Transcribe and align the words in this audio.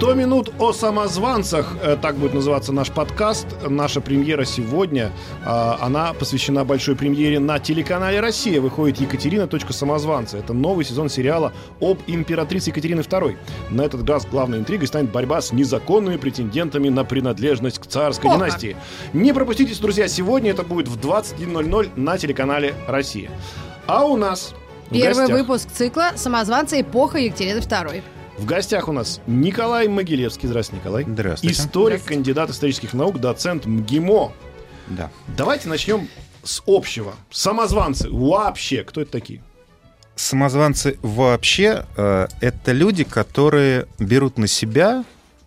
100 0.00 0.14
минут 0.14 0.50
о 0.58 0.72
самозванцах, 0.72 1.76
э, 1.82 1.94
так 2.00 2.16
будет 2.16 2.32
называться 2.32 2.72
наш 2.72 2.90
подкаст. 2.90 3.46
Наша 3.68 4.00
премьера 4.00 4.46
сегодня, 4.46 5.12
а, 5.44 5.76
она 5.78 6.14
посвящена 6.14 6.64
большой 6.64 6.96
премьере 6.96 7.38
на 7.38 7.58
телеканале 7.58 8.18
«Россия». 8.20 8.62
Выходит 8.62 8.98
«Екатерина. 8.98 9.46
Самозванцы». 9.68 10.38
Это 10.38 10.54
новый 10.54 10.86
сезон 10.86 11.10
сериала 11.10 11.52
об 11.82 11.98
императрице 12.06 12.70
Екатерины 12.70 13.00
II. 13.00 13.36
На 13.68 13.82
этот 13.82 14.08
раз 14.08 14.24
главной 14.24 14.60
интригой 14.60 14.86
станет 14.86 15.12
борьба 15.12 15.42
с 15.42 15.52
незаконными 15.52 16.16
претендентами 16.16 16.88
на 16.88 17.04
принадлежность 17.04 17.78
к 17.78 17.86
царской 17.86 18.30
О, 18.30 18.36
династии. 18.36 18.78
Не 19.12 19.34
пропустите, 19.34 19.78
друзья, 19.82 20.08
сегодня 20.08 20.52
это 20.52 20.62
будет 20.62 20.88
в 20.88 20.96
21.00 20.98 21.90
на 21.96 22.16
телеканале 22.16 22.74
«Россия». 22.88 23.30
А 23.86 24.06
у 24.06 24.16
нас 24.16 24.54
Первый 24.88 25.26
гостях- 25.26 25.38
выпуск 25.38 25.68
цикла 25.70 26.12
«Самозванцы. 26.16 26.80
Эпоха 26.80 27.18
Екатерины 27.18 27.58
II». 27.58 28.02
В 28.40 28.46
гостях 28.46 28.88
у 28.88 28.92
нас 28.92 29.20
Николай 29.26 29.86
Могилевский. 29.86 30.48
Здравствуйте, 30.48 30.80
Николай. 30.80 31.04
Здравствуйте. 31.06 31.54
Историк, 31.54 31.98
Здравствуйте. 31.98 32.14
кандидат 32.14 32.50
исторических 32.50 32.94
наук, 32.94 33.20
доцент 33.20 33.66
МГИМО. 33.66 34.32
Да. 34.88 35.10
Давайте 35.36 35.68
начнем 35.68 36.08
с 36.42 36.62
общего. 36.66 37.14
Самозванцы. 37.30 38.08
Вообще, 38.10 38.82
кто 38.82 39.02
это 39.02 39.12
такие? 39.12 39.42
Самозванцы 40.16 40.98
вообще 41.02 41.84
э, 41.98 42.28
это 42.40 42.72
люди, 42.72 43.04
которые 43.04 43.86
берут 43.98 44.38
на 44.38 44.46
себя, 44.46 45.04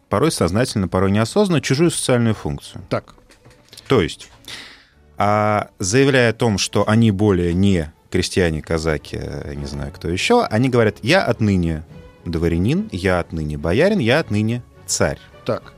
порой 0.07 0.31
сознательно, 0.31 0.87
порой 0.87 1.09
неосознанно, 1.09 1.61
чужую 1.61 1.89
социальную 1.89 2.35
функцию. 2.35 2.83
Так, 2.89 3.15
То 3.87 4.03
есть, 4.03 4.29
а, 5.17 5.69
заявляя 5.79 6.29
о 6.29 6.33
том, 6.33 6.59
что 6.59 6.87
они 6.87 7.09
более 7.09 7.55
не 7.55 7.91
крестьяне, 8.11 8.61
казаки, 8.61 9.17
э, 9.19 9.55
не 9.55 9.65
знаю 9.65 9.91
кто 9.91 10.09
еще, 10.09 10.43
они 10.43 10.69
говорят, 10.69 10.97
я 11.01 11.23
отныне 11.23 11.83
дворянин, 12.25 12.89
я 12.91 13.19
отныне 13.19 13.57
боярин, 13.57 13.99
я 13.99 14.19
отныне 14.19 14.63
царь. 14.85 15.19
так. 15.45 15.73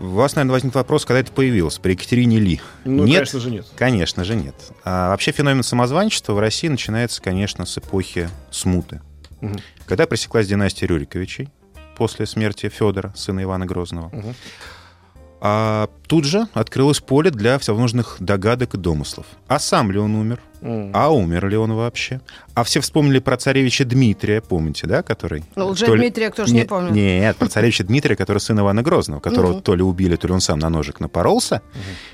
У 0.00 0.06
вас, 0.06 0.34
наверное, 0.34 0.52
возник 0.54 0.74
вопрос, 0.74 1.04
когда 1.04 1.20
это 1.20 1.30
появилось, 1.30 1.78
при 1.78 1.92
Екатерине 1.92 2.38
Ли. 2.38 2.58
Ну, 2.86 3.04
нет, 3.04 3.16
конечно 3.18 3.38
же, 3.38 3.50
нет. 3.50 3.66
Конечно 3.76 4.24
же 4.24 4.34
нет. 4.34 4.54
А 4.82 5.10
вообще 5.10 5.30
феномен 5.30 5.62
самозванчества 5.62 6.32
в 6.32 6.38
России 6.38 6.68
начинается, 6.68 7.20
конечно, 7.20 7.66
с 7.66 7.76
эпохи 7.76 8.30
смуты. 8.50 9.02
Мгм. 9.42 9.58
Когда 9.84 10.06
пресеклась 10.06 10.46
династия 10.46 10.86
Рюриковичей 10.86 11.50
после 11.98 12.24
смерти 12.24 12.70
Федора, 12.70 13.12
сына 13.14 13.42
Ивана 13.42 13.66
Грозного. 13.66 14.08
Мгм. 14.08 14.34
А 15.42 15.90
тут 16.06 16.24
же 16.24 16.46
открылось 16.54 17.00
поле 17.00 17.30
для 17.30 17.58
всевозможных 17.58 18.16
догадок 18.20 18.74
и 18.74 18.78
домыслов. 18.78 19.26
А 19.48 19.58
сам 19.58 19.90
ли 19.90 19.98
он 19.98 20.14
умер? 20.14 20.40
А 20.62 21.10
умер 21.10 21.48
ли 21.48 21.56
он 21.56 21.72
вообще? 21.72 22.20
А 22.54 22.64
все 22.64 22.80
вспомнили 22.80 23.18
про 23.18 23.36
царевича 23.36 23.84
Дмитрия, 23.84 24.40
помните, 24.40 24.86
да, 24.86 25.02
который... 25.02 25.42
Ну, 25.56 25.74
то 25.74 25.86
ли- 25.86 25.92
Лже-Дмитрия 25.92 26.30
кто 26.30 26.44
ж 26.44 26.48
не 26.50 26.60
Не- 26.60 26.64
помнит. 26.66 26.92
Нет, 26.92 27.36
про 27.36 27.48
царевича 27.48 27.84
Дмитрия, 27.84 28.16
который 28.16 28.38
сын 28.38 28.58
Ивана 28.60 28.82
Грозного, 28.82 29.20
которого 29.20 29.52
Мгм. 29.54 29.62
то 29.62 29.74
ли 29.74 29.82
убили, 29.82 30.16
то 30.16 30.26
ли 30.26 30.34
он 30.34 30.40
сам 30.40 30.58
на 30.58 30.68
ножик 30.68 31.00
напоролся, 31.00 31.62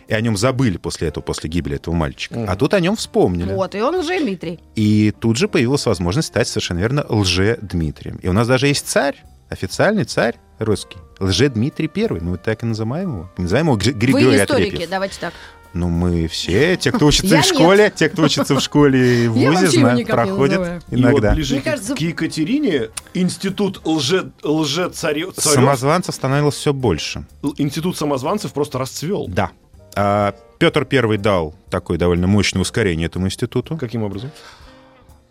и 0.08 0.14
о 0.14 0.20
нем 0.20 0.36
забыли 0.36 0.76
после 0.76 1.08
этого, 1.08 1.24
после 1.24 1.50
гибели 1.50 1.76
этого 1.76 1.94
мальчика. 1.94 2.38
Мгм. 2.38 2.50
А 2.50 2.56
тут 2.56 2.74
о 2.74 2.80
нем 2.80 2.94
вспомнили. 2.96 3.52
Вот, 3.52 3.74
и 3.74 3.80
он 3.80 3.96
Лже-Дмитрий. 3.96 4.60
И 4.76 5.12
тут 5.18 5.36
же 5.36 5.48
появилась 5.48 5.86
возможность 5.86 6.28
стать 6.28 6.46
совершенно 6.48 6.78
верно 6.78 7.04
лже-Дмитрием. 7.08 8.16
И 8.22 8.28
у 8.28 8.32
нас 8.32 8.46
даже 8.46 8.66
есть 8.68 8.86
царь, 8.86 9.16
официальный 9.48 10.04
царь 10.04 10.36
русский. 10.58 10.98
Лже-Дмитрий 11.20 11.88
Первый. 11.88 12.20
Мы 12.20 12.36
так 12.36 12.62
и 12.62 12.66
называем 12.66 13.08
его. 13.10 13.30
Называем 13.38 13.66
его 13.68 13.76
Гри- 13.76 13.92
Вы 13.92 13.98
Григорий 13.98 14.36
историки, 14.42 14.68
Отрепьев. 14.68 14.90
давайте 14.90 15.20
так. 15.20 15.32
Ну, 15.76 15.88
мы 15.90 16.26
все, 16.26 16.76
те, 16.76 16.90
кто 16.90 17.06
учится 17.06 17.42
в 17.42 17.44
школе, 17.44 17.92
те, 17.94 18.08
кто 18.08 18.22
учится 18.22 18.54
в 18.54 18.60
школе 18.60 19.24
и 19.24 19.28
в 19.28 19.32
ВУЗе, 19.34 20.04
проходят 20.06 20.58
называю. 20.58 20.82
И 20.90 20.96
вот 20.96 21.00
иногда. 21.00 21.34
ближе 21.34 21.54
Мне 21.54 21.60
к- 21.62 21.64
кажется- 21.64 21.94
к 21.94 22.00
Екатерине 22.00 22.88
институт 23.14 23.80
лже, 23.84 24.30
лже-царев, 24.42 25.34
царев- 25.34 25.54
Самозванцев 25.54 26.14
становилось 26.14 26.54
все 26.54 26.72
больше. 26.72 27.26
институт 27.58 27.96
самозванцев 27.98 28.52
просто 28.52 28.78
расцвел. 28.78 29.26
Да. 29.28 29.50
А 29.94 30.34
Петр 30.58 30.84
Первый 30.86 31.18
дал 31.18 31.54
такое 31.70 31.98
довольно 31.98 32.26
мощное 32.26 32.62
ускорение 32.62 33.06
этому 33.06 33.26
институту. 33.26 33.76
Каким 33.76 34.02
образом? 34.02 34.30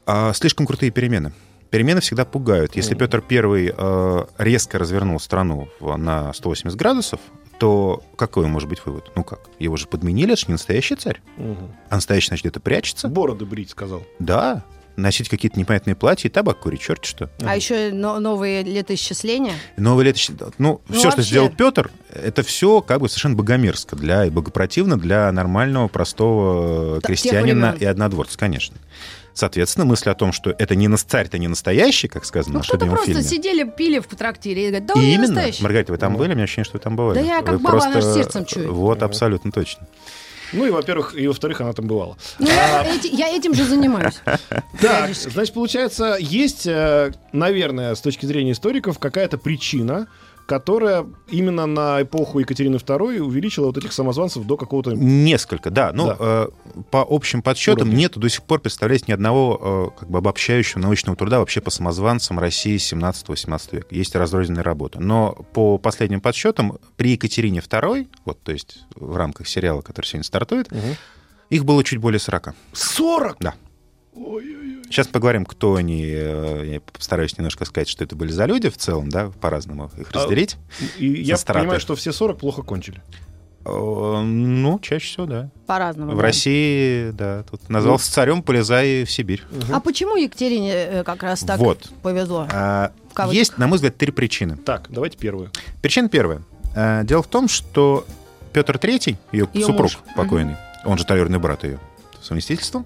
А, 0.06 0.32
слишком 0.34 0.66
крутые 0.68 0.92
перемены. 0.92 1.34
Перемены 1.72 2.00
всегда 2.02 2.26
пугают. 2.26 2.76
Если. 2.76 2.94
Петр 2.96 3.22
Первый 3.22 3.74
э, 3.76 4.26
резко 4.38 4.78
развернул 4.78 5.20
страну 5.20 5.68
на 5.82 6.32
180 6.34 6.78
градусов, 6.78 7.20
то 7.60 8.04
какой 8.18 8.48
может 8.48 8.68
быть 8.70 8.86
вывод? 8.86 9.12
Ну 9.16 9.24
как? 9.24 9.42
Его 9.60 9.78
же 9.78 9.88
подменили, 9.88 10.34
это 10.34 10.42
же 10.42 10.48
не 10.48 10.54
настоящий 10.54 10.96
царь. 10.96 11.22
Мгм. 11.38 11.72
А 11.90 11.96
настоящий, 11.96 12.28
значит, 12.30 12.44
где-то 12.46 12.60
прячется. 12.60 13.08
Бороды 13.08 13.46
брить, 13.46 13.70
сказал. 13.70 14.04
Да. 14.20 14.64
Носить 14.98 15.28
какие-то 15.28 15.60
непонятные 15.60 15.94
платья 15.96 16.30
и 16.30 16.32
табак 16.32 16.60
курить, 16.60 16.80
черт 16.80 17.04
что. 17.04 17.30
А 17.42 17.54
еще 17.56 17.92
но- 17.92 18.18
новые 18.22 18.64
летоисчисления. 18.64 19.56
Новое 19.76 20.06
лето... 20.06 20.20
Ну, 20.58 20.80
Ну, 20.88 20.94
все, 20.94 21.00
что 21.10 21.18
вообще. 21.18 21.24
сделал 21.24 21.50
Петр, 21.50 21.92
это 22.14 22.44
все 22.44 22.80
как 22.82 23.02
бы 23.02 23.10
совершенно 23.10 23.36
богомерзко 23.36 23.98
для 23.98 24.26
и 24.26 24.30
богопротивно 24.30 24.98
для 24.98 25.30
нормального, 25.34 25.90
простого 25.90 27.02
Да, 27.02 27.08
крестьянина 27.08 27.76
и 27.78 27.84
однодворца, 27.84 28.38
конечно. 28.38 28.78
Соответственно, 29.36 29.86
мысль 29.86 30.10
о 30.10 30.16
том, 30.16 30.32
что 30.32 30.50
это 30.58 30.76
не 30.76 30.88
на 30.88 30.98
царь-то 30.98 31.38
не 31.38 31.48
настоящий, 31.50 32.08
как 32.08 32.24
сказано 32.26 32.60
Ну, 32.60 32.64
в 32.64 32.74
любимом 32.74 32.96
просто 32.96 33.12
фильме. 33.12 33.24
сидели, 33.24 33.64
пили 33.70 34.00
в 34.00 34.08
трактире 34.08 34.64
и 34.64 34.68
говорят, 34.70 34.86
да 34.88 34.94
он 34.96 35.02
И 35.02 35.06
не 35.06 35.14
именно, 35.16 35.28
настоящий. 35.34 35.62
Маргарита, 35.64 35.92
вы 35.92 35.98
там 35.98 36.14
Ну. 36.14 36.18
были? 36.20 36.32
У 36.32 36.36
меня 36.36 36.46
ощущение, 36.46 36.64
что 36.66 36.74
вы 36.78 36.80
там 36.80 36.96
бывали. 36.96 37.20
Да 37.20 37.26
я 37.26 37.42
как 37.42 37.52
Вы 37.56 37.58
баба, 37.60 37.84
она 37.86 38.00
ж 38.02 38.04
сердцем 38.14 38.46
чует. 38.46 38.70
Вот, 38.70 39.04
абсолютно 39.04 39.52
точно. 39.52 39.86
Ну 40.54 40.66
и, 40.66 40.70
во-первых, 40.70 41.16
и 41.18 41.28
во-вторых, 41.28 41.60
она 41.60 41.74
там 41.74 41.86
бывала. 41.88 42.18
Ну, 42.40 42.48
я, 42.48 42.84
эти- 42.86 43.14
я 43.14 43.28
этим 43.28 43.54
же 43.54 43.66
занимаюсь. 43.66 44.16
Так, 44.80 45.14
значит, 45.14 45.54
получается, 45.54 46.16
есть, 46.20 46.66
э, 46.68 47.12
наверное, 47.34 47.94
с 47.96 48.00
точки 48.02 48.26
зрения 48.26 48.54
историков, 48.54 49.00
какая-то 49.00 49.38
причина, 49.38 50.08
которая 50.46 51.06
именно 51.28 51.66
на 51.66 52.02
эпоху 52.04 52.40
Екатерины 52.40 52.76
II 52.76 53.20
увеличила 53.20 53.66
вот 53.68 53.78
этих 53.78 53.92
самозванцев 53.94 54.46
до 54.46 54.58
какого-то... 54.58 54.92
Несколько, 54.92 55.72
да. 55.72 55.92
Ну, 55.94 56.08
Да. 56.08 56.18
э, 56.20 56.48
по 56.92 57.06
общим 57.10 57.42
подсчетам 57.42 57.88
Уровня. 57.88 57.98
нету 57.98 58.20
до 58.20 58.30
сих 58.30 58.44
пор, 58.44 58.60
представляете, 58.60 59.06
ни 59.08 59.14
одного 59.14 59.92
э, 59.96 60.00
как 60.00 60.10
бы 60.10 60.20
обобщающего 60.20 60.80
научного 60.80 61.16
труда 61.18 61.40
вообще 61.40 61.62
по 61.62 61.72
самозванцам 61.72 62.38
России 62.40 62.76
17-18 62.78 63.76
века. 63.76 63.88
Есть 63.90 64.16
разрозненные 64.16 64.62
работы. 64.64 65.00
Но 65.00 65.32
по 65.54 65.78
последним 65.80 66.22
подсчетам 66.22 66.78
при 66.96 67.12
Екатерине 67.12 67.60
II, 67.60 68.08
вот, 68.26 68.40
то 68.44 68.52
есть 68.52 68.80
в 68.96 69.16
рамках 69.16 69.48
сериала, 69.48 69.82
который 69.82 70.06
сегодня 70.06 70.24
стартует, 70.26 70.72
Мгм. 70.72 70.96
их 71.50 71.66
было 71.66 71.84
чуть 71.84 72.00
более 72.00 72.20
40. 72.20 72.54
40? 72.74 73.38
Да. 73.40 73.56
Ой-ой-ой. 74.16 74.84
Сейчас 74.86 75.08
поговорим, 75.08 75.46
кто 75.46 75.76
они. 75.76 76.04
э, 76.08 76.72
Я 76.74 76.80
постараюсь 76.82 77.38
немножко 77.38 77.66
сказать, 77.66 77.88
что 77.90 78.04
это 78.04 78.16
были 78.16 78.32
за 78.32 78.46
люди 78.46 78.70
в 78.70 78.78
целом, 78.78 79.10
да, 79.10 79.30
по-разному 79.42 79.92
их 79.98 80.08
А, 80.14 80.20
разделить. 80.20 80.58
И 80.98 81.08
я 81.08 81.38
страты. 81.38 81.62
понимаю, 81.62 81.80
что 81.80 81.96
все 81.96 82.12
40 82.12 82.38
плохо 82.38 82.62
кончили. 82.62 83.02
Э, 83.66 84.22
Ну, 84.22 84.80
чаще 84.80 85.06
всего, 85.08 85.26
да. 85.26 85.50
По-разному. 85.66 86.14
В 86.14 86.18
да. 86.18 86.22
России, 86.22 87.12
да, 87.12 87.44
тут 87.50 87.68
назвался 87.70 88.12
царем, 88.12 88.42
полезай 88.44 89.04
в 89.06 89.12
Сибирь. 89.12 89.42
А 89.72 89.80
почему 89.80 90.16
Екатерине 90.16 90.72
э, 90.74 91.04
как 91.04 91.24
раз 91.24 91.42
так 91.42 91.60
Вот. 91.60 91.90
повезло? 92.02 92.48
А. 92.52 92.92
Есть, 93.32 93.58
на 93.58 93.68
мой 93.68 93.78
взгляд, 93.78 93.98
три 93.98 94.12
причины. 94.12 94.58
Так, 94.58 94.88
давайте 94.90 95.18
первую. 95.18 95.50
Причина 95.82 96.10
первая. 96.10 96.42
А, 96.76 97.04
Дело 97.04 97.24
в 97.24 97.28
том, 97.28 97.48
что 97.48 98.06
Петр 98.54 98.76
III, 98.78 99.18
ее 99.32 99.48
Её 99.54 99.66
супруг 99.66 99.84
муж. 99.92 100.00
покойный, 100.16 100.56
он 100.86 100.98
же 100.98 101.06
троюродный 101.06 101.40
брат 101.40 101.64
ее 101.64 101.80
совместительством, 102.22 102.86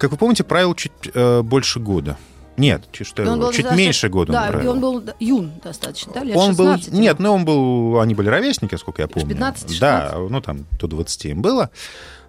как 0.00 0.10
вы 0.10 0.16
помните, 0.16 0.44
правил 0.44 0.74
чуть 0.74 0.92
э, 1.12 1.42
больше 1.42 1.78
года. 1.78 2.16
Нет, 2.56 2.88
чуть, 2.90 3.06
что 3.06 3.22
он 3.22 3.38
говорю, 3.38 3.42
был 3.42 3.52
чуть 3.52 3.70
меньше 3.72 4.08
года 4.08 4.32
Да, 4.32 4.42
он 4.42 4.48
и 4.48 4.52
правил. 4.52 4.70
он 4.72 4.80
был 4.80 5.04
юн 5.20 5.52
достаточно, 5.62 6.12
да, 6.12 6.24
лет 6.24 6.36
Он 6.36 6.54
был, 6.54 6.72
16. 6.72 6.92
нет, 6.92 7.18
ну 7.18 7.32
он 7.34 7.44
был, 7.44 8.00
они 8.00 8.14
были 8.14 8.28
ровесники, 8.28 8.74
сколько 8.76 9.02
я 9.02 9.08
помню. 9.08 9.28
15, 9.28 9.78
Да, 9.78 10.14
ну 10.16 10.40
там 10.40 10.66
до 10.78 10.86
20 10.86 11.26
им 11.26 11.42
было. 11.42 11.70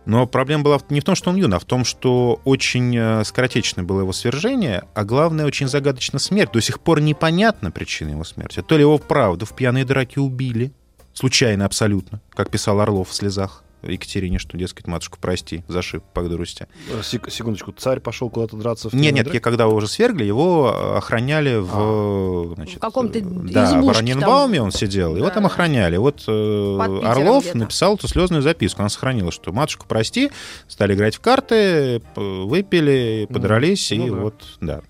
Но 0.05 0.27
проблема 0.27 0.63
была 0.63 0.79
не 0.89 0.99
в 0.99 1.03
том, 1.03 1.15
что 1.15 1.29
он 1.29 1.37
юн, 1.37 1.53
а 1.53 1.59
в 1.59 1.65
том, 1.65 1.85
что 1.85 2.41
очень 2.43 2.95
э, 2.97 3.23
скоротечно 3.23 3.83
было 3.83 4.01
его 4.01 4.13
свержение, 4.13 4.83
а 4.93 5.05
главное, 5.05 5.45
очень 5.45 5.67
загадочна 5.67 6.19
смерть. 6.19 6.51
До 6.51 6.61
сих 6.61 6.79
пор 6.79 7.01
непонятна 7.01 7.71
причина 7.71 8.09
его 8.09 8.23
смерти. 8.23 8.61
То 8.61 8.75
ли 8.75 8.81
его 8.81 8.97
вправду 8.97 9.45
в 9.45 9.55
пьяные 9.55 9.85
драки 9.85 10.19
убили, 10.19 10.73
случайно 11.13 11.65
абсолютно, 11.65 12.19
как 12.31 12.49
писал 12.49 12.79
Орлов 12.81 13.09
в 13.09 13.13
«Слезах», 13.13 13.63
Екатерине, 13.83 14.39
что, 14.39 14.57
дескать, 14.57 14.87
матушку, 14.87 15.17
прости, 15.21 15.63
зашиб 15.67 16.03
по 16.13 16.21
дурости. 16.23 16.67
Э, 16.89 17.01
сек- 17.03 17.29
Секундочку, 17.31 17.71
царь 17.71 17.99
пошел 17.99 18.29
куда-то 18.29 18.55
драться 18.57 18.89
в 18.89 18.93
Нет, 18.93 19.13
нет, 19.13 19.33
я, 19.33 19.39
когда 19.39 19.63
его 19.65 19.75
уже 19.75 19.87
свергли, 19.87 20.23
его 20.23 20.95
охраняли 20.97 21.57
в... 21.57 22.53
значит, 22.55 22.77
В 22.77 22.79
каком-то 22.79 23.19
э, 23.19 23.21
Да, 23.21 23.65
в 23.65 23.79
избушке 23.79 23.99
Раненбауме 24.01 24.61
он 24.61 24.71
сидел, 24.71 25.15
его 25.15 25.27
Да. 25.27 25.33
там 25.33 25.45
охраняли. 25.45 25.97
Вот 25.97 26.23
э, 26.27 26.77
Под 26.79 27.03
Орлов 27.03 27.43
где-то. 27.43 27.57
написал 27.57 27.95
эту 27.95 28.07
слезную 28.07 28.41
записку. 28.41 28.81
Она 28.81 28.89
сохранила, 28.89 29.31
что 29.31 29.51
матушку, 29.51 29.85
прости, 29.87 30.31
стали 30.67 30.93
играть 30.93 31.15
в 31.15 31.19
карты, 31.21 32.01
выпили, 32.15 33.27
подрались, 33.31 33.91
Ну 33.91 34.07
и 34.07 34.09
да. 34.09 34.15
вот, 34.15 34.35
да. 34.61 34.81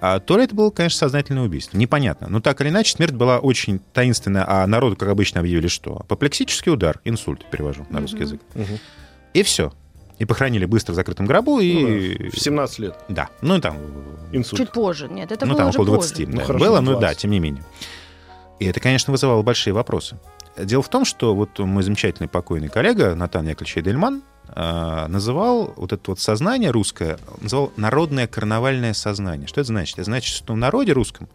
А 0.00 0.18
то 0.18 0.38
ли 0.38 0.44
это 0.44 0.54
было, 0.54 0.70
конечно, 0.70 0.98
сознательное 0.98 1.42
убийство. 1.44 1.76
Непонятно. 1.76 2.28
Но 2.28 2.40
так 2.40 2.60
или 2.60 2.70
иначе, 2.70 2.94
смерть 2.94 3.12
была 3.12 3.38
очень 3.38 3.80
таинственная, 3.92 4.44
а 4.46 4.66
народу, 4.66 4.96
как 4.96 5.08
обычно, 5.10 5.40
объявили 5.40 5.68
что? 5.68 5.96
Апоплексический 5.96 6.72
удар, 6.72 7.00
инсульт, 7.04 7.44
перевожу 7.50 7.86
на 7.90 8.00
русский 8.00 8.20
язык. 8.20 8.40
И 9.34 9.42
все. 9.42 9.72
И 10.18 10.24
похоронили 10.26 10.66
быстро 10.66 10.92
в 10.92 10.96
закрытом 10.96 11.24
гробу, 11.26 11.56
Ну 11.56 11.60
и... 11.60 12.18
да, 12.18 12.30
В 12.30 12.38
17 12.38 12.78
лет. 12.80 12.94
Да, 13.08 13.28
ну 13.40 13.56
и 13.56 13.60
там 13.60 13.76
Инсульт. 14.32 14.60
Чуть 14.60 14.72
позже. 14.72 15.08
Нет, 15.08 15.32
это 15.32 15.46
ну, 15.46 15.52
было 15.52 15.58
там 15.60 15.68
уже 15.70 15.80
около 15.80 15.96
позже. 15.96 16.14
20 16.14 16.28
Ну, 16.28 16.36
да, 16.36 16.44
хорошо, 16.44 16.64
было, 16.64 16.80
но 16.80 16.92
20. 16.92 17.00
да, 17.00 17.14
тем 17.14 17.30
не 17.30 17.40
менее. 17.40 17.64
И 18.58 18.66
это, 18.66 18.80
конечно, 18.80 19.10
вызывало 19.12 19.42
большие 19.42 19.72
вопросы. 19.72 20.18
Дело 20.58 20.82
в 20.82 20.88
том, 20.90 21.04
что 21.06 21.34
вот 21.34 21.58
мой 21.58 21.82
замечательный 21.82 22.28
покойный 22.28 22.68
коллега 22.68 23.14
Натан 23.14 23.48
Яковлевич 23.48 23.78
Эдельман 23.78 24.22
называл 24.54 25.72
вот 25.76 25.92
это 25.92 26.10
вот 26.10 26.20
сознание 26.20 26.70
русское, 26.70 27.18
называл 27.40 27.72
народное 27.76 28.26
карнавальное 28.26 28.94
сознание. 28.94 29.46
Что 29.46 29.60
это 29.60 29.68
значит? 29.68 29.98
Это 29.98 30.04
значит, 30.04 30.34
что 30.34 30.54
в 30.54 30.56
народе 30.56 30.92
русском 30.92 31.28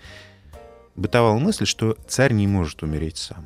бытовала 0.96 1.38
мысль, 1.38 1.66
что 1.66 1.98
царь 2.08 2.34
не 2.34 2.48
может 2.48 2.84
умереть 2.84 3.18
сам. 3.18 3.46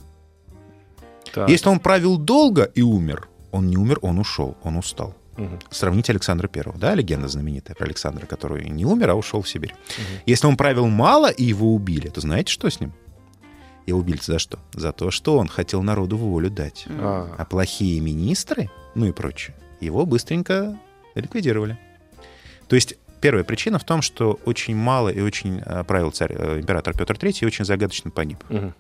Так. 1.34 1.50
Если 1.50 1.70
он 1.70 1.80
правил 1.80 2.18
долго 2.18 2.64
и 2.64 2.82
умер, 2.82 3.30
он 3.52 3.68
не 3.68 3.78
умер, 3.78 4.00
он 4.02 4.20
ушел, 4.20 4.58
он 4.64 4.78
устал. 4.78 5.16
Мгм. 5.38 5.60
Сравните 5.70 6.12
Александра 6.12 6.48
Первого, 6.48 6.78
да, 6.78 6.94
легенда 6.96 7.28
знаменитая 7.28 7.76
про 7.76 7.86
Александра, 7.86 8.26
который 8.26 8.70
не 8.70 8.86
умер, 8.86 9.12
а 9.12 9.16
ушел 9.16 9.42
в 9.42 9.50
Сибирь. 9.50 9.74
Если 10.26 10.48
он 10.48 10.58
правил 10.58 10.88
мало 10.88 11.30
и 11.30 11.44
его 11.44 11.74
убили, 11.74 12.10
то 12.10 12.22
знаете, 12.22 12.52
что 12.52 12.70
с 12.70 12.80
ним? 12.80 12.94
Его 13.90 14.00
убили 14.00 14.20
за 14.22 14.40
что? 14.40 14.60
За 14.74 14.92
то, 14.92 15.12
что 15.12 15.38
он 15.38 15.48
хотел 15.48 15.82
народу 15.84 16.18
волю 16.18 16.50
дать. 16.50 16.86
А, 16.90 17.36
А 17.38 17.46
плохие 17.46 18.00
министры, 18.00 18.70
ну 18.96 19.06
и 19.08 19.12
прочее, 19.12 19.56
его 19.82 20.06
быстренько 20.06 20.78
ликвидировали. 21.16 21.78
То 22.68 22.76
есть 22.76 22.96
первая 23.20 23.44
причина 23.44 23.80
в 23.80 23.84
том, 23.84 24.02
что 24.02 24.40
очень 24.46 24.76
мало 24.76 25.10
и 25.10 25.22
очень 25.22 25.62
э, 25.66 25.84
правил 25.84 26.12
царь, 26.12 26.34
э, 26.38 26.60
император 26.60 26.96
Петр 26.98 27.16
III 27.16 27.38
и 27.42 27.46
очень 27.46 27.66
загадочно 27.66 28.12
погиб. 28.12 28.38
мгм. 28.50 28.74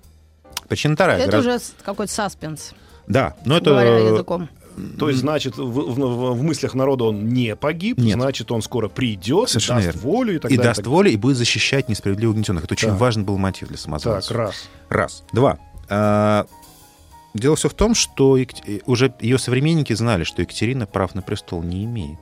Причина 0.67 0.93
вторая. 0.95 1.17
Это 1.19 1.31
гораздо- 1.31 1.49
уже 1.55 1.59
какой-то 1.83 2.13
саспенс, 2.13 2.73
Да, 3.07 3.35
но 3.45 3.57
это... 3.57 3.71
говоря 3.71 3.97
языком. 3.97 4.47
То 4.97 5.09
есть, 5.09 5.21
значит, 5.21 5.57
в, 5.57 5.63
в- 5.63 6.33
в 6.35 6.43
мыслях 6.43 6.73
народа 6.73 7.05
он 7.05 7.29
не 7.29 7.55
погиб, 7.55 7.97
Нет. 7.97 8.15
значит, 8.15 8.51
он 8.51 8.61
скоро 8.61 8.87
придет, 8.89 9.49
Совершенно 9.49 9.81
даст 9.81 9.95
верно. 9.95 10.01
волю 10.09 10.35
и 10.35 10.39
так 10.39 10.51
и 10.51 10.57
далее. 10.57 10.73
даст 10.73 10.85
волю, 10.87 11.11
и 11.11 11.15
будет 11.15 11.37
защищать 11.37 11.89
несправедливо 11.89 12.31
угнетенных. 12.31 12.63
Это 12.65 12.73
очень 12.73 12.89
Так. 12.89 12.99
важный 12.99 13.23
был 13.23 13.37
мотив 13.37 13.67
для 13.67 13.77
Так, 13.77 13.83
самозванца. 13.83 14.33
раз. 14.33 14.69
Раз. 14.89 15.23
Два. 15.33 15.57
А, 15.89 16.45
Дело 17.35 17.55
все 17.55 17.69
в 17.69 17.73
том, 17.75 17.93
что 17.93 18.37
э, 18.39 18.45
уже 18.87 19.13
ее 19.21 19.37
современники 19.37 19.93
знали, 19.93 20.23
что 20.23 20.41
Екатерина 20.41 20.87
прав 20.87 21.13
на 21.13 21.21
престол 21.21 21.61
не 21.61 21.85
имеет. 21.85 22.17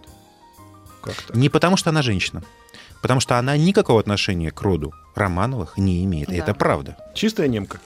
Как 1.02 1.16
так? 1.16 1.36
Не 1.36 1.48
потому, 1.48 1.78
что 1.78 1.92
она 1.92 2.02
женщина, 2.02 2.44
потому 3.02 3.22
что 3.22 3.40
она 3.40 3.56
никакого 3.56 4.02
отношения 4.02 4.52
к 4.52 4.62
роду 4.62 4.94
Романовых 5.16 5.78
не 5.78 6.04
имеет. 6.04 6.28
И 6.30 6.34
Да. 6.38 6.44
это 6.44 6.54
правда. 6.54 6.98
Чистая 7.16 7.48
немка. 7.48 7.80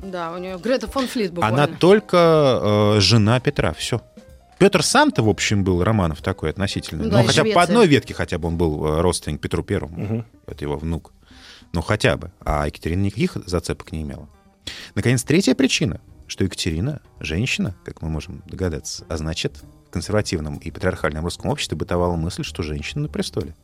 Да, 0.00 0.32
у 0.32 0.38
нее 0.38 0.58
Грета 0.58 0.86
фон 0.86 1.06
Флит 1.06 1.32
буквально. 1.32 1.64
Она 1.64 1.76
только 1.76 2.94
э, 2.96 3.00
жена 3.00 3.40
Петра. 3.40 3.72
Все. 3.72 4.00
Петр 4.58 4.82
сам-то, 4.82 5.22
в 5.22 5.28
общем, 5.28 5.62
был 5.64 5.82
Романов 5.82 6.20
такой 6.20 6.50
относительный. 6.50 7.04
Ну 7.04 7.10
да, 7.10 7.20
ну, 7.22 7.26
хотя 7.26 7.42
бы 7.42 7.50
по 7.50 7.60
Швеции. 7.60 7.72
одной 7.72 7.86
ветке 7.86 8.14
хотя 8.14 8.38
бы 8.38 8.48
он 8.48 8.56
был 8.56 8.84
э, 8.86 9.00
родственник 9.00 9.40
Петру 9.40 9.62
Первому. 9.62 9.98
Мгм. 9.98 10.26
Это 10.46 10.64
его 10.64 10.76
внук. 10.76 11.12
Ну, 11.72 11.82
хотя 11.82 12.16
бы. 12.16 12.32
А 12.40 12.66
Екатерина 12.66 13.02
никаких 13.02 13.36
зацепок 13.46 13.92
не 13.92 14.02
имела. 14.02 14.28
Наконец, 14.94 15.22
третья 15.22 15.54
причина, 15.54 16.00
что 16.26 16.44
Екатерина— 16.44 17.00
женщина, 17.20 17.74
как 17.84 18.02
мы 18.02 18.08
можем 18.08 18.42
догадаться, 18.46 19.04
а 19.08 19.16
значит, 19.16 19.62
в 19.86 19.90
консервативном 19.90 20.56
и 20.58 20.70
патриархальном 20.70 21.24
русском 21.24 21.50
обществе 21.50 21.76
бытовала 21.76 22.16
мысль, 22.16 22.44
что 22.44 22.62
женщина 22.62 23.02
на 23.02 23.08
престоле. 23.08 23.54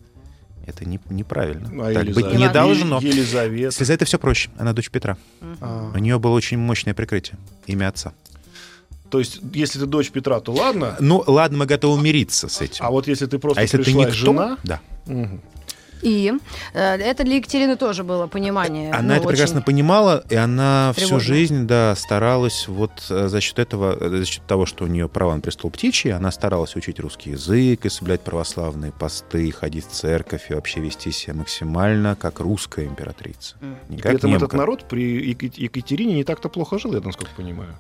Это 0.66 0.84
не, 0.84 0.98
неправильно. 1.10 1.68
А 1.84 1.92
так 1.92 2.04
быть 2.06 2.16
Елизавета? 2.16 2.38
не 2.38 2.48
должно. 2.48 2.98
Елизавета. 3.00 3.64
Если 3.66 3.84
за 3.84 3.92
это 3.92 4.04
все 4.04 4.18
проще. 4.18 4.50
Она 4.56 4.72
дочь 4.72 4.90
Петра. 4.90 5.16
А, 5.60 5.90
У 5.94 5.98
нее 5.98 6.18
было 6.18 6.32
очень 6.32 6.58
мощное 6.58 6.94
прикрытие. 6.94 7.38
Имя 7.66 7.88
отца. 7.88 8.12
То 9.10 9.18
есть, 9.18 9.40
если 9.52 9.78
ты 9.78 9.86
дочь 9.86 10.10
Петра, 10.10 10.40
то 10.40 10.52
ладно. 10.52 10.96
Ну, 10.98 11.22
ладно, 11.26 11.58
мы 11.58 11.66
готовы 11.66 12.02
мириться 12.02 12.48
с 12.48 12.60
этим. 12.60 12.84
А 12.84 12.90
вот 12.90 13.06
если 13.06 13.26
ты 13.26 13.38
просто 13.38 13.60
А 13.60 13.62
если 13.62 13.76
ты 13.76 13.84
пришла 13.84 14.00
никто, 14.02 14.14
жена... 14.14 14.58
да. 14.64 14.80
Мгм. 15.06 15.40
И 16.04 16.32
э, 16.74 16.96
это 16.96 17.24
для 17.24 17.36
Екатерины 17.36 17.76
тоже 17.76 18.04
было 18.04 18.26
понимание. 18.26 18.92
Она 18.92 19.02
ну, 19.02 19.14
это 19.14 19.28
прекрасно 19.28 19.62
понимала, 19.62 20.22
и 20.28 20.34
она 20.34 20.92
всю 20.94 21.06
тревожно. 21.06 21.34
жизнь, 21.34 21.66
да, 21.66 21.96
старалась 21.96 22.68
вот 22.68 22.92
э, 23.08 23.28
за 23.28 23.40
счет 23.40 23.58
этого, 23.58 23.96
э, 23.98 24.18
за 24.18 24.26
счет 24.26 24.46
того, 24.46 24.66
что 24.66 24.84
у 24.84 24.86
нее 24.86 25.08
право 25.08 25.34
на 25.34 25.40
престол 25.40 25.70
птичий, 25.70 26.12
она 26.12 26.30
старалась 26.30 26.76
учить 26.76 27.00
русский 27.00 27.30
язык 27.30 27.86
и 27.86 27.88
соблюдать 27.88 28.20
православные 28.20 28.92
посты, 28.92 29.50
ходить 29.50 29.86
в 29.86 29.92
церковь 29.92 30.50
и 30.50 30.54
вообще 30.54 30.80
вести 30.80 31.10
себя 31.10 31.34
максимально 31.34 32.16
как 32.16 32.38
русская 32.40 32.84
императрица. 32.84 33.56
Мгм. 33.60 33.76
Не 33.88 33.96
И 33.96 34.00
как 34.00 34.10
При 34.10 34.18
этом 34.18 34.30
немка. 34.30 34.44
этот 34.44 34.58
народ 34.58 34.84
при 34.88 35.30
Екатерине 35.30 36.14
не 36.14 36.24
так-то 36.24 36.50
плохо 36.50 36.78
жил, 36.78 36.92
я 36.92 37.00
насколько 37.00 37.30
понимаю. 37.34 37.74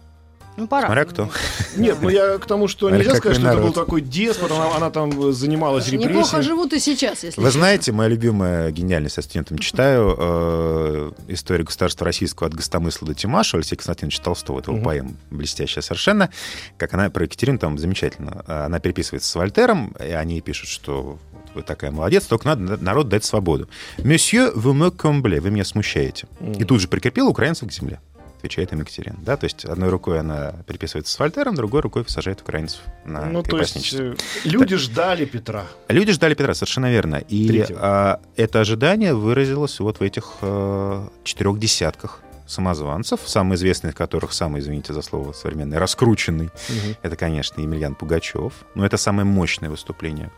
Ну, 0.56 0.68
пора. 0.68 0.86
Смотря 0.86 1.04
кто. 1.04 1.30
Нет, 1.76 1.98
ну 2.00 2.08
я 2.08 2.38
к 2.38 2.46
тому, 2.46 2.68
что 2.68 2.88
нельзя 2.88 3.16
сказать, 3.16 3.38
что 3.38 3.48
это 3.48 3.60
был 3.60 3.72
такой 3.72 4.00
деспот, 4.00 4.52
она, 4.52 4.76
она 4.76 4.90
там 4.90 5.32
занималась 5.32 5.90
Неплохо 5.90 6.08
репрессиями. 6.12 6.42
живут 6.42 6.72
и 6.72 6.78
сейчас, 6.78 7.24
если 7.24 7.40
Вы 7.40 7.46
честно. 7.48 7.50
знаете, 7.60 7.90
моя 7.92 8.08
любимая 8.08 8.70
гениальность, 8.70 9.16
я 9.16 9.22
студентам 9.24 9.58
читаю 9.58 10.14
э, 10.16 11.10
историю 11.28 11.66
государства 11.66 12.04
российского 12.04 12.48
от 12.48 12.54
Гостомысла 12.54 13.08
до 13.08 13.14
Тимаша 13.14 13.56
Алексея 13.56 13.76
Константиновича 13.78 14.22
Толстого. 14.22 14.60
Это 14.60 14.70
его 14.70 14.76
Мгм. 14.78 14.84
поэма 14.84 15.10
блестящая 15.30 15.82
совершенно. 15.82 16.30
Как 16.76 16.94
она 16.94 17.10
про 17.10 17.24
Екатерину 17.24 17.58
там 17.58 17.76
замечательно. 17.76 18.44
Она 18.46 18.78
переписывается 18.78 19.28
с 19.28 19.34
Вольтером, 19.34 19.94
и 19.98 20.10
они 20.12 20.40
пишут, 20.40 20.68
что 20.68 21.18
вы 21.54 21.62
такая 21.62 21.90
молодец, 21.90 22.24
только 22.26 22.46
надо 22.48 22.76
народ 22.82 23.08
дать 23.08 23.24
свободу. 23.24 23.68
«Monsieur, 23.98 24.52
vous 24.54 24.72
me 24.72 24.90
comblez», 24.94 25.40
вы 25.40 25.50
меня 25.50 25.64
смущаете. 25.64 26.26
И 26.58 26.64
тут 26.64 26.80
же 26.80 26.88
прикрепила 26.88 27.28
украинцев 27.28 27.68
к 27.68 27.72
земле. 27.72 28.00
Отвечает 28.44 28.74
им 28.74 28.80
Екатерина. 28.80 29.16
Да, 29.22 29.38
то 29.38 29.44
есть 29.44 29.64
одной 29.64 29.88
рукой 29.88 30.20
она 30.20 30.52
переписывается 30.66 31.10
с 31.10 31.18
Вольтером, 31.18 31.54
другой 31.54 31.80
рукой 31.80 32.04
сажает 32.06 32.42
украинцев 32.42 32.82
на 33.06 33.24
Ну, 33.24 33.42
то 33.42 33.56
есть 33.56 33.94
э, 33.94 34.14
люди 34.44 34.76
ждали 34.76 35.24
Петра. 35.24 35.64
Люди 35.88 36.12
ждали 36.12 36.34
Петра, 36.34 36.52
совершенно 36.52 36.90
верно. 36.90 37.22
И 37.26 37.64
а, 37.70 38.20
это 38.36 38.60
ожидание 38.60 39.14
выразилось 39.14 39.80
вот 39.80 40.00
в 40.00 40.02
этих 40.02 40.32
э, 40.42 41.08
четырех 41.22 41.58
десятках 41.58 42.20
самозванцев, 42.46 43.20
самый 43.24 43.54
известный 43.54 43.90
из 43.90 43.94
которых, 43.94 44.34
самый, 44.34 44.60
извините 44.60 44.92
за 44.92 45.00
слово 45.00 45.32
современный, 45.32 45.78
раскрученный, 45.78 46.50
это, 47.02 47.16
конечно, 47.16 47.62
Емельян 47.62 47.94
Пугачев. 47.94 48.52
Но 48.74 48.84
это 48.84 48.98
самое 48.98 49.24
мощное 49.24 49.70
выступление. 49.70 50.30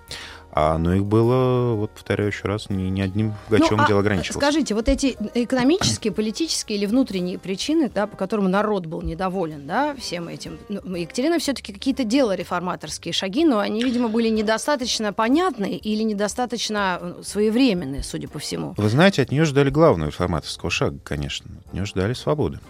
А, 0.58 0.78
но 0.78 0.94
их 0.94 1.04
было, 1.04 1.75
вот 1.75 1.90
повторяю 1.90 2.30
еще 2.30 2.48
раз, 2.48 2.70
не, 2.70 2.88
не 2.88 3.02
одним 3.02 3.34
Пугачевым 3.44 3.76
Ну, 3.76 3.84
а 3.84 3.88
дело 3.88 4.00
ограничивалось. 4.00 4.42
Скажите, 4.42 4.75
вот 4.75 4.88
эти 4.88 5.14
экономические, 5.34 6.14
политические 6.14 6.78
или 6.78 6.86
внутренние 6.86 7.38
причины, 7.38 7.90
да, 7.94 8.06
по 8.06 8.16
которым 8.16 8.50
народ 8.50 8.86
был 8.86 9.02
недоволен, 9.02 9.66
да, 9.66 9.94
всем 9.96 10.28
этим. 10.28 10.58
Ну, 10.70 10.94
Екатерина 10.94 11.38
все-таки 11.38 11.75
какие-то 11.75 12.04
делала 12.04 12.34
реформаторские 12.34 13.12
шаги, 13.12 13.44
но 13.44 13.58
они, 13.58 13.84
видимо, 13.84 14.08
были 14.08 14.30
недостаточно 14.30 15.12
понятны 15.12 15.76
или 15.76 16.02
недостаточно 16.02 17.00
э, 17.02 17.14
своевременные, 17.22 18.02
судя 18.02 18.28
по 18.28 18.38
всему. 18.38 18.72
Вы 18.78 18.88
знаете, 18.88 19.20
от 19.20 19.30
нее 19.30 19.44
ждали 19.44 19.68
главного 19.68 20.08
реформаторского 20.08 20.70
шага, 20.70 20.98
конечно. 21.04 21.50
От 21.66 21.75
нее 21.75 21.84
ждали 21.84 22.14
свободы. 22.14 22.60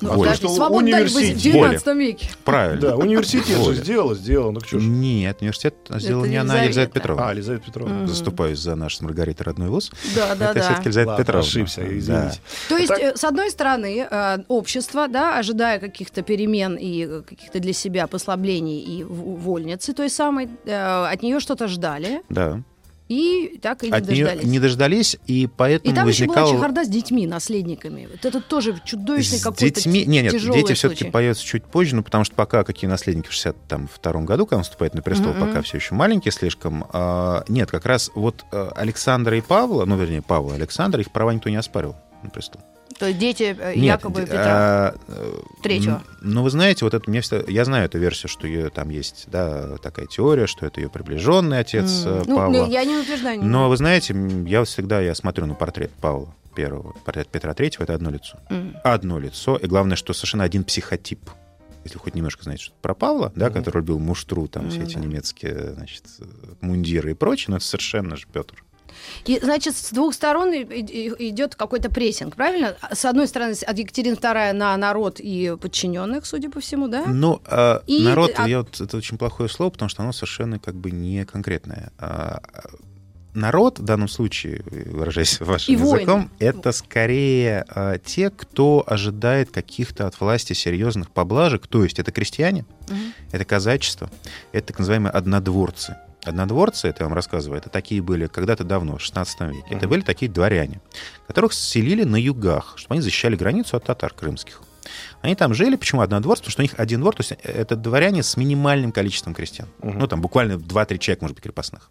Ну, 0.00 0.14
Воля. 0.14 0.34
Что 0.34 0.48
свободу 0.48 0.90
дали 0.90 1.08
в 1.08 1.14
университет. 1.16 1.52
19 1.52 1.86
веке. 1.96 2.30
Правильно. 2.44 2.80
Да, 2.80 2.96
университет 2.96 3.46
же 3.46 3.56
Воля. 3.56 3.74
сделала, 3.74 4.14
сделала. 4.14 4.50
Ну, 4.52 4.60
что 4.60 4.78
ж. 4.78 4.82
Нет, 4.84 5.38
университет 5.40 5.74
сделала 5.90 6.24
не 6.24 6.36
она, 6.36 6.54
а 6.54 6.64
Елизавета. 6.64 6.92
Петровна. 6.92 7.28
А, 7.28 7.32
Елизавета 7.32 7.66
Петровна. 7.66 8.06
Заступаюсь 8.06 8.58
за 8.58 8.74
наш 8.74 8.96
с 8.96 9.00
Маргаритой 9.00 9.44
родной 9.44 9.68
вуз. 9.68 9.90
Да, 10.14 10.34
да, 10.34 10.50
это 10.50 10.54
да. 10.54 10.60
все-таки 10.60 10.88
Елизавета 10.88 11.16
Петровна. 11.16 11.46
ошибся, 11.46 11.98
извините. 11.98 12.40
То 12.68 12.76
есть, 12.76 12.92
э, 12.92 13.16
с 13.16 13.24
одной 13.24 13.50
стороны, 13.50 14.06
э, 14.10 14.38
общество, 14.48 15.08
да, 15.08 15.38
ожидая 15.38 15.78
каких-то 15.78 16.22
перемен 16.22 16.76
и 16.76 17.06
э, 17.06 17.22
каких-то 17.22 17.58
для 17.58 17.72
себя 17.72 18.06
послаблений 18.06 18.80
и 18.80 19.04
вольницы 19.04 19.92
той 19.92 20.10
самой, 20.10 20.48
от 20.66 21.22
нее 21.22 21.40
что-то 21.40 21.68
ждали 21.68 22.22
Да. 22.28 22.62
И 23.08 23.58
так 23.62 23.82
и 23.84 23.86
не 23.90 23.92
От 23.96 24.04
дождались. 24.06 24.44
не 24.44 24.58
дождались, 24.58 25.16
и 25.26 25.46
поэтому 25.46 25.92
И 25.92 25.96
там 25.96 26.08
еще 26.08 26.26
была 26.26 26.46
чехарда 26.50 26.84
с 26.84 26.88
детьми, 26.88 27.26
наследниками. 27.26 28.06
Вот 28.10 28.24
это 28.24 28.40
тоже 28.40 28.78
чудовищный 28.84 29.40
какой-то 29.40 29.64
детьми... 29.80 30.04
Нет, 30.04 30.32
нет, 30.32 30.42
дети 30.52 30.74
все-таки 30.74 31.00
случай. 31.04 31.10
появятся 31.10 31.44
чуть 31.44 31.64
позже, 31.64 31.96
ну, 31.96 32.02
потому 32.02 32.24
что 32.24 32.34
пока 32.34 32.64
какие 32.64 32.88
наследники 32.88 33.28
в 33.28 33.32
62 33.32 34.12
году, 34.22 34.44
когда 34.46 34.58
он 34.58 34.62
вступает 34.64 34.94
на 34.94 35.02
престол, 35.02 35.32
Мгм. 35.32 35.46
пока 35.48 35.62
все 35.62 35.78
еще 35.78 35.94
маленькие 35.94 36.32
слишком. 36.32 36.84
А, 36.92 37.44
нет, 37.48 37.70
как 37.70 37.86
раз 37.86 38.10
вот 38.14 38.44
а, 38.52 38.72
Александра 38.76 39.36
и 39.36 39.40
Павла, 39.40 39.84
ну, 39.86 39.96
вернее, 39.96 40.22
Павла 40.22 40.52
и 40.52 40.56
Александра, 40.56 41.00
их 41.00 41.10
права 41.10 41.32
никто 41.32 41.48
не 41.48 41.56
оспаривал 41.56 41.96
на 42.22 42.30
престол. 42.30 42.60
То 42.98 43.06
есть 43.06 43.18
дети 43.18 43.56
э, 43.58 43.74
Нет, 43.74 43.84
якобы 43.84 44.22
Петра 44.22 44.94
а, 45.08 45.42
Третьего. 45.62 46.02
Ну, 46.20 46.42
вы 46.42 46.50
знаете, 46.50 46.84
вот 46.84 46.94
это 46.94 47.08
мне 47.08 47.20
всегда- 47.20 47.50
я 47.50 47.64
знаю 47.64 47.84
эту 47.84 47.98
версию, 47.98 48.28
что 48.28 48.46
ее 48.46 48.70
там 48.70 48.88
есть, 48.90 49.26
да, 49.28 49.76
такая 49.78 50.06
теория, 50.06 50.46
что 50.46 50.66
это 50.66 50.80
ее 50.80 50.88
приближенный 50.88 51.60
отец 51.60 52.04
М. 52.04 52.12
э, 52.12 52.22
Ну, 52.26 52.36
Павла. 52.36 52.66
я 52.66 52.84
не 52.84 52.96
утверждаю. 52.96 53.42
Но 53.44 53.68
вы 53.68 53.76
знаете, 53.76 54.14
я 54.46 54.64
всегда 54.64 55.00
я 55.00 55.14
смотрю 55.14 55.46
на 55.46 55.54
портрет 55.54 55.90
Павла 56.00 56.34
первого, 56.56 56.92
портрет 57.04 57.28
Петра 57.28 57.54
Третьего, 57.54 57.84
это 57.84 57.94
одно 57.94 58.10
лицо. 58.10 58.36
М. 58.50 58.74
Одно 58.82 59.18
лицо, 59.20 59.56
и 59.56 59.66
главное, 59.66 59.96
что 59.96 60.12
совершенно 60.12 60.44
один 60.44 60.64
психотип. 60.64 61.20
Если 61.84 61.98
хоть 61.98 62.16
немножко 62.16 62.42
знаете 62.42 62.64
что 62.64 62.74
про 62.82 62.94
Павла, 62.94 63.32
да, 63.36 63.46
Мгм. 63.46 63.54
который 63.54 63.76
любил 63.78 63.98
муштру, 64.00 64.48
там 64.48 64.68
все 64.70 64.80
Ну 64.80 64.84
эти 64.86 64.96
немецкие, 64.98 65.74
значит, 65.74 66.02
мундиры 66.60 67.12
и 67.12 67.14
прочее, 67.14 67.46
но 67.50 67.56
это 67.58 67.64
совершенно 67.64 68.16
же 68.16 68.26
Петр. 68.32 68.62
И, 69.24 69.38
значит, 69.42 69.76
с 69.76 69.90
двух 69.90 70.14
сторон 70.14 70.50
идет 70.52 71.54
какой-то 71.54 71.90
прессинг, 71.90 72.36
правильно? 72.36 72.76
С 72.92 73.04
одной 73.04 73.28
стороны, 73.28 73.52
от 73.66 73.78
Екатерины 73.78 74.14
II 74.14 74.52
на 74.52 74.76
народ 74.76 75.20
и 75.20 75.56
подчиненных, 75.60 76.26
судя 76.26 76.50
по 76.50 76.60
всему, 76.60 76.88
да? 76.88 77.04
Ну, 77.06 77.40
а, 77.46 77.82
И 77.86 78.02
народ, 78.02 78.30
от- 78.38 78.48
я 78.48 78.58
вот, 78.58 78.80
это 78.80 78.96
очень 78.96 79.18
плохое 79.18 79.48
слово, 79.48 79.70
потому 79.70 79.88
что 79.88 80.02
оно 80.02 80.12
совершенно 80.12 80.58
как 80.58 80.74
бы 80.74 80.90
не 80.90 81.24
конкретное. 81.24 81.90
А, 81.98 82.40
народ 83.34 83.78
в 83.78 83.82
данном 83.84 84.08
случае, 84.08 84.62
выражаясь 84.66 85.38
вашим 85.40 85.74
И 85.74 85.76
воины. 85.76 86.00
языком, 86.00 86.30
это 86.38 86.72
скорее 86.72 87.64
а, 87.68 87.98
те, 87.98 88.30
кто 88.30 88.82
ожидает 88.86 89.50
каких-то 89.50 90.06
от 90.06 90.18
власти 90.20 90.54
серьезных 90.54 91.10
поблажек, 91.10 91.66
то 91.66 91.84
есть 91.84 91.98
это 91.98 92.10
крестьяне, 92.10 92.64
Мгм. 92.88 93.12
это 93.32 93.44
казачество, 93.44 94.10
это 94.52 94.68
так 94.68 94.78
называемые 94.78 95.12
однодворцы. 95.12 95.96
Однодворцы, 96.28 96.88
это 96.88 97.02
я 97.02 97.06
вам 97.06 97.14
рассказываю, 97.14 97.58
это 97.58 97.68
такие 97.70 98.00
были 98.02 98.26
когда-то 98.26 98.64
давно, 98.64 98.96
в 98.98 99.02
16 99.02 99.40
веке. 99.52 99.64
Это 99.68 99.76
Мгм. 99.86 99.90
были 99.90 100.00
такие 100.02 100.30
дворяне, 100.30 100.80
которых 101.26 101.52
селили 101.52 102.04
на 102.04 102.16
югах, 102.16 102.74
чтобы 102.76 102.94
они 102.94 103.02
защищали 103.02 103.36
границу 103.36 103.76
от 103.76 103.84
татар 103.84 104.12
крымских. 104.12 104.60
Они 105.20 105.34
там 105.34 105.52
жили. 105.54 105.76
Почему 105.76 106.00
однодворцы? 106.00 106.42
Потому 106.42 106.52
что 106.52 106.60
у 106.62 106.64
них 106.64 106.74
один 106.78 107.00
двор, 107.00 107.14
то 107.14 107.20
есть 107.20 107.32
это 107.42 107.76
дворяне 107.76 108.22
с 108.22 108.36
минимальным 108.36 108.92
количеством 108.92 109.34
крестьян. 109.34 109.68
Мгм. 109.82 109.98
Ну, 109.98 110.06
там 110.06 110.20
буквально 110.20 110.58
2-3 110.58 110.98
человека, 110.98 111.24
может 111.24 111.34
быть, 111.34 111.44
крепостных. 111.44 111.90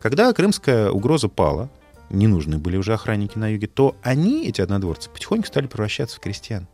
Когда 0.00 0.32
крымская 0.32 0.90
угроза 0.90 1.28
пала, 1.28 1.70
не 2.10 2.26
нужны 2.26 2.58
были 2.58 2.76
уже 2.76 2.92
охранники 2.94 3.38
на 3.38 3.48
юге, 3.52 3.66
то 3.66 3.96
они, 4.02 4.46
эти 4.48 4.60
однодворцы, 4.60 5.10
потихоньку 5.10 5.46
стали 5.46 5.66
превращаться 5.66 6.16
в 6.16 6.20
крестьян. 6.20 6.66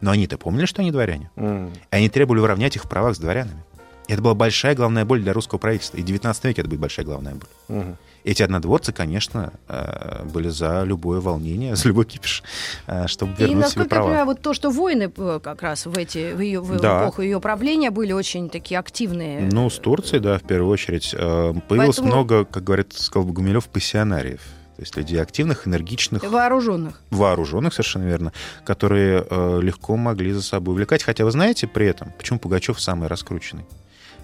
Но 0.00 0.10
они-то 0.10 0.38
помнили, 0.38 0.66
что 0.66 0.82
они 0.82 0.90
дворяне. 0.90 1.30
М. 1.36 1.68
И 1.68 1.72
они 1.90 2.08
требовали 2.08 2.40
уравнять 2.40 2.76
их 2.76 2.84
в 2.84 2.88
правах 2.88 3.14
с 3.14 3.18
дворянами. 3.18 3.62
И 4.08 4.12
это 4.12 4.20
была 4.22 4.34
большая 4.34 4.74
головная 4.74 5.04
боль 5.04 5.22
для 5.22 5.32
русского 5.32 5.58
правительства. 5.58 5.96
И 5.96 6.02
в 6.02 6.04
19 6.04 6.44
веке 6.44 6.60
это 6.60 6.68
будет 6.68 6.80
большая 6.80 7.06
головная 7.06 7.34
боль. 7.34 7.48
Мгм. 7.68 7.96
Эти 8.24 8.42
однодворцы, 8.42 8.92
конечно, 8.92 9.52
э, 9.68 10.24
были 10.24 10.48
за 10.48 10.82
любое 10.84 11.20
волнение, 11.20 11.74
за 11.76 11.88
любой 11.88 12.04
кипиш, 12.04 12.42
э, 12.86 13.06
чтобы 13.06 13.32
И, 13.32 13.36
вернуть 13.40 13.48
себе 13.48 13.60
насколько 13.60 13.82
я 13.84 13.88
права. 13.88 14.06
понимаю, 14.06 14.26
вот 14.26 14.40
то, 14.42 14.52
что 14.54 14.70
войны 14.70 15.12
э, 15.16 15.40
как 15.42 15.62
раз 15.62 15.86
в, 15.86 15.96
эти, 15.98 16.32
в, 16.32 16.40
ее, 16.40 16.60
в 16.60 16.80
Да. 16.80 17.02
эпоху 17.04 17.22
ее 17.22 17.40
правления 17.40 17.90
были 17.90 18.12
очень 18.12 18.48
такие 18.50 18.78
активные. 18.78 19.40
Ну, 19.50 19.68
с 19.70 19.78
Турцией, 19.78 20.20
да, 20.20 20.38
в 20.38 20.42
первую 20.42 20.70
очередь. 20.70 21.10
Появилось 21.12 21.96
Поэтому- 21.96 22.08
много, 22.08 22.44
как 22.44 22.64
говорит, 22.64 22.92
сказал 22.94 23.26
бы 23.26 23.32
Гумилев, 23.34 23.66
пассионариев. 23.68 24.40
То 24.76 24.82
есть 24.82 24.96
людей 24.96 25.22
активных, 25.22 25.68
энергичных, 25.68 26.24
Вооруженных. 26.24 27.00
вооруженных, 27.10 27.72
совершенно 27.74 28.04
верно, 28.08 28.32
которые 28.64 29.24
э, 29.30 29.60
легко 29.62 29.96
могли 29.96 30.32
за 30.32 30.42
собой 30.42 30.72
увлекать. 30.72 31.02
Хотя 31.04 31.24
вы 31.24 31.30
знаете 31.30 31.68
при 31.68 31.86
этом, 31.86 32.12
почему 32.18 32.38
Пугачев 32.40 32.80
самый 32.80 33.08
раскрученный? 33.08 33.64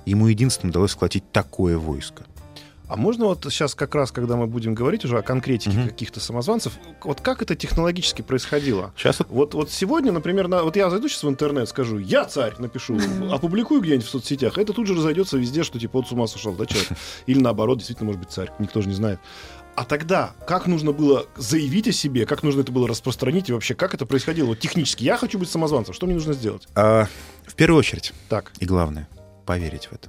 Ему 0.07 0.27
единственным 0.29 0.71
удалось 0.71 0.93
схватить 0.93 1.31
такое 1.33 1.79
войско. 1.79 2.25
А 2.89 2.97
можно 2.97 3.27
вот 3.27 3.47
сейчас 3.51 3.77
как 3.77 3.95
раз, 3.95 4.11
когда 4.11 4.35
мы 4.35 4.49
будем 4.49 4.75
говорить 4.75 5.05
уже 5.05 5.17
о 5.17 5.23
конкретике 5.23 5.77
Мгм. 5.79 5.89
каких-то 5.91 6.19
самозванцев, 6.19 6.73
вот 7.05 7.21
как 7.21 7.41
это 7.41 7.55
технологически 7.55 8.23
происходило? 8.23 8.93
Сейчас 8.97 9.19
вот 9.29 9.55
Вот, 9.55 9.71
сегодня, 9.71 10.11
например, 10.11 10.49
на, 10.49 10.65
вот 10.65 10.75
я 10.75 10.91
зайду 10.91 11.09
сейчас 11.09 11.23
в 11.23 11.29
интернет, 11.29 11.69
скажу, 11.69 11.99
я 11.99 12.25
царь, 12.25 12.55
напишу, 12.59 12.99
опубликую 13.31 13.81
где-нибудь 13.81 14.05
в 14.07 14.11
соцсетях, 14.11 14.59
это 14.59 14.73
тут 14.73 14.89
же 14.89 14.97
разойдется 14.97 15.37
везде, 15.37 15.63
что 15.63 15.79
типа 15.79 15.99
вот 15.99 16.09
с 16.09 16.13
ума 16.13 16.27
сошел, 16.27 16.53
да, 16.53 16.67
человек? 16.67 16.89
Или 17.27 17.39
наоборот, 17.39 17.79
действительно, 17.79 18.07
может 18.07 18.23
быть, 18.23 18.31
царь, 18.33 18.51
никто 18.59 18.81
же 18.83 18.89
не 18.89 18.95
знает. 18.95 19.21
А 19.77 19.85
тогда, 19.85 20.33
как 20.49 20.67
нужно 20.67 20.91
было 20.91 21.27
заявить 21.37 21.87
о 21.87 21.93
себе, 21.93 22.27
как 22.27 22.43
нужно 22.43 22.63
это 22.63 22.73
было 22.73 22.89
распространить 22.89 23.49
и 23.51 23.53
вообще, 23.53 23.75
как 23.77 23.95
это 23.95 24.05
происходило? 24.05 24.47
Вот 24.49 24.59
технически, 24.59 25.05
я 25.05 25.17
хочу 25.17 25.39
быть 25.39 25.49
самозванцем, 25.49 25.95
что 25.95 26.07
мне 26.07 26.17
нужно 26.17 26.33
сделать? 26.33 26.67
а, 26.75 27.07
в 27.47 27.55
первую 27.55 27.79
очередь, 27.79 28.13
Так, 28.29 28.51
и 28.59 28.65
главное, 28.67 29.09
поверить 29.51 29.87
в 29.87 29.93
это. 29.93 30.09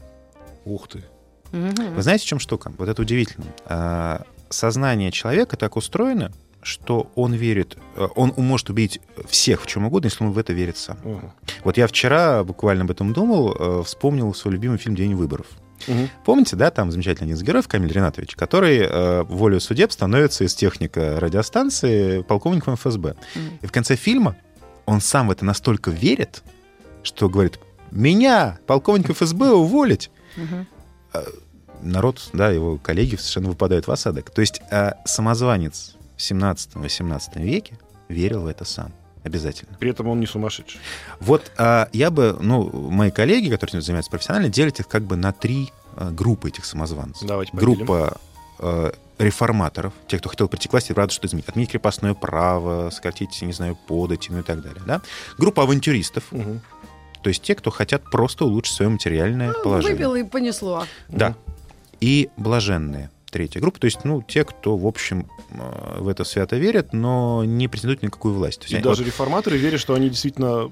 ух 0.65 0.87
ты. 0.87 1.03
Вы 1.51 2.03
знаете, 2.03 2.25
в 2.25 2.27
чем 2.27 2.39
штука? 2.39 2.71
Вот 2.77 2.87
это 2.87 3.01
удивительно. 3.01 3.47
А, 3.65 4.21
Сознание 4.49 5.11
человека 5.11 5.57
так 5.57 5.77
устроено, 5.77 6.31
что 6.61 7.11
он 7.15 7.33
верит, 7.33 7.75
э, 7.95 8.07
он 8.15 8.33
может 8.37 8.69
убить 8.69 9.01
всех 9.27 9.63
в 9.63 9.65
чем 9.65 9.85
угодно, 9.85 10.07
если 10.07 10.23
он 10.23 10.31
в 10.31 10.37
это 10.37 10.53
верит 10.53 10.77
сам. 10.77 10.97
Мгм. 11.03 11.31
Вот 11.63 11.77
я 11.77 11.87
вчера 11.87 12.43
буквально 12.43 12.83
об 12.83 12.91
этом 12.91 13.13
думал, 13.13 13.55
э, 13.57 13.83
вспомнил 13.83 14.31
свой 14.35 14.53
любимый 14.53 14.77
фильм 14.77 14.95
«День 14.95 15.15
выборов». 15.15 15.47
Мгм. 15.87 16.09
Помните, 16.23 16.55
да, 16.55 16.69
там 16.69 16.91
замечательный 16.91 17.27
один 17.29 17.37
из 17.37 17.41
героев, 17.41 17.67
Камиль 17.67 17.91
Ринатович, 17.91 18.35
который 18.35 18.77
э, 18.77 19.23
волею 19.23 19.59
судеб 19.59 19.91
становится 19.91 20.43
из 20.43 20.53
техника 20.53 21.19
радиостанции 21.19 22.21
полковником 22.21 22.75
ФСБ. 22.75 23.15
Мгм. 23.33 23.59
И 23.63 23.65
в 23.65 23.71
конце 23.71 23.95
фильма 23.95 24.35
он 24.85 25.01
сам 25.01 25.29
в 25.29 25.31
это 25.31 25.45
настолько 25.45 25.89
верит, 25.89 26.43
что 27.01 27.27
говорит, 27.27 27.57
меня, 27.91 28.59
полковника 28.67 29.13
ФСБ, 29.13 29.51
уволить. 29.51 30.09
Мгм. 30.37 30.65
народ, 31.81 32.29
да, 32.31 32.49
его 32.51 32.77
коллеги 32.77 33.15
совершенно 33.15 33.49
выпадают 33.49 33.87
в 33.87 33.91
осадок. 33.91 34.29
То 34.29 34.41
есть 34.41 34.61
э, 34.71 34.93
самозванец 35.05 35.95
в 36.15 36.21
17-18 36.21 37.41
веке 37.41 37.77
верил 38.07 38.41
в 38.41 38.47
это 38.47 38.65
сам. 38.65 38.93
Обязательно. 39.23 39.77
При 39.79 39.91
этом 39.91 40.07
он 40.07 40.19
не 40.19 40.25
сумасшедший. 40.25 40.79
Вот 41.19 41.51
э, 41.57 41.85
я 41.93 42.09
бы, 42.09 42.37
ну, 42.39 42.69
мои 42.89 43.11
коллеги, 43.11 43.49
которые 43.49 43.71
этим 43.71 43.81
занимаются 43.81 44.09
профессионально, 44.09 44.49
делят 44.49 44.79
их 44.79 44.87
как 44.87 45.03
бы 45.03 45.15
на 45.15 45.31
три 45.31 45.71
э, 45.95 46.09
группы 46.11 46.49
этих 46.49 46.65
самозванцев. 46.65 47.27
Давайте 47.27 47.51
поделим. 47.51 47.75
Группа 47.75 48.17
э, 48.59 48.91
реформаторов, 49.19 49.93
те, 50.07 50.17
кто 50.17 50.29
хотел 50.29 50.47
прийти 50.47 50.67
к 50.67 50.71
власти, 50.71 50.93
правда, 50.93 51.13
что 51.13 51.27
изменить. 51.27 51.47
Отменить 51.47 51.69
крепостное 51.69 52.13
право, 52.15 52.89
сократить, 52.89 53.39
не 53.41 53.53
знаю, 53.53 53.75
подати, 53.75 54.31
ну 54.31 54.39
и 54.39 54.43
так 54.43 54.61
далее. 54.61 54.81
Да? 54.87 55.01
Группа 55.37 55.63
авантюристов, 55.63 56.31
Мгм. 56.31 56.61
То 57.21 57.29
есть 57.29 57.41
те, 57.43 57.55
кто 57.55 57.71
хотят 57.71 58.03
просто 58.09 58.45
улучшить 58.45 58.75
свое 58.75 58.89
материальное 58.89 59.53
положение. 59.53 59.95
Выпил 59.95 60.15
и 60.15 60.23
понесло. 60.23 60.85
Да. 61.09 61.35
И 61.99 62.29
блаженные. 62.37 63.09
Третья 63.29 63.61
группа, 63.61 63.79
то 63.79 63.85
есть, 63.85 64.03
ну, 64.03 64.21
те, 64.21 64.43
кто, 64.43 64.75
в 64.75 64.85
общем, 64.85 65.27
э, 65.51 65.99
в 65.99 66.07
это 66.09 66.25
свято 66.25 66.57
верят, 66.57 66.91
но 66.91 67.45
не 67.45 67.69
претендуют 67.69 68.01
ни 68.01 68.07
на 68.07 68.11
какую 68.11 68.33
власть. 68.33 68.61
Есть 68.63 68.73
И 68.73 68.75
они, 68.75 68.83
даже 68.83 69.03
вот 69.03 69.07
реформаторы 69.07 69.57
верят, 69.57 69.79
что 69.79 69.93
они 69.93 70.09
действительно 70.09 70.69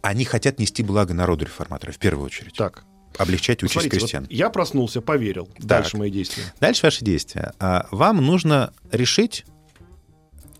они 0.00 0.24
хотят 0.24 0.58
нести 0.58 0.82
благо 0.82 1.12
народу 1.12 1.44
реформаторы, 1.44 1.92
в 1.92 1.98
первую 1.98 2.26
очередь. 2.26 2.54
так. 2.54 2.84
Облегчать 3.16 3.62
участь 3.62 3.72
Смотрите, 3.72 3.98
крестьян. 3.98 4.22
вот 4.24 4.30
я 4.32 4.48
проснулся, 4.48 5.00
поверил. 5.00 5.48
Дальше 5.58 5.96
мои 5.96 6.10
действия. 6.10 6.44
Дальше 6.60 6.86
ваши 6.86 7.04
действия. 7.04 7.52
А, 7.58 7.88
Вам 7.90 8.18
нужно 8.18 8.72
решить, 8.92 9.44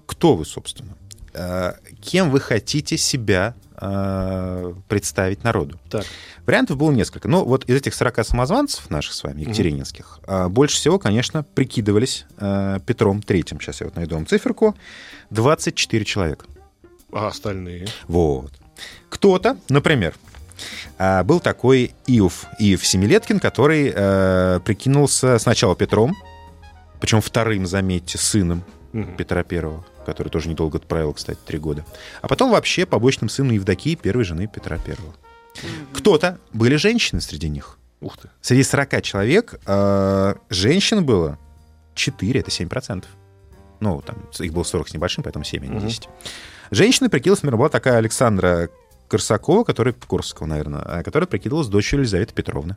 кто 0.07 0.35
вы, 0.35 0.45
собственно. 0.45 0.97
А, 1.35 1.77
Кем 2.01 2.31
вы 2.31 2.41
хотите 2.41 2.97
себя 2.97 3.55
а, 3.81 4.75
представить 4.89 5.45
народу. 5.45 5.79
Так. 5.91 6.05
Вариантов 6.47 6.77
было 6.77 6.91
несколько. 6.91 7.29
Но 7.29 7.45
вот 7.45 7.65
из 7.67 7.77
этих 7.77 7.95
40 7.95 8.25
самозванцев 8.27 8.91
наших 8.91 9.15
с 9.15 9.23
вами, 9.23 9.43
екатерининских, 9.43 10.21
а, 10.27 10.49
больше 10.49 10.77
всего, 10.77 10.99
конечно, 10.99 11.43
прикидывались 11.43 12.27
а, 12.39 12.81
Петром 12.81 13.23
Третьим. 13.23 13.61
Сейчас 13.61 13.81
я 13.81 13.87
вот 13.87 13.97
найду 13.97 14.17
вам 14.17 14.27
циферку. 14.27 14.75
24 15.31 16.05
человека. 16.05 16.47
А 17.13 17.29
остальные? 17.29 17.89
Вот. 18.07 18.53
Кто-то, 19.09 19.57
например, 19.69 20.15
а, 20.99 21.23
был 21.25 21.41
такой 21.41 21.93
Иов, 22.07 22.47
Иов 22.59 22.85
Семилеткин, 22.85 23.41
который 23.41 23.93
э, 23.95 24.61
прикинулся 24.65 25.39
сначала 25.39 25.77
Петром, 25.77 26.17
причем 27.01 27.21
вторым, 27.21 27.67
заметьте, 27.67 28.19
сыном 28.19 28.65
Мгм. 28.93 29.17
Петра 29.17 29.43
Первого, 29.43 29.85
который 30.09 30.29
тоже 30.29 30.49
недолго 30.49 30.79
отправил, 30.79 31.13
кстати, 31.13 31.39
три 31.47 31.59
года. 31.59 31.85
А 32.23 32.29
потом 32.29 32.51
вообще 32.51 32.87
побочным 32.87 33.29
сыном 33.29 33.53
Евдокии, 33.53 33.95
первой 33.95 34.25
жены 34.25 34.47
Петра 34.47 34.79
Первого. 34.79 35.15
Кто-то, 35.93 36.39
были 36.53 36.77
женщины 36.77 37.21
среди 37.21 37.49
них. 37.49 37.79
Ух 38.01 38.17
ты. 38.17 38.29
Среди 38.41 38.63
40 38.63 39.03
человек 39.03 39.61
э, 39.67 40.35
женщин 40.51 41.05
было 41.05 41.39
4, 41.95 42.41
это 42.41 42.51
7%. 42.51 43.05
Ну, 43.81 44.01
там, 44.03 44.29
их 44.39 44.53
было 44.53 44.63
40 44.63 44.89
с 44.89 44.95
небольшим, 44.95 45.25
поэтому 45.25 45.45
7, 45.45 45.63
а 45.63 45.67
не 45.67 45.75
Мгм. 45.77 45.87
10. 45.89 46.09
Женщина 46.71 47.09
прикидывалась, 47.11 47.43
например, 47.43 47.59
была 47.59 47.69
такая 47.69 47.97
Александра 47.97 48.69
Корсакова, 49.09 49.65
которая, 49.65 49.95
Корсакова, 49.95 50.47
наверное, 50.49 50.81
а, 50.83 51.03
которая 51.03 51.27
прикидывалась 51.27 51.69
дочерью 51.69 52.03
Елизаветы 52.03 52.35
Петровны. 52.35 52.77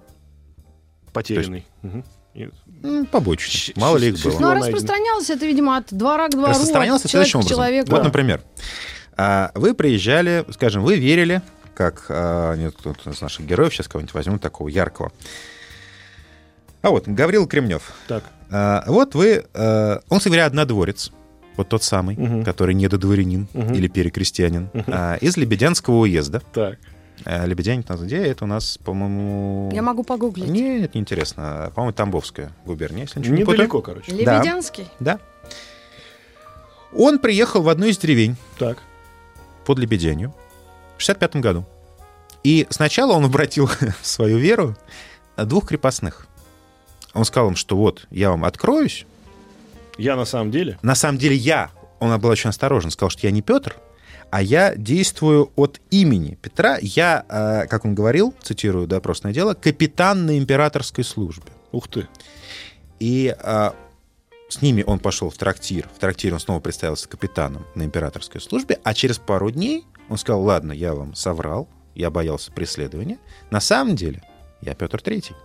Потерянный. 1.14 1.66
Мгм. 1.82 2.00
И- 2.00 2.04
Ну, 2.34 3.06
побочно. 3.06 3.52
Щ- 3.52 3.74
Мало 3.76 3.98
ли 3.98 4.10
их 4.10 4.24
было. 4.24 4.32
Ну, 4.32 4.38
а 4.38 4.54
найдено. 4.54 4.66
распространялось 4.66 5.30
это, 5.30 5.46
видимо, 5.46 5.78
от 5.78 5.88
двора 5.94 6.28
к 6.28 6.32
двору, 6.32 6.48
Распространялось 6.50 7.02
от 7.02 7.06
это 7.06 7.12
следующим 7.12 7.42
человека 7.44 7.50
к 7.50 7.52
образом. 7.52 7.58
человеку. 7.58 7.92
Вот, 7.92 7.98
Да. 7.98 8.04
например, 8.04 8.42
а, 9.18 9.52
вы 9.56 9.74
приезжали, 9.74 10.46
скажем, 10.52 10.84
вы 10.84 10.96
верили, 10.98 11.42
как 11.76 12.06
а, 12.10 12.56
нет, 12.56 12.74
кто-то 12.78 13.10
из 13.12 13.22
наших 13.22 13.46
героев, 13.46 13.74
сейчас 13.74 13.88
кого-нибудь 13.88 14.14
возьмем 14.14 14.40
такого 14.40 14.68
яркого. 14.70 15.12
А 16.82 16.90
вот, 16.90 17.08
Гаврил 17.08 17.48
Кремнев. 17.48 17.92
Так. 18.08 18.24
Вот 18.88 19.16
вы, 19.16 19.46
он, 19.54 20.18
кстати 20.18 20.28
говоря, 20.28 20.46
однодворец. 20.46 21.12
Вот 21.12 21.18
вот 21.58 21.68
тот 21.70 21.84
самый, 21.84 22.16
Мгм. 22.16 22.44
который 22.46 22.74
недодворянин 22.74 23.48
Мгм. 23.54 23.74
или 23.74 23.88
перекрестьянин, 23.90 24.70
а, 24.88 25.18
из 25.18 25.36
Лебедянского 25.38 25.98
уезда. 26.00 26.42
Так. 26.54 26.80
Лебедянин, 27.26 27.82
это 27.82 27.96
где? 27.98 28.26
Это 28.26 28.46
у 28.46 28.48
нас, 28.48 28.78
по-моему... 28.78 29.70
Я 29.74 29.82
могу 29.82 30.04
погуглить. 30.04 30.50
Нет, 30.50 30.96
неинтересно. 30.96 31.72
По-моему, 31.76 31.94
Тамбовская 31.94 32.52
губерния, 32.66 33.04
если 33.04 33.20
ничего 33.20 33.36
не 33.36 33.44
путаю. 33.44 33.58
Недалеко, 33.60 33.82
короче. 33.82 34.12
Лебедянский? 34.12 34.88
Да. 35.00 35.20
Он 36.94 37.20
приехал 37.20 37.62
в 37.62 37.70
одну 37.70 37.86
из 37.86 37.98
деревень 37.98 38.36
Так. 38.58 38.80
под 39.66 39.80
Лебедянью 39.80 40.34
в 40.98 41.02
65 41.02 41.36
году. 41.38 41.66
И 42.44 42.68
сначала 42.70 43.14
он 43.14 43.26
обратил 43.26 43.68
в 43.68 43.78
свою 44.06 44.38
веру 44.38 44.76
двух 45.38 45.68
крепостных. 45.68 46.28
Он 47.14 47.26
сказал 47.26 47.50
им, 47.50 47.56
что 47.56 47.78
вот, 47.78 48.08
я 48.10 48.30
вам 48.32 48.46
откроюсь. 48.46 49.06
Я 49.98 50.16
на 50.16 50.26
самом 50.26 50.52
деле... 50.52 50.80
На 50.82 50.96
самом 50.96 51.18
деле 51.18 51.36
я, 51.36 51.72
он 52.00 52.18
был 52.20 52.30
очень 52.30 52.50
осторожен, 52.50 52.90
сказал, 52.90 53.10
что 53.10 53.28
я 53.28 53.32
не 53.32 53.42
Петр, 53.42 53.76
а 54.32 54.42
я 54.42 54.74
действую 54.76 55.52
от 55.56 55.80
имени 55.92 56.38
Петра. 56.42 56.78
Я, 56.82 57.26
э, 57.30 57.68
как 57.68 57.86
он 57.86 57.94
говорил, 57.94 58.34
цитирую 58.42 58.88
допросное 58.88 59.34
дело, 59.34 59.54
капитан 59.54 60.26
на 60.26 60.38
императорской 60.38 61.04
службе. 61.04 61.52
Ух 61.72 61.88
ты. 61.90 62.08
И 63.00 63.36
а, 63.40 63.76
с 64.48 64.62
ними 64.62 64.84
он 64.88 65.00
пошел 65.00 65.30
в 65.30 65.38
трактир. 65.38 65.90
В 65.96 66.00
трактире 66.00 66.34
он 66.34 66.40
снова 66.40 66.60
представился 66.60 67.10
капитаном 67.10 67.66
на 67.76 67.84
императорской 67.84 68.40
службе, 68.40 68.80
а 68.84 68.94
через 68.94 69.18
пару 69.18 69.52
дней 69.52 69.86
он 70.10 70.18
сказал, 70.18 70.44
ладно, 70.44 70.72
я 70.72 70.94
вам 70.94 71.14
соврал, 71.14 71.68
я 71.96 72.10
боялся 72.10 72.52
преследования. 72.52 73.18
На 73.50 73.60
самом 73.60 73.96
деле 73.96 74.24
я 74.62 74.76
Петр 74.76 75.02
Третий. 75.02 75.36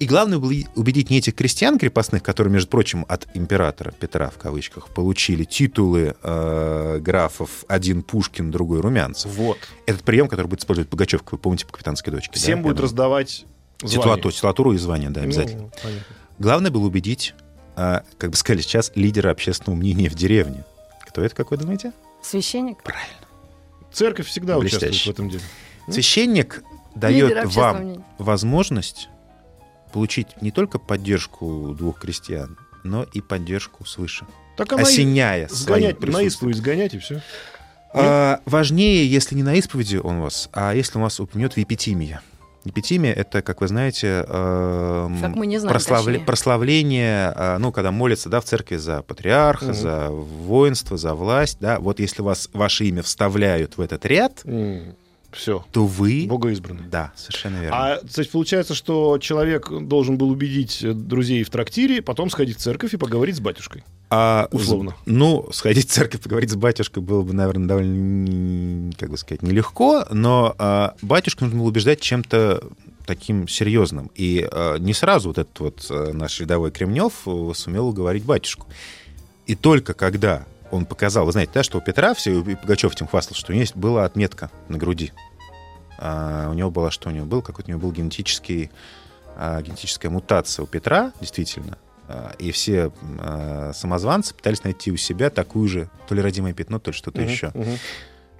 И 0.00 0.06
главное 0.06 0.38
было 0.38 0.52
убедить 0.74 1.10
не 1.10 1.18
этих 1.18 1.34
крестьян 1.36 1.78
крепостных, 1.78 2.22
которые, 2.22 2.52
между 2.52 2.68
прочим, 2.68 3.06
от 3.08 3.28
императора 3.34 3.92
Петра, 3.92 4.28
в 4.28 4.38
кавычках, 4.38 4.88
получили 4.88 5.44
титулы 5.44 6.16
э, 6.20 6.98
графов 7.00 7.64
один 7.68 8.02
Пушкин, 8.02 8.50
другой 8.50 8.80
Румянцев. 8.80 9.32
Вот. 9.32 9.58
Этот 9.86 10.02
прием, 10.02 10.28
который 10.28 10.48
будет 10.48 10.60
использовать 10.60 10.90
Пугачев, 10.90 11.22
вы 11.30 11.38
помните, 11.38 11.64
по 11.66 11.72
капитанской 11.72 12.12
дочке. 12.12 12.32
Всем 12.34 12.58
да? 12.58 12.62
будет 12.64 12.76
думаю. 12.76 12.82
раздавать 12.84 13.44
звание. 13.80 14.32
Титулатуру, 14.32 14.72
и 14.72 14.78
звание, 14.78 15.10
да, 15.10 15.20
Ну, 15.20 15.26
обязательно. 15.28 15.70
понятно. 15.82 16.16
Главное 16.40 16.70
было 16.72 16.86
убедить, 16.86 17.34
а, 17.76 18.02
как 18.18 18.30
бы 18.30 18.36
сказали 18.36 18.62
сейчас, 18.62 18.90
лидера 18.96 19.30
общественного 19.30 19.78
мнения 19.78 20.08
в 20.10 20.14
деревне. 20.14 20.64
Кто 21.06 21.22
это, 21.22 21.34
как 21.36 21.52
вы 21.52 21.56
думаете? 21.56 21.92
Священник? 22.20 22.82
Правильно. 22.82 23.14
Церковь 23.92 24.26
всегда 24.26 24.58
участвует 24.58 24.90
Блестяще. 24.90 25.10
в 25.10 25.12
этом 25.14 25.30
деле. 25.30 25.42
Священник 25.88 26.64
дает 26.96 27.54
вам 27.54 27.76
мнения. 27.78 28.04
возможность 28.18 29.08
получить 29.94 30.26
не 30.42 30.50
только 30.50 30.80
поддержку 30.80 31.72
двух 31.78 32.00
крестьян, 32.00 32.58
но 32.82 33.04
и 33.04 33.20
поддержку 33.20 33.86
свыше, 33.86 34.26
Так 34.56 34.72
она 34.72 34.82
осеняя 34.82 35.46
сгонять, 35.48 36.00
на 36.00 36.20
исповедь 36.22 36.56
сгонять 36.56 36.94
и 36.94 36.98
все. 36.98 37.22
А, 37.94 38.40
важнее, 38.44 39.06
если 39.08 39.36
не 39.36 39.44
на 39.44 39.54
исповеди 39.54 39.96
он 39.96 40.20
вас, 40.20 40.48
а 40.52 40.74
если 40.74 40.98
он 40.98 41.04
вас 41.04 41.20
упомянет 41.20 41.52
в 41.54 41.58
епитимии. 41.58 42.18
Епитимия— 42.64 43.12
это, 43.14 43.40
как 43.42 43.60
вы 43.60 43.68
знаете, 43.68 44.24
эм, 44.26 45.20
Как 45.20 45.36
мы 45.36 45.46
не 45.46 45.58
знаем, 45.58 45.76
прославле- 45.76 46.04
точнее. 46.14 46.24
прославление, 46.26 47.32
а, 47.36 47.58
ну, 47.58 47.70
когда 47.70 47.92
молятся, 47.92 48.28
да, 48.30 48.40
в 48.40 48.44
церкви 48.46 48.76
за 48.76 49.02
патриарха, 49.02 49.66
Мгм. 49.66 49.74
за 49.74 50.10
воинство, 50.10 50.96
за 50.96 51.14
власть, 51.14 51.58
да, 51.60 51.78
вот 51.78 52.00
если 52.00 52.22
вас, 52.22 52.48
ваше 52.52 52.86
имя 52.86 53.02
вставляют 53.02 53.76
в 53.76 53.80
этот 53.80 54.04
ряд, 54.06 54.42
Все. 55.34 55.64
то 55.72 55.86
вы... 55.86 56.26
Богоизбранный. 56.28 56.88
Да, 56.88 57.12
совершенно 57.16 57.60
верно. 57.60 57.76
А, 57.76 58.00
кстати, 58.06 58.28
получается, 58.28 58.74
что 58.74 59.18
человек 59.18 59.70
должен 59.70 60.16
был 60.16 60.30
убедить 60.30 60.82
э, 60.82 60.92
друзей 60.92 61.42
в 61.44 61.50
трактире, 61.50 62.02
потом 62.02 62.30
сходить 62.30 62.58
в 62.58 62.60
церковь 62.60 62.94
и 62.94 62.96
поговорить 62.96 63.36
с 63.36 63.40
батюшкой. 63.40 63.84
А, 64.10 64.48
условно. 64.52 64.94
Ну, 65.06 65.48
сходить 65.52 65.88
в 65.88 65.92
церковь, 65.92 66.20
поговорить 66.20 66.50
с 66.50 66.56
батюшкой 66.56 67.02
было 67.02 67.22
бы, 67.22 67.32
наверное, 67.32 67.66
довольно, 67.66 68.92
как 68.98 69.10
бы 69.10 69.16
сказать, 69.16 69.42
нелегко, 69.42 70.06
но 70.10 70.54
а, 70.58 70.94
батюшку 71.02 71.44
нужно 71.44 71.58
было 71.58 71.68
убеждать 71.68 72.00
чем-то 72.00 72.62
таким 73.06 73.48
серьезным. 73.48 74.10
И 74.14 74.46
а, 74.50 74.76
не 74.78 74.94
сразу 74.94 75.28
вот 75.28 75.38
этот 75.38 75.58
вот 75.60 75.86
а, 75.90 76.12
наш 76.12 76.40
рядовой 76.40 76.70
Кремнев 76.70 77.12
э, 77.26 77.52
сумел 77.54 77.88
уговорить 77.88 78.24
батюшку. 78.24 78.66
И 79.46 79.54
только 79.54 79.94
когда 79.94 80.46
он 80.76 80.86
показал, 80.86 81.26
вы 81.26 81.32
знаете, 81.32 81.52
да, 81.54 81.62
что 81.62 81.78
у 81.78 81.80
Петра, 81.80 82.14
все, 82.14 82.38
и 82.40 82.54
Пугачев 82.54 82.92
этим 82.92 83.06
хвастался, 83.06 83.40
что 83.40 83.52
у 83.52 83.54
него 83.54 83.62
есть 83.62 83.76
была 83.76 84.04
отметка 84.04 84.50
на 84.68 84.78
груди. 84.78 85.12
А, 85.98 86.48
у 86.50 86.54
него 86.54 86.70
была, 86.70 86.90
что 86.90 87.08
у 87.08 87.12
него 87.12 87.26
был? 87.26 87.42
Какой-то 87.42 87.68
у 87.68 87.72
него 87.72 87.80
был 87.80 87.92
генетический, 87.92 88.70
а, 89.36 89.62
генетическая 89.62 90.08
мутация 90.08 90.62
у 90.64 90.66
Петра, 90.66 91.12
действительно. 91.20 91.78
А, 92.08 92.34
И 92.38 92.50
все 92.50 92.92
а, 93.20 93.72
самозванцы 93.74 94.34
пытались 94.34 94.64
найти 94.64 94.90
у 94.92 94.96
себя 94.96 95.30
такую 95.30 95.68
же, 95.68 95.88
то 96.08 96.14
ли 96.14 96.20
родимое 96.22 96.52
пятно, 96.52 96.78
то 96.78 96.90
ли 96.90 96.96
что-то 96.96 97.20
Мгм, 97.20 97.30
еще. 97.30 97.50
мгм. 97.54 97.78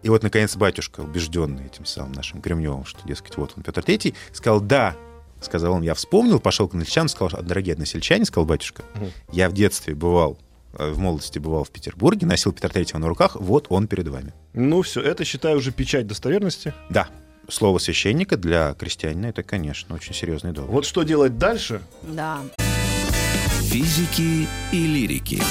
И 0.03 0.09
вот, 0.11 0.23
наконец, 0.23 0.55
батюшка, 0.57 1.01
убежденный 1.01 1.65
этим 1.67 1.87
самым 1.87 2.13
нашим 2.13 2.43
Кремневым, 2.43 2.85
что, 2.85 3.01
дескать, 3.09 3.37
вот 3.39 3.55
он, 3.57 3.63
Петр 3.63 3.83
Третий, 3.83 4.15
сказал 4.33 4.61
«да». 4.61 4.95
Сказал 5.41 5.73
он, 5.75 5.83
я 5.83 5.95
вспомнил, 5.95 6.41
пошел 6.41 6.69
к 6.69 6.73
односельчанам, 6.75 7.09
сказал, 7.09 7.43
дорогие 7.43 7.73
односельчане, 7.75 8.25
сказал 8.25 8.47
батюшка, 8.47 8.83
Мгм. 8.95 9.11
я 9.33 9.49
в 9.51 9.53
детстве 9.53 9.95
бывал, 9.95 10.39
в 10.79 10.99
молодости 10.99 11.39
бывал 11.39 11.65
в 11.65 11.71
Петербурге, 11.71 12.27
носил 12.27 12.53
Петра 12.53 12.71
Третьего 12.71 12.99
на 12.99 13.09
руках, 13.09 13.37
вот 13.37 13.67
он 13.69 13.87
перед 13.87 14.09
вами. 14.09 14.33
Ну 14.53 14.83
все, 14.83 15.01
это 15.01 15.25
считаю 15.25 15.59
уже 15.59 15.73
печать 15.73 16.07
достоверности. 16.07 16.75
Да, 16.91 17.09
слово 17.49 17.79
священника 17.79 18.37
для 18.37 18.75
крестьянина 18.75 19.27
это, 19.27 19.43
конечно, 19.43 19.95
очень 19.95 20.15
серьезный 20.15 20.53
довод. 20.53 20.71
Вот 20.71 20.87
что 20.87 21.03
делать 21.03 21.39
дальше? 21.39 21.83
Да. 22.03 22.41
Физики 23.63 24.49
и 24.73 24.87
лирики. 24.87 25.43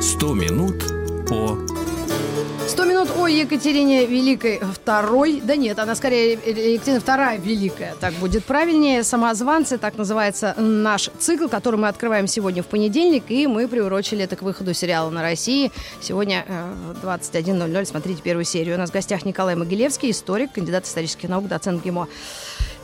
Сто 0.00 0.34
минут 0.34 0.84
по 1.28 1.69
100 2.80 2.88
минут 2.88 3.10
о 3.14 3.26
Екатерине 3.26 4.06
Великой 4.06 4.58
второй. 4.58 5.42
Да 5.44 5.54
нет, 5.54 5.78
она 5.78 5.94
скорее 5.94 6.32
Екатерина 6.32 6.98
вторая 6.98 7.36
Великая. 7.36 7.94
Так 8.00 8.14
будет 8.14 8.42
правильнее. 8.46 9.02
Самозванцы, 9.02 9.76
так 9.76 9.98
называется 9.98 10.54
наш 10.56 11.10
цикл, 11.18 11.48
который 11.48 11.78
мы 11.78 11.88
открываем 11.88 12.26
сегодня 12.26 12.62
в 12.62 12.66
понедельник. 12.68 13.24
И 13.28 13.46
мы 13.46 13.68
приурочили 13.68 14.24
это 14.24 14.34
к 14.36 14.40
выходу 14.40 14.72
сериала 14.72 15.10
на 15.10 15.20
России. 15.20 15.70
Сегодня 16.00 16.46
э, 16.48 16.72
в 17.02 17.04
21.00 17.04 17.84
смотрите 17.84 18.22
первую 18.22 18.46
серию. 18.46 18.76
У 18.76 18.78
нас 18.78 18.88
в 18.88 18.94
гостях 18.94 19.26
Николай 19.26 19.56
Могилевский, 19.56 20.10
историк, 20.10 20.52
кандидат 20.52 20.86
исторических 20.86 21.28
наук, 21.28 21.48
доцент 21.48 21.84
ГИМО. 21.84 22.08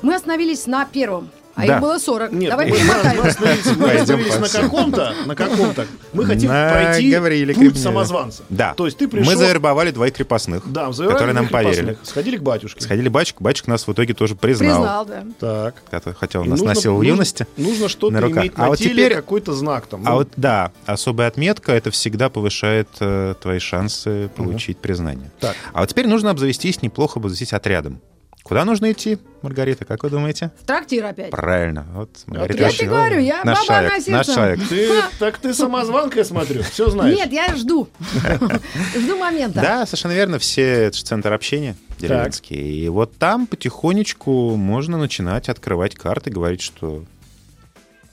Мы 0.03 0.15
остановились 0.15 0.67
на 0.67 0.85
первом. 0.85 1.31
А 1.57 1.67
Да. 1.67 1.77
их 1.77 1.81
было 1.81 1.99
40. 1.99 2.33
Нет, 2.33 2.51
Давай 2.51 2.71
мы, 2.71 2.77
мы 2.79 3.29
остановились, 3.29 3.77
мы 3.77 3.91
остановились 3.93 4.35
по 4.35 4.41
на 4.41 4.49
каком-то, 4.49 5.15
на 5.25 5.35
каком-то. 5.35 5.87
Мы 6.13 6.25
хотим 6.27 6.51
На 6.51 6.71
пройти 6.71 7.11
Гавриле 7.11 7.55
путь 7.55 7.79
самозванца. 7.79 8.43
Да. 8.51 8.75
То 8.75 8.85
есть 8.85 8.99
ты 8.99 9.09
пришел... 9.09 9.33
Мы 9.33 9.37
завербовали 9.39 9.91
двоих 9.91 10.13
крепостных, 10.15 10.71
Да, 10.71 10.91
которые 10.93 11.33
нам 11.33 11.49
поверили. 11.49 11.97
Сходили 12.03 12.37
к 12.37 12.43
батюшке. 12.43 12.81
Сходили 12.83 13.09
батюшка, 13.09 13.43
батюшка 13.43 13.71
нас 13.71 13.87
в 13.87 13.93
итоге 13.93 14.13
тоже 14.13 14.37
признал. 14.37 14.83
Признал, 14.83 15.07
да. 15.07 15.25
Так. 15.41 15.83
Который- 15.91 16.15
Хотя 16.15 16.41
он 16.41 16.47
И 16.47 16.51
нас 16.51 16.59
нужно- 16.61 16.75
носил 16.75 16.97
в 16.97 17.03
юности. 17.03 17.47
Нужно 17.57 17.89
что-то 17.89 18.13
на 18.15 18.21
руках. 18.21 18.43
иметь 18.45 18.53
А 18.57 18.63
на 18.63 18.69
вот 18.69 18.79
теле, 18.79 18.91
теперь- 19.07 19.15
какой-то 19.15 19.55
знак 19.55 19.87
там. 19.87 20.03
А 20.05 20.11
Ну, 20.11 20.15
вот 20.17 20.29
да, 20.37 20.73
особая 20.85 21.29
отметка 21.29 21.73
это 21.73 21.91
всегда 21.91 22.29
повышает 22.29 22.89
э, 23.01 23.35
твои 23.41 23.59
шансы 23.61 24.29
получить 24.37 24.79
признание. 24.79 25.31
Так. 25.41 25.57
А 25.73 25.81
вот 25.81 25.89
теперь 25.89 26.07
нужно 26.07 26.31
обзавестись, 26.31 26.83
неплохо 26.83 27.19
обзавестись 27.19 27.53
отрядом. 27.55 28.01
Куда 28.47 28.65
нужно 28.65 28.93
идти, 28.93 29.19
Маргарита, 29.43 29.85
как 29.85 30.05
вы 30.05 30.11
думаете? 30.11 30.53
В 30.63 30.65
трактир 30.65 31.05
опять. 31.05 31.33
Правильно. 31.33 31.85
Вот 31.95 32.11
Маргарита 32.27 32.63
Я 32.63 32.71
тебе 32.71 32.87
говорю, 32.87 33.19
я 33.19 33.43
наш 33.43 33.67
баба 33.67 33.89
человек, 33.89 34.07
на 34.07 34.17
наш 34.19 34.27
человек. 34.27 34.61
Ты, 34.69 35.03
так 35.19 35.39
ты 35.39 35.53
самозванка, 35.53 36.19
я 36.19 36.25
смотрю, 36.25 36.63
все 36.63 36.89
знаешь. 36.89 37.17
Нет, 37.17 37.33
я 37.33 37.57
жду. 37.57 37.89
Жду 38.97 39.17
момента. 39.17 39.61
Да, 39.61 39.85
совершенно 39.85 40.13
верно. 40.13 40.39
Все 40.39 40.63
это 40.63 40.97
же 40.97 41.03
центр 41.03 41.33
общения 41.33 41.75
деревенский. 41.99 42.85
И 42.85 42.89
вот 42.89 43.17
там 43.19 43.49
потихонечку 43.49 44.55
можно 44.55 44.97
начинать 44.97 45.49
открывать 45.49 45.97
карты, 45.97 46.31
говорить, 46.31 46.61
что, 46.61 47.05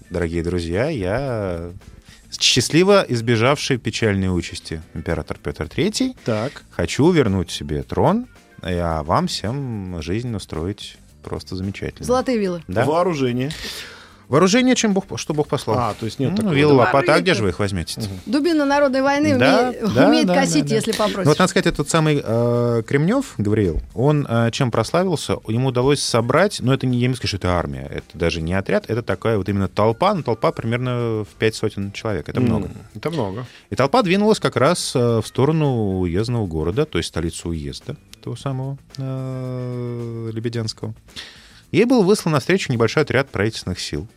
дорогие 0.09 0.41
друзья, 0.43 0.89
я 0.89 1.69
счастливо 2.31 3.05
избежавший 3.07 3.77
печальной 3.77 4.35
участи 4.35 4.81
император 4.95 5.37
Петр 5.37 5.65
III, 5.65 6.15
Так. 6.25 6.63
хочу 6.71 7.11
вернуть 7.11 7.51
себе 7.51 7.83
трон, 7.83 8.25
а 8.63 9.03
вам 9.03 9.27
всем 9.27 10.01
жизнь 10.01 10.33
устроить 10.35 10.97
просто 11.21 11.55
замечательно. 11.55 12.05
Золотые 12.05 12.37
вилы. 12.37 12.63
Да? 12.67 12.85
Вооружение. 12.85 13.51
Вооружение, 14.33 14.73
чем 14.73 14.93
Бог, 14.93 15.05
что 15.17 15.35
Бог 15.35 15.47
послал. 15.47 15.77
А, 15.77 15.93
то 15.93 16.07
есть 16.07 16.17
нет 16.17 16.31
ну, 16.31 16.37
такого. 16.37 16.53
вилла, 16.53 16.73
лопата, 16.73 17.13
а 17.13 17.21
где 17.21 17.35
же 17.35 17.43
вы 17.43 17.49
их 17.49 17.59
возьмете? 17.59 18.01
Дубина 18.25 18.65
народной 18.65 19.03
войны 19.03 19.37
Да, 19.37 19.69
умеет, 19.69 19.93
да, 19.93 20.07
умеет 20.07 20.25
да, 20.25 20.33
косить, 20.33 20.63
да, 20.63 20.69
да. 20.69 20.75
если 20.75 20.91
попросишь. 20.91 21.17
Ну, 21.17 21.23
вот, 21.25 21.37
надо 21.37 21.49
сказать, 21.51 21.67
этот 21.67 21.87
самый 21.87 22.19
э, 22.25 22.81
Кремнев, 22.87 23.35
Гавриил, 23.37 23.79
он 23.93 24.25
э, 24.27 24.49
чем 24.49 24.71
прославился? 24.71 25.37
Ему 25.47 25.67
удалось 25.67 26.01
собрать, 26.01 26.61
но 26.61 26.73
это 26.73 26.87
не, 26.87 26.97
я 26.97 27.09
не 27.09 27.13
скажу, 27.13 27.37
что 27.37 27.37
это 27.37 27.49
армия, 27.55 27.87
это 27.93 28.17
даже 28.17 28.41
не 28.41 28.55
отряд, 28.55 28.89
это 28.89 29.03
такая 29.03 29.37
вот 29.37 29.47
именно 29.49 29.67
толпа, 29.67 30.15
но 30.15 30.23
толпа 30.23 30.51
примерно 30.51 31.25
в 31.25 31.35
пять 31.37 31.53
сотен 31.53 31.91
человек, 31.91 32.27
это 32.27 32.41
много. 32.41 32.65
М, 32.69 32.73
Это 32.95 33.11
много. 33.11 33.45
И 33.69 33.75
толпа 33.75 34.01
двинулась 34.01 34.39
как 34.39 34.55
раз 34.55 34.95
э, 34.95 35.21
в 35.21 35.27
сторону 35.27 35.99
уездного 35.99 36.47
города, 36.47 36.85
то 36.85 36.97
есть 36.97 37.09
столицу 37.09 37.49
уезда, 37.49 37.97
того 38.23 38.35
самого 38.35 38.79
э, 38.97 40.31
Лебедянского. 40.33 40.95
Ей 41.71 41.85
был 41.85 42.01
выслан 42.01 42.33
навстречу 42.33 42.71
небольшой 42.73 43.03
отряд 43.03 43.29
правительственных 43.29 43.79
сил. 43.79 44.07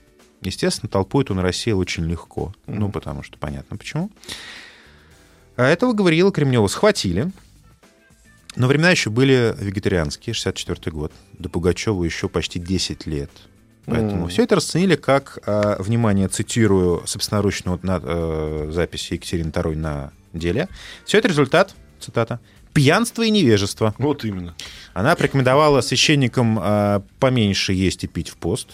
Естественно, 0.48 0.88
толпу 0.88 1.20
эту 1.20 1.34
нарасеял 1.34 1.78
очень 1.78 2.04
легко. 2.04 2.54
Ну, 2.66 2.90
потому 2.90 3.22
что 3.22 3.38
понятно 3.38 3.76
почему. 3.76 4.10
А 5.56 5.64
этого 5.66 5.92
Гавриила 5.92 6.32
Кремнева 6.32 6.66
схватили. 6.66 7.30
Но 8.56 8.66
времена 8.68 8.90
еще 8.90 9.10
были 9.10 9.54
вегетарианские, 9.58 10.32
64 10.34 10.90
год. 10.96 11.12
До 11.38 11.48
Пугачева 11.48 12.02
еще 12.04 12.28
почти 12.28 12.58
10 12.58 13.06
лет. 13.06 13.30
Поэтому 13.84 14.22
Мгм. 14.22 14.28
все 14.28 14.42
это 14.42 14.56
расценили 14.56 14.96
как, 14.96 15.38
а, 15.46 15.80
внимание, 15.80 16.28
цитирую 16.28 17.06
собственноручную 17.06 17.78
на, 17.82 18.00
э, 18.02 18.70
записи 18.72 19.12
Екатерины 19.14 19.50
II 19.50 19.76
на 19.76 20.10
деле. 20.32 20.68
Все 21.04 21.18
это 21.18 21.28
результат, 21.28 21.74
цитата, 22.00 22.40
пьянства 22.72 23.22
и 23.22 23.30
невежества. 23.30 23.94
Вот 23.98 24.24
именно. 24.24 24.54
Она 24.92 25.14
порекомендовала 25.14 25.82
священникам 25.82 26.58
а, 26.60 27.02
поменьше 27.20 27.72
есть 27.74 28.02
и 28.04 28.06
пить 28.08 28.28
в 28.30 28.36
пост. 28.36 28.70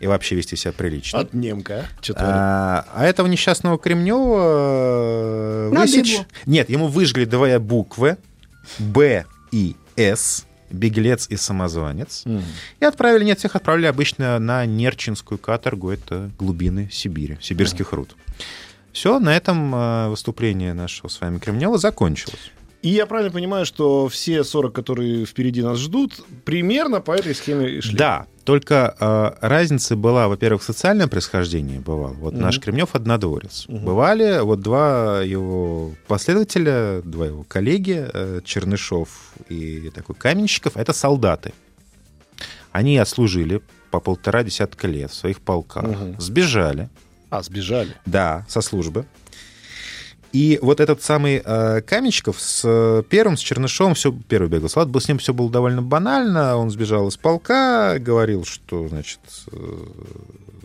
И 0.00 0.06
вообще 0.06 0.34
вести 0.34 0.56
себя 0.56 0.72
прилично. 0.72 1.20
От 1.20 1.32
немка. 1.32 1.88
А, 2.16 2.84
а 2.92 3.04
этого 3.04 3.26
несчастного 3.26 3.78
Кремнева 3.78 5.70
э, 5.70 5.70
высечь... 5.70 6.18
Нет, 6.44 6.68
ему 6.68 6.88
выжгли 6.88 7.24
две 7.24 7.58
буквы 7.58 8.18
Б 8.78 9.24
и 9.52 9.74
С, 9.96 10.46
беглец 10.70 11.26
и 11.28 11.36
самозванец. 11.36 12.22
Мгм. 12.26 12.44
И 12.80 12.84
отправили, 12.84 13.24
нет, 13.24 13.38
всех 13.38 13.56
отправили 13.56 13.86
обычно 13.86 14.38
на 14.38 14.66
Нерчинскую 14.66 15.38
каторгу, 15.38 15.90
это 15.90 16.30
глубины 16.38 16.88
Сибири, 16.92 17.38
сибирских 17.40 17.92
руд. 17.92 18.14
Все, 18.92 19.18
на 19.18 19.36
этом 19.36 19.74
э, 19.74 20.08
выступление 20.08 20.72
нашего 20.72 21.08
с 21.08 21.20
вами 21.20 21.38
Кремнева 21.38 21.78
закончилось. 21.78 22.50
И 22.82 22.90
я 22.90 23.06
правильно 23.06 23.32
понимаю, 23.32 23.66
что 23.66 24.08
все 24.08 24.44
40, 24.44 24.72
которые 24.72 25.26
впереди 25.26 25.62
нас 25.62 25.78
ждут, 25.78 26.24
примерно 26.44 27.00
по 27.00 27.12
этой 27.12 27.34
схеме 27.34 27.68
и 27.68 27.80
шли. 27.80 27.96
Да, 27.96 28.26
только 28.46 28.94
э, 28.98 29.32
разница 29.46 29.96
была, 29.96 30.28
во-первых, 30.28 30.62
в 30.62 30.64
социальном 30.64 31.08
происхождении 31.10 31.78
бывал. 31.78 32.14
Вот 32.14 32.32
Мгм. 32.32 32.42
наш 32.42 32.60
Кремнев 32.60 32.94
однодворец. 32.94 33.66
Мгм. 33.68 33.84
Бывали 33.84 34.40
вот 34.40 34.60
два 34.60 35.20
его 35.22 35.92
последователя, 36.06 37.02
два 37.02 37.26
его 37.26 37.42
коллеги, 37.42 38.08
э, 38.14 38.40
Чернышов 38.44 39.08
и 39.50 39.90
такой 39.94 40.14
Каменщиков, 40.14 40.76
это 40.76 40.92
солдаты. 40.92 41.52
Они 42.72 42.96
отслужили 42.98 43.60
по 43.90 44.00
полтора 44.00 44.42
десятка 44.42 44.86
лет 44.86 45.10
в 45.10 45.14
своих 45.14 45.40
полках, 45.40 45.82
Мгм. 45.84 46.20
сбежали, 46.20 46.88
А, 47.30 47.42
сбежали. 47.42 47.94
да, 48.06 48.44
со 48.48 48.60
службы. 48.60 49.04
И 50.32 50.58
вот 50.60 50.80
этот 50.80 51.02
самый 51.02 51.42
э, 51.44 51.80
Каменщиков 51.82 52.40
с 52.40 52.62
э, 52.64 53.02
первым, 53.08 53.36
с 53.36 53.40
Чернышовым, 53.40 53.94
все, 53.94 54.12
первый 54.12 54.48
бегал 54.48 54.68
салат, 54.68 54.88
был, 54.88 55.00
с 55.00 55.08
ним 55.08 55.18
все 55.18 55.32
было 55.32 55.50
довольно 55.50 55.82
банально. 55.82 56.56
Он 56.56 56.70
сбежал 56.70 57.08
из 57.08 57.16
полка, 57.16 57.98
говорил, 57.98 58.44
что, 58.44 58.88
значит, 58.88 59.20
э, 59.52 59.58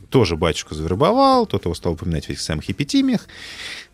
тоже 0.09 0.35
батюшку 0.35 0.75
завербовал, 0.75 1.45
тот 1.45 1.65
его 1.65 1.73
стал 1.73 1.93
упоминать 1.93 2.25
в 2.25 2.29
этих 2.29 2.41
самых 2.41 2.69
эпитимиях. 2.69 3.27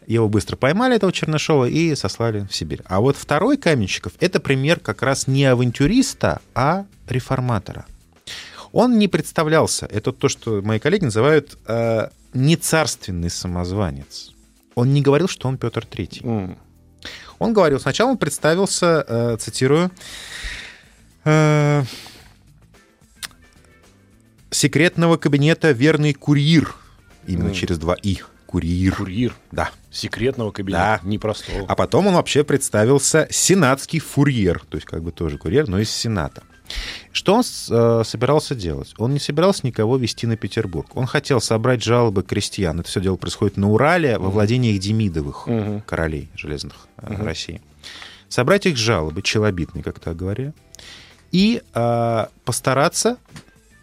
Его 0.07 0.29
быстро 0.29 0.55
поймали, 0.55 0.95
этого 0.95 1.11
Чернышова, 1.11 1.65
и 1.65 1.93
сослали 1.95 2.47
в 2.49 2.55
Сибирь. 2.55 2.81
А 2.85 3.01
вот 3.01 3.17
второй 3.17 3.57
Каменщиков— 3.57 4.13
это 4.19 4.39
пример 4.39 4.79
как 4.79 5.01
раз 5.01 5.27
не 5.27 5.45
авантюриста, 5.45 6.41
а 6.55 6.85
реформатора. 7.07 7.85
Он 8.71 8.97
не 8.97 9.07
представлялся. 9.07 9.85
Это 9.91 10.11
то, 10.11 10.29
что 10.29 10.61
мои 10.61 10.79
коллеги 10.79 11.05
называют 11.05 11.57
э, 11.67 12.09
не 12.33 12.55
царственный 12.55 13.29
самозванец. 13.29 14.33
Он 14.77 14.93
не 14.93 15.01
говорил, 15.01 15.27
что 15.27 15.47
он 15.47 15.57
Петр 15.57 15.83
Третий. 15.87 16.21
М. 16.23 16.55
Он 17.39 17.51
говорил, 17.51 17.79
сначала 17.79 18.11
он 18.11 18.17
представился, 18.19 19.03
э, 19.07 19.37
цитирую, 19.39 19.89
э, 21.25 21.83
секретного 24.51 25.17
кабинета 25.17 25.71
верный 25.71 26.13
курьер. 26.13 26.75
Именно 27.25 27.45
Мгм. 27.45 27.53
через 27.55 27.79
два 27.79 27.95
«и». 27.95 28.19
Курьер. 28.45 28.95
Курьер 28.95 29.35
Да. 29.51 29.71
секретного 29.91 30.51
кабинета, 30.51 30.99
Да. 31.03 31.09
непростого. 31.09 31.65
А 31.67 31.75
потом 31.75 32.05
он 32.07 32.13
вообще 32.13 32.43
представился 32.43 33.27
сенатский 33.31 33.99
фурьер, 33.99 34.61
то 34.69 34.77
есть 34.77 34.85
как 34.85 35.01
бы 35.01 35.11
тоже 35.11 35.39
курьер, 35.39 35.67
но 35.67 35.79
из 35.79 35.89
Сената. 35.89 36.43
Что 37.11 37.33
он 37.33 37.41
э, 37.41 38.01
собирался 38.05 38.55
делать? 38.55 38.93
Он 38.97 39.13
не 39.13 39.19
собирался 39.19 39.65
никого 39.65 39.97
вести 39.97 40.27
на 40.27 40.37
Петербург. 40.37 40.95
Он 40.95 41.05
хотел 41.05 41.41
собрать 41.41 41.83
жалобы 41.83 42.23
крестьян. 42.23 42.79
Это 42.79 42.89
все 42.89 43.01
дело 43.01 43.15
происходит 43.15 43.57
на 43.57 43.69
Урале, 43.71 44.17
во 44.17 44.29
владениях 44.29 44.79
Демидовых, 44.79 45.47
Мгм. 45.47 45.81
королей 45.81 46.29
железных 46.35 46.87
э. 46.97 47.23
России. 47.23 47.61
Собрать 48.29 48.65
их 48.65 48.77
жалобы, 48.77 49.21
челобитные, 49.21 49.83
как 49.83 49.99
так 49.99 50.15
говоря, 50.15 50.53
и 51.31 51.61
э, 51.73 52.25
постараться 52.45 53.17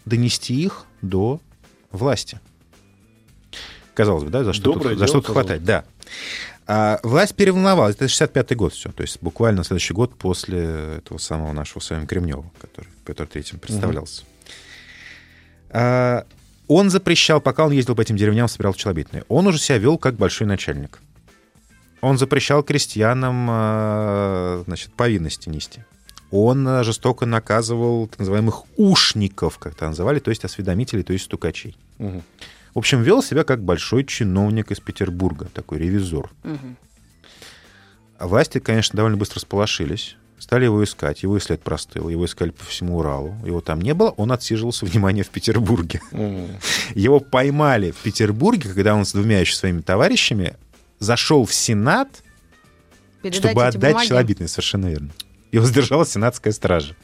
донести 0.04 0.54
их 0.54 0.84
до 1.02 1.40
власти. 1.90 2.40
Казалось 3.94 4.24
бы, 4.24 4.30
да, 4.30 4.44
за 4.44 4.52
что 4.52 4.72
Доброе 4.72 4.90
тут, 4.90 4.98
за 4.98 5.06
что 5.06 5.20
тут 5.20 5.32
хватать, 5.32 5.64
да. 5.64 5.84
А, 6.66 6.98
власть 7.02 7.34
переволновалась. 7.34 7.96
Это 7.96 8.06
65-й 8.06 8.54
год 8.54 8.72
все. 8.72 8.90
То 8.90 9.02
есть 9.02 9.18
буквально 9.20 9.64
следующий 9.64 9.94
год 9.94 10.14
после 10.16 10.96
этого 10.98 11.18
самого 11.18 11.52
нашего 11.52 11.80
с 11.80 11.90
вами 11.90 12.06
Кремнева, 12.06 12.50
который 12.60 12.88
Петр 13.04 13.26
Третьим 13.26 13.58
представлялся. 13.58 14.24
А, 15.70 16.24
он 16.68 16.90
запрещал, 16.90 17.40
пока 17.40 17.66
он 17.66 17.72
ездил 17.72 17.94
по 17.94 18.00
этим 18.00 18.16
деревням, 18.16 18.48
собирал 18.48 18.74
челобитные, 18.74 19.24
он 19.28 19.46
уже 19.46 19.58
себя 19.58 19.78
вел 19.78 19.98
как 19.98 20.14
большой 20.14 20.46
начальник. 20.46 21.00
Он 22.00 22.18
запрещал 22.18 22.62
крестьянам 22.62 23.46
а, 23.50 24.62
значит, 24.66 24.92
повинности 24.94 25.48
нести. 25.48 25.84
Он 26.30 26.66
а, 26.66 26.82
жестоко 26.82 27.26
наказывал 27.26 28.06
так 28.06 28.20
называемых 28.20 28.64
ушников, 28.76 29.58
как 29.58 29.74
это 29.74 29.88
называли, 29.88 30.18
то 30.18 30.30
есть 30.30 30.44
осведомителей, 30.44 31.02
то 31.02 31.12
есть 31.12 31.26
стукачей. 31.26 31.76
Мгм. 31.98 32.22
В 32.74 32.78
общем, 32.78 33.02
вел 33.02 33.22
себя 33.22 33.44
как 33.44 33.62
большой 33.62 34.04
чиновник 34.04 34.70
из 34.72 34.80
Петербурга, 34.80 35.46
такой 35.54 35.78
ревизор. 35.78 36.30
А 38.18 38.26
власти, 38.28 38.58
конечно, 38.58 38.96
довольно 38.96 39.16
быстро 39.16 39.40
сполошились. 39.40 40.16
Стали 40.38 40.64
его 40.64 40.82
искать, 40.84 41.22
его 41.22 41.36
и 41.36 41.40
след 41.40 41.62
простыл, 41.62 42.08
его 42.08 42.26
искали 42.26 42.50
по 42.50 42.64
всему 42.64 42.98
Уралу. 42.98 43.34
Его 43.46 43.60
там 43.60 43.80
не 43.80 43.94
было, 43.94 44.10
он 44.10 44.32
отсиживался, 44.32 44.84
внимание, 44.86 45.24
в 45.24 45.30
Петербурге. 45.30 46.00
М. 46.10 46.48
Его 46.94 47.20
поймали 47.20 47.92
в 47.92 47.96
Петербурге, 47.98 48.68
когда 48.68 48.94
он 48.94 49.04
с 49.04 49.12
двумя 49.12 49.40
еще 49.40 49.54
своими 49.54 49.80
товарищами 49.80 50.56
зашел 50.98 51.44
в 51.46 51.54
Сенат, 51.54 52.22
Передать 53.22 53.38
чтобы 53.38 53.64
отдать 53.64 53.92
бумаги. 53.92 54.08
челобитные, 54.08 54.48
совершенно 54.48 54.86
верно. 54.88 55.10
Его 55.52 55.64
задержала 55.64 56.04
сенатская 56.04 56.52
стража. 56.52 56.94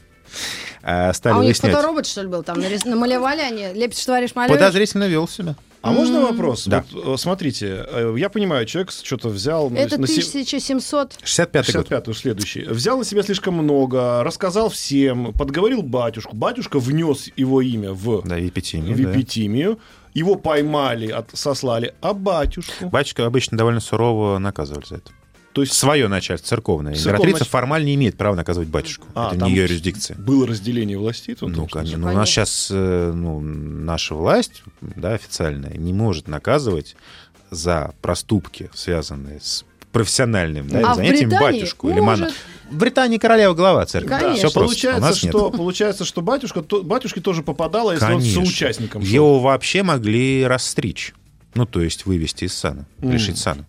А, 0.83 1.13
Стали 1.13 1.33
А 1.33 1.37
у 1.37 1.39
них 1.41 1.47
выяснять. 1.49 1.73
фоторобот, 1.73 2.05
что 2.05 2.21
ли, 2.21 2.27
был? 2.27 2.43
Там 2.43 2.57
нарис- 2.59 2.87
намалевали 2.87 3.41
они? 3.41 3.67
Лепишь, 3.73 4.03
товарищ, 4.05 4.31
малюешь? 4.35 4.57
Подозрительно 4.59 5.07
вел 5.07 5.27
себя. 5.27 5.55
А 5.83 5.91
можно 5.91 6.21
вопрос? 6.21 6.65
Да. 6.67 6.83
Вот, 6.91 7.15
э, 7.15 7.17
смотрите, 7.17 7.85
э, 7.87 8.13
я 8.17 8.29
понимаю, 8.29 8.67
человек 8.67 8.91
что-то 8.91 9.29
взял... 9.29 9.71
Это 9.73 9.99
на 9.99 10.05
се- 10.05 10.21
1700... 10.21 11.17
65-й 11.23 11.73
год. 11.73 11.87
65-й 11.91 12.13
следующий. 12.13 12.61
Взял 12.65 12.97
на 12.99 13.03
себя 13.03 13.23
слишком 13.23 13.55
много, 13.55 14.23
рассказал 14.23 14.69
всем, 14.69 15.33
подговорил 15.33 15.81
батюшку. 15.81 16.35
Батюшка 16.35 16.79
внес 16.79 17.29
его 17.35 17.61
имя 17.61 17.93
в, 17.93 18.21
Да, 18.27 18.39
эпитимия, 18.39 18.93
в 18.93 19.01
да. 19.01 19.11
эпитимию. 19.11 19.79
Его 20.13 20.35
поймали, 20.35 21.07
от, 21.09 21.29
сослали. 21.33 21.95
А 22.01 22.13
батюшку? 22.13 22.89
Батюшка 22.89 23.25
обычно 23.25 23.57
довольно 23.57 23.79
сурово 23.79 24.37
наказывали 24.37 24.85
за 24.85 24.95
это. 24.97 25.11
То 25.53 25.61
есть 25.61 25.73
Свое 25.73 26.07
начальство, 26.07 26.47
церковное. 26.47 26.93
Церковное 26.95 27.17
Императрица 27.17 27.43
нач- 27.43 27.49
формально 27.51 27.85
не 27.85 27.95
имеет 27.95 28.17
права 28.17 28.35
наказывать 28.35 28.69
батюшку. 28.69 29.07
А, 29.15 29.33
это 29.35 29.43
не 29.45 29.51
ее 29.51 29.63
юрисдикция. 29.63 30.15
было 30.17 30.47
разделение 30.47 30.97
властей? 30.97 31.35
тут, 31.35 31.49
Ну, 31.55 31.67
конечно. 31.67 31.97
Ну, 31.97 32.07
у 32.07 32.13
нас 32.13 32.29
сейчас 32.29 32.67
ну, 32.71 33.39
наша 33.41 34.15
власть, 34.15 34.63
да, 34.81 35.13
официальная, 35.13 35.73
не 35.75 35.91
может 35.93 36.27
наказывать 36.29 36.95
за 37.49 37.93
проступки, 38.01 38.69
связанные 38.73 39.41
с 39.41 39.65
профессиональным 39.91 40.69
да, 40.69 40.91
А 40.91 40.95
занятием 40.95 41.29
батюшку 41.29 41.89
или 41.89 41.99
может. 41.99 42.21
мона. 42.27 42.33
В 42.69 42.77
Британии 42.77 43.17
королева 43.17 43.53
глава 43.53 43.85
церкви. 43.85 44.07
Конечно. 44.07 44.35
Все 44.35 44.41
просто. 44.43 44.59
У 44.59 44.63
Получается, 44.63 45.25
нет. 45.25 45.35
что, 45.35 45.49
получается, 45.51 46.05
что 46.05 46.21
батюшка, 46.21 46.61
то, 46.61 46.81
батюшке 46.81 47.19
тоже 47.19 47.43
попадало, 47.43 47.91
если 47.91 48.05
Конечно. 48.05 48.39
он 48.39 48.45
соучастником 48.45 49.01
шел. 49.03 49.11
Его 49.13 49.39
вообще 49.41 49.83
могли 49.83 50.45
расстричь. 50.47 51.13
Ну, 51.55 51.65
то 51.65 51.81
есть 51.81 52.05
вывести 52.05 52.45
из 52.45 52.53
сана, 52.53 52.85
Мгм. 52.99 53.11
лишить 53.11 53.37
сана. 53.37 53.65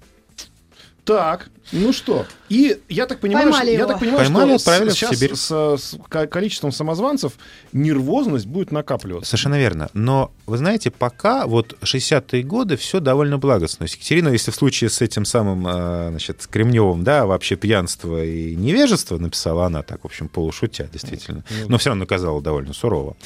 Так, 1.04 1.50
ну 1.72 1.92
что? 1.92 2.26
И 2.48 2.80
я 2.88 3.06
так 3.06 3.18
понимаю, 3.18 3.50
Поймали 3.50 3.70
что, 3.72 3.80
я 3.80 3.86
так 3.86 3.98
понимаю, 3.98 4.18
Поймали, 4.24 4.58
что 4.58 4.70
в 4.84 4.90
сейчас 4.92 5.18
Сибирь. 5.18 5.34
с, 5.34 5.50
с 5.50 5.98
ко- 6.08 6.28
количеством 6.28 6.70
самозванцев 6.70 7.32
нервозность 7.72 8.46
будет 8.46 8.70
накапливаться. 8.70 9.30
Совершенно 9.30 9.58
верно. 9.58 9.90
Но, 9.94 10.30
вы 10.46 10.58
знаете, 10.58 10.92
пока 10.92 11.46
вот 11.46 11.76
60-е 11.80 12.44
годы 12.44 12.76
все 12.76 13.00
довольно 13.00 13.38
благостно. 13.38 13.84
Екатерина, 13.84 14.28
если 14.28 14.52
в 14.52 14.54
случае 14.54 14.90
с 14.90 15.00
этим 15.00 15.24
самым, 15.24 15.66
э, 15.66 16.08
значит, 16.10 16.46
Кремневым, 16.46 17.02
да, 17.02 17.26
вообще 17.26 17.56
пьянство 17.56 18.22
и 18.22 18.54
невежество 18.54 19.18
написала 19.18 19.66
она 19.66 19.82
так, 19.82 20.02
в 20.02 20.06
общем, 20.06 20.28
полушутя, 20.28 20.88
действительно, 20.92 21.42
но 21.66 21.78
все 21.78 21.90
равно 21.90 22.04
наказала 22.04 22.40
довольно 22.40 22.74
сурово, 22.74 23.16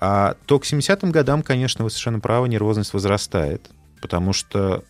а, 0.00 0.34
то 0.46 0.58
к 0.58 0.64
70-м 0.64 1.12
годам, 1.12 1.42
конечно, 1.42 1.84
вы 1.84 1.90
совершенно 1.90 2.18
правы, 2.18 2.48
нервозность 2.48 2.92
возрастает, 2.92 3.70
потому 4.00 4.32
что 4.32 4.82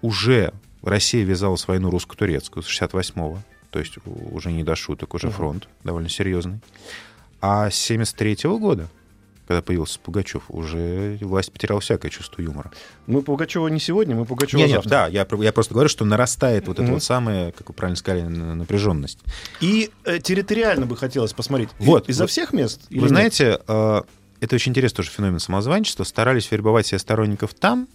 уже 0.00 0.52
Россия 0.82 1.24
ввязалась 1.24 1.64
в 1.64 1.68
войну 1.68 1.90
русско-турецкую 1.90 2.62
с 2.62 2.66
68-го, 2.68 3.38
то 3.70 3.78
есть 3.78 3.94
уже 4.04 4.52
не 4.52 4.64
до 4.64 4.74
шуток, 4.76 5.14
уже 5.14 5.30
фронт 5.30 5.68
довольно 5.84 6.08
серьезный. 6.08 6.60
А 7.40 7.70
с 7.70 7.74
73 7.76 8.36
года, 8.58 8.88
когда 9.48 9.62
появился 9.62 9.98
Пугачев, 9.98 10.44
уже 10.48 11.18
власть 11.20 11.52
потеряла 11.52 11.80
всякое 11.80 12.10
чувство 12.10 12.40
юмора. 12.42 12.70
Мы 13.06 13.22
Пугачева 13.22 13.66
не 13.68 13.80
сегодня, 13.80 14.14
мы 14.14 14.24
Пугачева 14.24 14.58
Нет, 14.58 14.68
нет, 14.68 14.76
завтра. 14.76 14.90
да, 14.90 15.06
я, 15.08 15.26
я 15.44 15.52
просто 15.52 15.74
говорю, 15.74 15.88
что 15.88 16.04
нарастает 16.04 16.68
вот 16.68 16.74
эта 16.76 16.84
Мгм. 16.84 16.94
вот 16.94 17.02
самая, 17.02 17.52
как 17.52 17.68
вы 17.68 17.74
правильно 17.74 17.96
сказали, 17.96 18.22
на- 18.22 18.54
напряженность. 18.54 19.18
И 19.60 19.90
э, 20.04 20.18
территориально 20.20 20.86
бы 20.86 20.96
хотелось 20.96 21.32
посмотреть. 21.32 21.70
Вот, 21.78 22.08
Изо 22.08 22.24
вот. 22.24 22.30
всех 22.30 22.52
мест? 22.52 22.82
Вы 22.90 22.96
нет? 22.98 23.08
знаете, 23.08 23.60
э, 23.66 24.02
это 24.40 24.54
очень 24.54 24.70
интересный 24.70 24.96
тоже 24.98 25.10
феномен 25.10 25.38
самозванчества. 25.40 26.04
Старались 26.04 26.50
вербовать 26.50 26.86
себе 26.86 26.98
сторонников 27.00 27.54
там, 27.54 27.88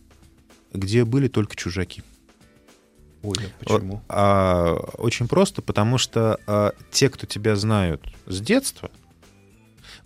где 0.74 1.06
были 1.06 1.28
только 1.30 1.56
чужаки. 1.56 2.04
Ой, 3.24 3.36
а 3.40 3.64
почему? 3.64 4.02
А, 4.10 4.74
очень 4.98 5.28
просто, 5.28 5.62
потому 5.62 5.98
что 5.98 6.40
а, 6.48 6.74
те, 6.92 7.10
кто 7.10 7.26
тебя 7.26 7.56
знают 7.56 8.02
с 8.26 8.40
детства, 8.40 8.92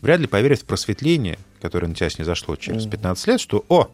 вряд 0.02 0.20
ли 0.20 0.28
поверят 0.28 0.62
в 0.62 0.66
просветление, 0.66 1.38
которое 1.62 1.88
на 1.88 1.96
тебя 1.96 2.10
снизошло 2.10 2.56
через 2.56 2.84
Мгм. 2.84 2.92
15 2.92 3.28
лет, 3.28 3.42
что 3.42 3.66
«О, 3.70 3.92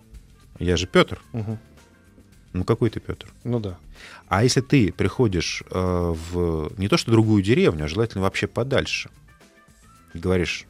я 0.59 0.77
же 0.77 0.87
Петр». 0.87 1.21
Мгм. 1.33 1.59
Ну 2.53 2.63
какой 2.63 2.89
ты 2.89 2.99
Петр? 2.99 3.27
Ну 3.43 3.59
да. 3.59 3.77
А 4.27 4.43
если 4.43 4.61
ты 4.61 4.91
приходишь 4.91 5.63
э, 5.69 6.15
в 6.31 6.71
не 6.77 6.87
то 6.87 6.97
что 6.97 7.11
другую 7.11 7.43
деревню, 7.43 7.85
а 7.85 7.87
желательно 7.87 8.23
вообще 8.23 8.47
подальше, 8.47 9.09
и 10.13 10.19
говоришь 10.19 10.65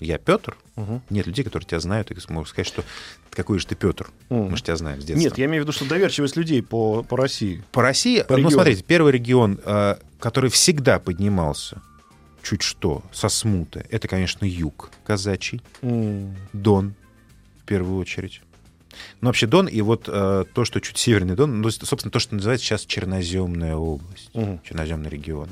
«Я 0.00 0.18
Петр», 0.18 0.56
Мгм. 0.76 1.02
нет 1.10 1.26
людей, 1.26 1.44
которые 1.44 1.66
тебя 1.66 1.80
знают 1.80 2.10
и 2.10 2.32
могут 2.32 2.48
сказать, 2.48 2.66
что 2.66 2.84
«Какой 3.30 3.58
же 3.58 3.66
ты 3.66 3.74
Петр?» 3.74 4.08
Мгм. 4.28 4.50
Мы 4.50 4.56
же 4.56 4.62
тебя 4.62 4.76
знаем 4.76 5.00
с 5.00 5.04
детства. 5.04 5.22
Нет, 5.22 5.38
я 5.38 5.46
имею 5.46 5.62
в 5.62 5.64
виду, 5.66 5.72
что 5.72 5.88
доверчивость 5.88 6.36
людей 6.36 6.62
по, 6.62 7.02
по 7.02 7.16
России. 7.16 7.62
По 7.72 7.82
России, 7.82 8.22
По 8.22 8.32
ну, 8.34 8.38
региону. 8.38 8.54
смотрите, 8.54 8.82
первый 8.82 9.12
регион, 9.12 9.58
э, 9.64 9.96
который 10.20 10.50
всегда 10.50 10.98
поднимался 10.98 11.80
чуть 12.42 12.62
что 12.62 13.02
со 13.12 13.28
смуты, 13.28 13.84
это, 13.90 14.06
конечно, 14.06 14.44
юг 14.44 14.90
казачий, 15.04 15.60
М. 15.82 16.36
Дон 16.52 16.94
в 17.60 17.64
первую 17.64 17.98
очередь. 17.98 18.40
Ну, 19.20 19.28
вообще 19.28 19.46
Дон 19.46 19.66
и 19.66 19.80
вот 19.80 20.08
э, 20.08 20.44
то, 20.54 20.64
что 20.64 20.80
чуть 20.80 20.96
северный 20.96 21.34
Дон, 21.34 21.60
ну, 21.60 21.70
собственно, 21.70 22.10
то, 22.12 22.18
что 22.20 22.34
называется 22.34 22.64
сейчас 22.66 22.86
Черноземная 22.86 23.74
область, 23.76 24.30
Мгм. 24.34 24.60
Черноземный 24.62 25.10
регион. 25.10 25.48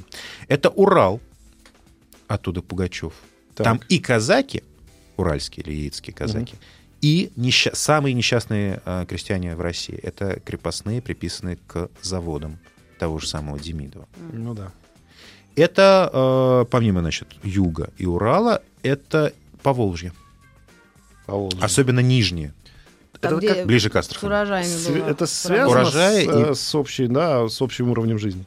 Это 0.49 0.71
Урал, 0.71 1.21
оттуда 2.29 2.63
Пугачев. 2.63 3.13
Так. 3.55 3.65
Там 3.65 3.81
и 3.89 3.99
казаки, 3.99 4.63
уральские 5.17 5.65
или 5.65 5.73
яицкие 5.75 6.15
казаки, 6.15 6.55
и 7.01 7.31
несча- 7.37 7.75
самые 7.75 8.15
несчастные 8.15 8.81
э, 8.85 9.05
крестьяне 9.09 9.55
в 9.55 9.61
России. 9.61 9.95
Это 10.03 10.41
крепостные, 10.41 11.01
приписанные 11.03 11.59
к 11.67 11.89
заводам 12.03 12.59
того 12.99 13.19
же 13.19 13.27
самого 13.29 13.59
Демидова. 13.59 14.09
Ну 14.33 14.55
да. 14.55 14.73
Это, 15.57 16.11
э, 16.13 16.65
помимо, 16.71 17.01
значит, 17.01 17.29
юга 17.43 17.91
и 17.97 18.07
Урала, 18.07 18.63
это 18.83 19.33
Поволжье. 19.63 20.13
Поволжье. 21.27 21.61
Особенно 21.63 22.01
нижние, 22.01 22.53
Там, 23.21 23.39
Это 23.39 23.55
как 23.55 23.67
ближе 23.67 23.89
к 23.89 23.95
с 23.95 23.97
Астрахани. 23.97 24.29
урожаями 24.29 24.67
Све- 24.69 24.99
было. 25.01 25.09
Это 25.11 25.27
связано 25.27 25.71
Урожай 25.71 26.27
с, 26.27 26.51
и- 26.51 26.55
с 26.55 26.75
общей, 26.75 27.07
да, 27.07 27.49
с 27.49 27.63
общим 27.63 27.89
уровнем 27.91 28.19
жизни. 28.19 28.45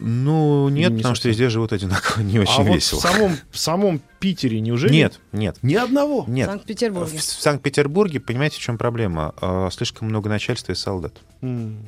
Ну, 0.00 0.68
нет, 0.70 0.90
Не 0.92 0.96
потому 0.98 1.14
что 1.14 1.24
совсем. 1.24 1.30
везде 1.32 1.48
живут 1.50 1.72
одинаково, 1.72 2.22
не 2.22 2.38
очень 2.38 2.60
а 2.60 2.62
вот 2.64 2.74
весело. 2.74 2.98
в 2.98 3.02
самом, 3.02 3.36
в 3.50 3.58
самом 3.58 4.00
Питере 4.18 4.60
неужели? 4.60 4.92
Нет, 4.92 5.20
нет, 5.32 5.56
Ни 5.62 5.74
одного. 5.74 6.24
Нет. 6.26 6.48
В, 6.48 6.52
Санкт-Петербурге. 6.52 7.18
в 7.18 7.22
Санкт-Петербурге, 7.22 8.20
понимаете, 8.20 8.56
в 8.56 8.60
чем 8.60 8.78
проблема? 8.78 9.34
Э, 9.40 9.68
Слишком 9.72 10.08
много 10.08 10.28
начальства 10.30 10.72
и 10.72 10.74
солдат. 10.74 11.14
М, 11.42 11.78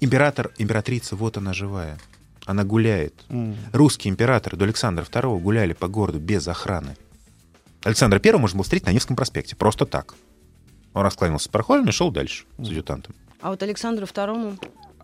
Император, 0.00 0.52
императрица, 0.58 1.16
вот 1.16 1.36
она 1.36 1.52
живая. 1.52 1.98
Она 2.46 2.64
гуляет. 2.64 3.14
м. 3.30 3.56
Русский 3.72 4.08
император 4.08 4.56
до 4.56 4.64
Александра 4.66 5.04
II 5.04 5.40
гуляли 5.40 5.72
по 5.72 5.88
городу 5.88 6.18
без 6.20 6.46
охраны. 6.46 6.96
Александра 7.82 8.20
I 8.22 8.32
можно 8.38 8.56
было 8.58 8.64
встретить 8.64 8.86
на 8.86 8.92
Невском 8.92 9.16
проспекте. 9.16 9.56
Просто 9.56 9.86
так. 9.86 10.14
Он 10.92 11.02
раскланялся 11.02 11.46
с 11.46 11.48
прохожими 11.48 11.88
и 11.88 11.92
шел 11.92 12.10
дальше 12.10 12.44
с 12.58 12.60
адъютантом. 12.68 13.14
А 13.40 13.50
вот 13.50 13.62
Александру 13.62 14.06
Второму 14.06 14.56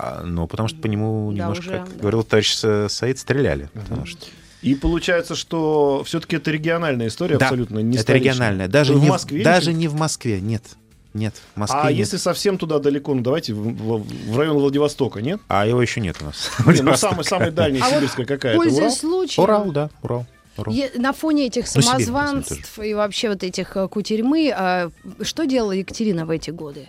А, 0.02 0.22
ну, 0.24 0.46
потому 0.46 0.68
что 0.68 0.78
по 0.80 0.86
нему 0.86 1.30
Да, 1.32 1.38
немножко, 1.38 1.60
уже, 1.62 1.70
как 1.78 1.88
да. 1.94 2.00
говорил 2.00 2.22
товарищ 2.22 2.54
Са- 2.54 2.88
Саид, 2.88 3.18
стреляли. 3.18 3.68
Потому 3.74 4.06
что... 4.06 4.26
И 4.62 4.74
получается, 4.74 5.34
что 5.34 6.02
все-таки 6.04 6.36
это 6.36 6.50
региональная 6.50 7.08
история 7.08 7.38
Да, 7.38 7.46
абсолютно 7.46 7.78
не 7.78 7.94
это 7.94 8.02
столичная. 8.02 8.32
региональное. 8.32 8.68
Даже, 8.68 8.92
В 8.94 9.00
не, 9.02 9.08
Москве 9.08 9.40
в, 9.40 9.44
даже 9.44 9.70
ничего? 9.72 9.80
не 9.80 9.88
в 9.88 9.94
Москве, 9.94 10.40
нет. 10.40 10.62
Нет, 11.14 11.34
в 11.54 11.58
Москве 11.58 11.80
А 11.82 11.88
нет. 11.90 11.98
если 11.98 12.18
совсем 12.18 12.56
туда 12.58 12.78
далеко, 12.78 13.14
ну 13.14 13.20
давайте 13.22 13.52
в, 13.54 13.58
в- 13.62 14.30
в 14.32 14.38
район 14.38 14.58
Владивостока, 14.58 15.20
нет? 15.22 15.40
А 15.48 15.66
его 15.66 15.80
еще 15.82 16.00
нет 16.00 16.16
у 16.20 16.26
нас. 16.26 16.50
Не, 16.66 16.82
ну 16.82 16.94
самый, 16.94 17.24
самый 17.24 17.50
дальний 17.50 17.80
А 17.80 17.84
вот 17.88 17.94
сибирская 17.96 18.26
какая-то. 18.26 18.60
Урал? 18.60 18.90
Случаем, 18.90 19.42
Урал, 19.44 19.72
да, 19.72 19.90
Урал. 20.02 20.26
На 20.96 21.12
фоне 21.14 21.46
этих 21.46 21.64
Ну, 21.74 21.80
Сибирь, 21.80 21.84
самозванств 22.04 22.78
и 22.80 22.92
вообще 22.92 23.30
вот 23.30 23.42
этих 23.42 23.76
э, 23.78 23.88
кутерьмы, 23.88 24.52
а, 24.54 24.90
что 25.22 25.46
делала 25.46 25.72
Екатерина 25.72 26.26
в 26.26 26.30
эти 26.30 26.50
годы? 26.50 26.88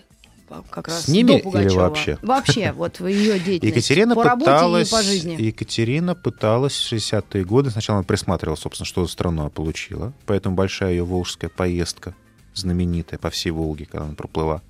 Как 0.70 0.88
раз 0.88 1.06
С 1.06 1.08
ними 1.08 1.42
до 1.42 1.60
или 1.60 1.70
вообще? 1.70 2.18
Вообще, 2.22 2.72
вот 2.72 3.00
ее 3.00 3.40
деятельности. 3.40 3.66
Екатерина 3.66 4.16
по 4.16 4.24
работе 4.24 4.52
пыталась, 4.52 4.88
и 4.90 4.92
по 4.92 5.04
жизни. 5.04 5.42
Екатерина 5.42 6.16
пыталась 6.16 6.74
в 6.74 6.94
60-е 6.94 7.44
годы, 7.44 7.70
сначала 7.72 8.00
она 8.00 8.06
присматривала, 8.06 8.56
собственно, 8.56 8.86
что 8.86 9.06
за 9.06 9.12
страну 9.12 9.42
она 9.42 9.50
получила, 9.50 10.14
поэтому 10.26 10.56
большая 10.56 10.92
ее 10.92 11.06
волжская 11.06 11.50
поездка, 11.50 12.16
знаменитая 12.54 13.20
по 13.20 13.30
всей 13.30 13.52
Волге, 13.52 13.86
когда 13.86 14.06
она 14.06 14.16
проплыла, 14.16 14.62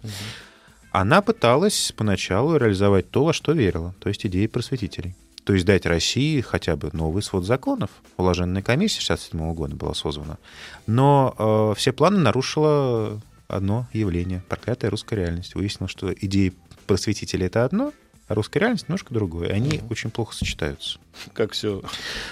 она 0.91 1.21
пыталась 1.21 1.93
поначалу 1.95 2.57
реализовать 2.57 3.09
то, 3.09 3.23
во 3.23 3.33
что 3.33 3.53
верила, 3.53 3.95
то 3.99 4.09
есть 4.09 4.25
идеи 4.25 4.47
просветителей. 4.47 5.15
То 5.43 5.53
есть 5.53 5.65
дать 5.65 5.85
России 5.85 6.39
хотя 6.41 6.75
бы 6.75 6.89
новый 6.93 7.23
свод 7.23 7.45
законов. 7.45 7.89
Уложенная 8.17 8.61
комиссия 8.61 9.01
67 9.01 9.53
года 9.53 9.75
была 9.75 9.93
созвана. 9.95 10.37
Но 10.85 11.33
э, 11.37 11.73
все 11.77 11.91
планы 11.93 12.19
нарушило 12.19 13.19
одно 13.51 13.87
явление— 13.93 14.43
проклятая 14.49 14.89
русская 14.89 15.17
реальность. 15.17 15.55
Выяснилось, 15.55 15.91
что 15.91 16.13
идеи 16.13 16.53
просветителей— 16.87 17.45
это 17.47 17.65
одно, 17.65 17.93
а 18.31 18.35
русская 18.35 18.59
реальность 18.59 18.87
немножко 18.87 19.13
другое. 19.13 19.49
И 19.49 19.51
они 19.51 19.81
очень 19.89 20.09
плохо 20.09 20.33
сочетаются. 20.33 20.99
Как 21.33 21.51
все 21.51 21.81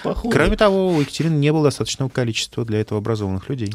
похоже. 0.02 0.34
Кроме 0.34 0.56
того, 0.56 0.88
у 0.88 1.00
Екатерины 1.00 1.34
не 1.36 1.52
было 1.52 1.64
достаточного 1.64 2.08
количества 2.08 2.64
для 2.64 2.80
этого 2.80 2.98
образованных 2.98 3.48
людей. 3.48 3.72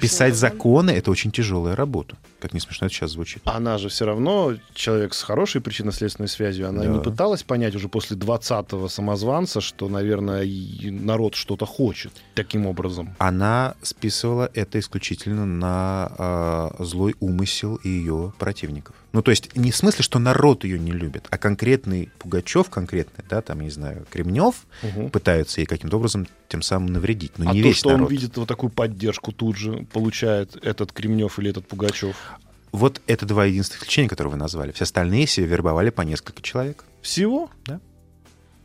Писать 0.00 0.34
законы— 0.34 0.90
это 0.92 1.10
очень 1.10 1.30
тяжелая 1.30 1.76
работа. 1.76 2.16
Как 2.40 2.52
не 2.54 2.60
смешно 2.60 2.86
это 2.86 2.94
сейчас 2.94 3.12
звучит. 3.12 3.42
Она 3.44 3.78
же 3.78 3.88
все 3.88 4.04
равно 4.06 4.54
человек 4.74 5.14
с 5.14 5.22
хорошей 5.22 5.60
причинно-следственной 5.60 6.28
связью. 6.28 6.68
Она 6.68 6.82
Да. 6.84 6.88
не 6.88 7.00
пыталась 7.00 7.42
понять 7.42 7.74
уже 7.74 7.88
после 7.88 8.16
20-го 8.16 8.88
самозванца, 8.88 9.60
что, 9.60 9.88
наверное, 9.88 10.44
народ 10.82 11.34
что-то 11.34 11.66
хочет 11.66 12.12
таким 12.34 12.66
образом. 12.66 13.14
Она 13.18 13.74
списывала 13.82 14.50
это 14.54 14.78
исключительно 14.78 15.46
на 15.46 16.12
а, 16.18 16.76
злой 16.80 17.14
умысел 17.20 17.76
и 17.76 17.88
ее 17.88 18.32
противников. 18.38 18.94
Ну, 19.12 19.22
то 19.22 19.30
есть 19.30 19.56
не 19.56 19.70
в 19.70 19.76
смысле, 19.76 20.02
что 20.02 20.18
народ 20.18 20.64
ее 20.64 20.78
не 20.78 20.92
любит, 20.92 21.26
а 21.30 21.38
конкретный 21.38 22.10
Пугачев, 22.18 22.68
конкретный, 22.68 23.24
да, 23.28 23.40
там, 23.40 23.60
не 23.60 23.70
знаю, 23.70 24.06
Кремнев, 24.10 24.54
Мгм. 24.82 25.08
пытаются 25.10 25.60
ей 25.62 25.66
каким-то 25.66 25.96
образом 25.96 26.26
тем 26.48 26.60
самым 26.60 26.92
навредить. 26.92 27.38
Но 27.38 27.50
а 27.50 27.54
не 27.54 27.62
то, 27.62 27.68
весь 27.68 27.78
что 27.78 27.90
народ. 27.90 28.06
он 28.08 28.12
видит 28.12 28.36
вот 28.36 28.46
такую 28.48 28.68
поддержку 28.70 29.32
тут 29.32 29.56
же, 29.56 29.86
получает 29.92 30.56
этот 30.62 30.92
Кремнев 30.92 31.38
или 31.38 31.50
этот 31.50 31.66
Пугачев. 31.66 32.16
Вот 32.70 33.00
это 33.06 33.24
два 33.24 33.46
единственных 33.46 33.80
исключения, 33.82 34.10
которые 34.10 34.32
вы 34.32 34.36
назвали. 34.38 34.72
Все 34.72 34.84
остальные 34.84 35.26
себе 35.26 35.46
вербовали 35.46 35.88
по 35.88 36.02
несколько 36.02 36.42
человек. 36.42 36.84
Всего? 37.00 37.48
Да. 37.64 37.80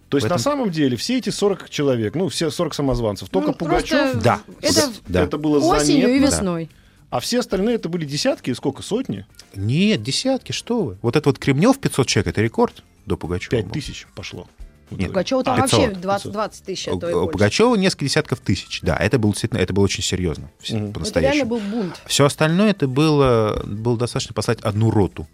То 0.09 0.17
есть 0.17 0.25
этом- 0.25 0.35
на 0.35 0.43
самом 0.43 0.69
деле 0.71 0.97
все 0.97 1.17
эти 1.19 1.29
40 1.29 1.69
человек, 1.69 2.13
ну, 2.15 2.27
все 2.27 2.51
40 2.51 2.73
самозванцев, 2.73 3.29
только 3.29 3.47
Ну, 3.47 3.53
Пугачев, 3.53 4.21
Да. 4.21 4.41
Это 4.61 4.91
Да. 5.07 5.23
это 5.23 5.37
было 5.37 5.57
осенью 5.59 6.09
и 6.09 6.19
заметно, 6.19 6.25
весной. 6.25 6.69
А 7.13 7.19
все 7.19 7.41
остальные 7.41 7.75
это 7.75 7.89
были 7.89 8.05
десятки, 8.05 8.49
и 8.49 8.55
сколько, 8.55 8.81
сотни? 8.81 9.27
Нет, 9.53 10.01
десятки, 10.01 10.51
что 10.51 10.81
вы. 10.81 10.97
Вот 11.03 11.15
этот 11.15 11.27
вот 11.27 11.37
Кремнев 11.37 11.77
500 11.77 12.07
человек, 12.07 12.27
это 12.33 12.41
рекорд 12.41 12.81
до 13.05 13.17
Пугачева. 13.17 13.51
Пять 13.51 13.65
был. 13.65 13.73
тысяч 13.73 14.07
пошло. 14.15 14.47
Нет. 14.89 15.09
Пугачева 15.09 15.43
там 15.43 15.57
А, 15.57 15.61
вообще 15.61 15.89
500, 15.89 16.01
20, 16.01 16.31
20 16.31 16.63
тысяч, 16.65 16.87
а 16.87 16.97
то 16.97 17.07
и 17.07 17.13
у 17.13 17.19
больше. 17.25 17.31
Пугачева 17.33 17.75
несколько 17.75 18.05
десятков 18.05 18.39
тысяч. 18.39 18.81
Да, 18.81 18.97
это 18.97 19.19
было 19.19 19.31
действительно, 19.31 19.59
это 19.59 19.73
было 19.73 19.83
очень 19.83 20.01
серьезно. 20.01 20.45
Мгм. 20.45 20.53
Это 20.63 20.71
реально 20.73 20.93
По-настоящему. 20.93 21.45
был 21.45 21.59
бунт. 21.59 22.01
Все 22.07 22.25
остальное 22.25 22.71
это 22.71 22.87
было, 22.87 23.61
было 23.63 23.95
достаточно 23.95 24.33
послать 24.33 24.61
одну 24.61 24.89
роту. 24.89 25.27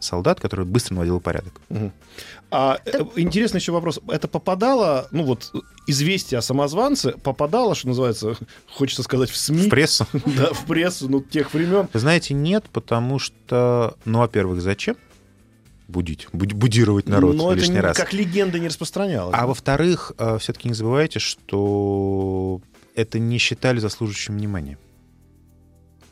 Солдат, 0.00 0.40
который 0.40 0.64
быстро 0.64 0.94
наводил 0.94 1.20
порядок. 1.20 1.60
А 2.50 2.78
э, 2.86 3.00
интересный 3.16 3.58
еще 3.58 3.72
вопрос. 3.72 4.00
Это 4.08 4.26
попадало, 4.28 5.08
ну 5.10 5.24
вот, 5.24 5.52
известие 5.86 6.38
о 6.38 6.42
самозванце 6.42 7.12
попадало, 7.12 7.74
что 7.74 7.88
называется, 7.88 8.36
хочется 8.72 9.02
сказать, 9.02 9.28
в 9.30 9.36
СМИ? 9.36 9.66
В 9.66 9.68
прессу. 9.70 10.06
Да, 10.24 10.52
в 10.52 10.64
прессу, 10.66 11.08
ну, 11.10 11.20
тех 11.20 11.52
времен. 11.52 11.88
Вы 11.92 12.00
знаете, 12.00 12.32
нет, 12.34 12.64
потому 12.72 13.18
что, 13.18 13.96
ну, 14.06 14.20
во-первых, 14.20 14.62
зачем 14.62 14.96
будить, 15.88 16.26
буд- 16.32 16.52
будировать 16.54 17.08
народ 17.08 17.36
Но 17.36 17.50
это 17.52 17.60
лишний 17.60 17.74
не- 17.76 17.80
раз? 17.80 17.96
как 17.96 18.12
легенда 18.12 18.58
не 18.58 18.68
распространялось. 18.68 19.34
А 19.38 19.46
во-вторых, 19.46 20.12
все-таки 20.38 20.68
не 20.68 20.74
забывайте, 20.74 21.18
что 21.18 22.60
это 22.94 23.18
не 23.18 23.38
считали 23.38 23.78
заслуживающим 23.78 24.36
внимания. 24.36 24.78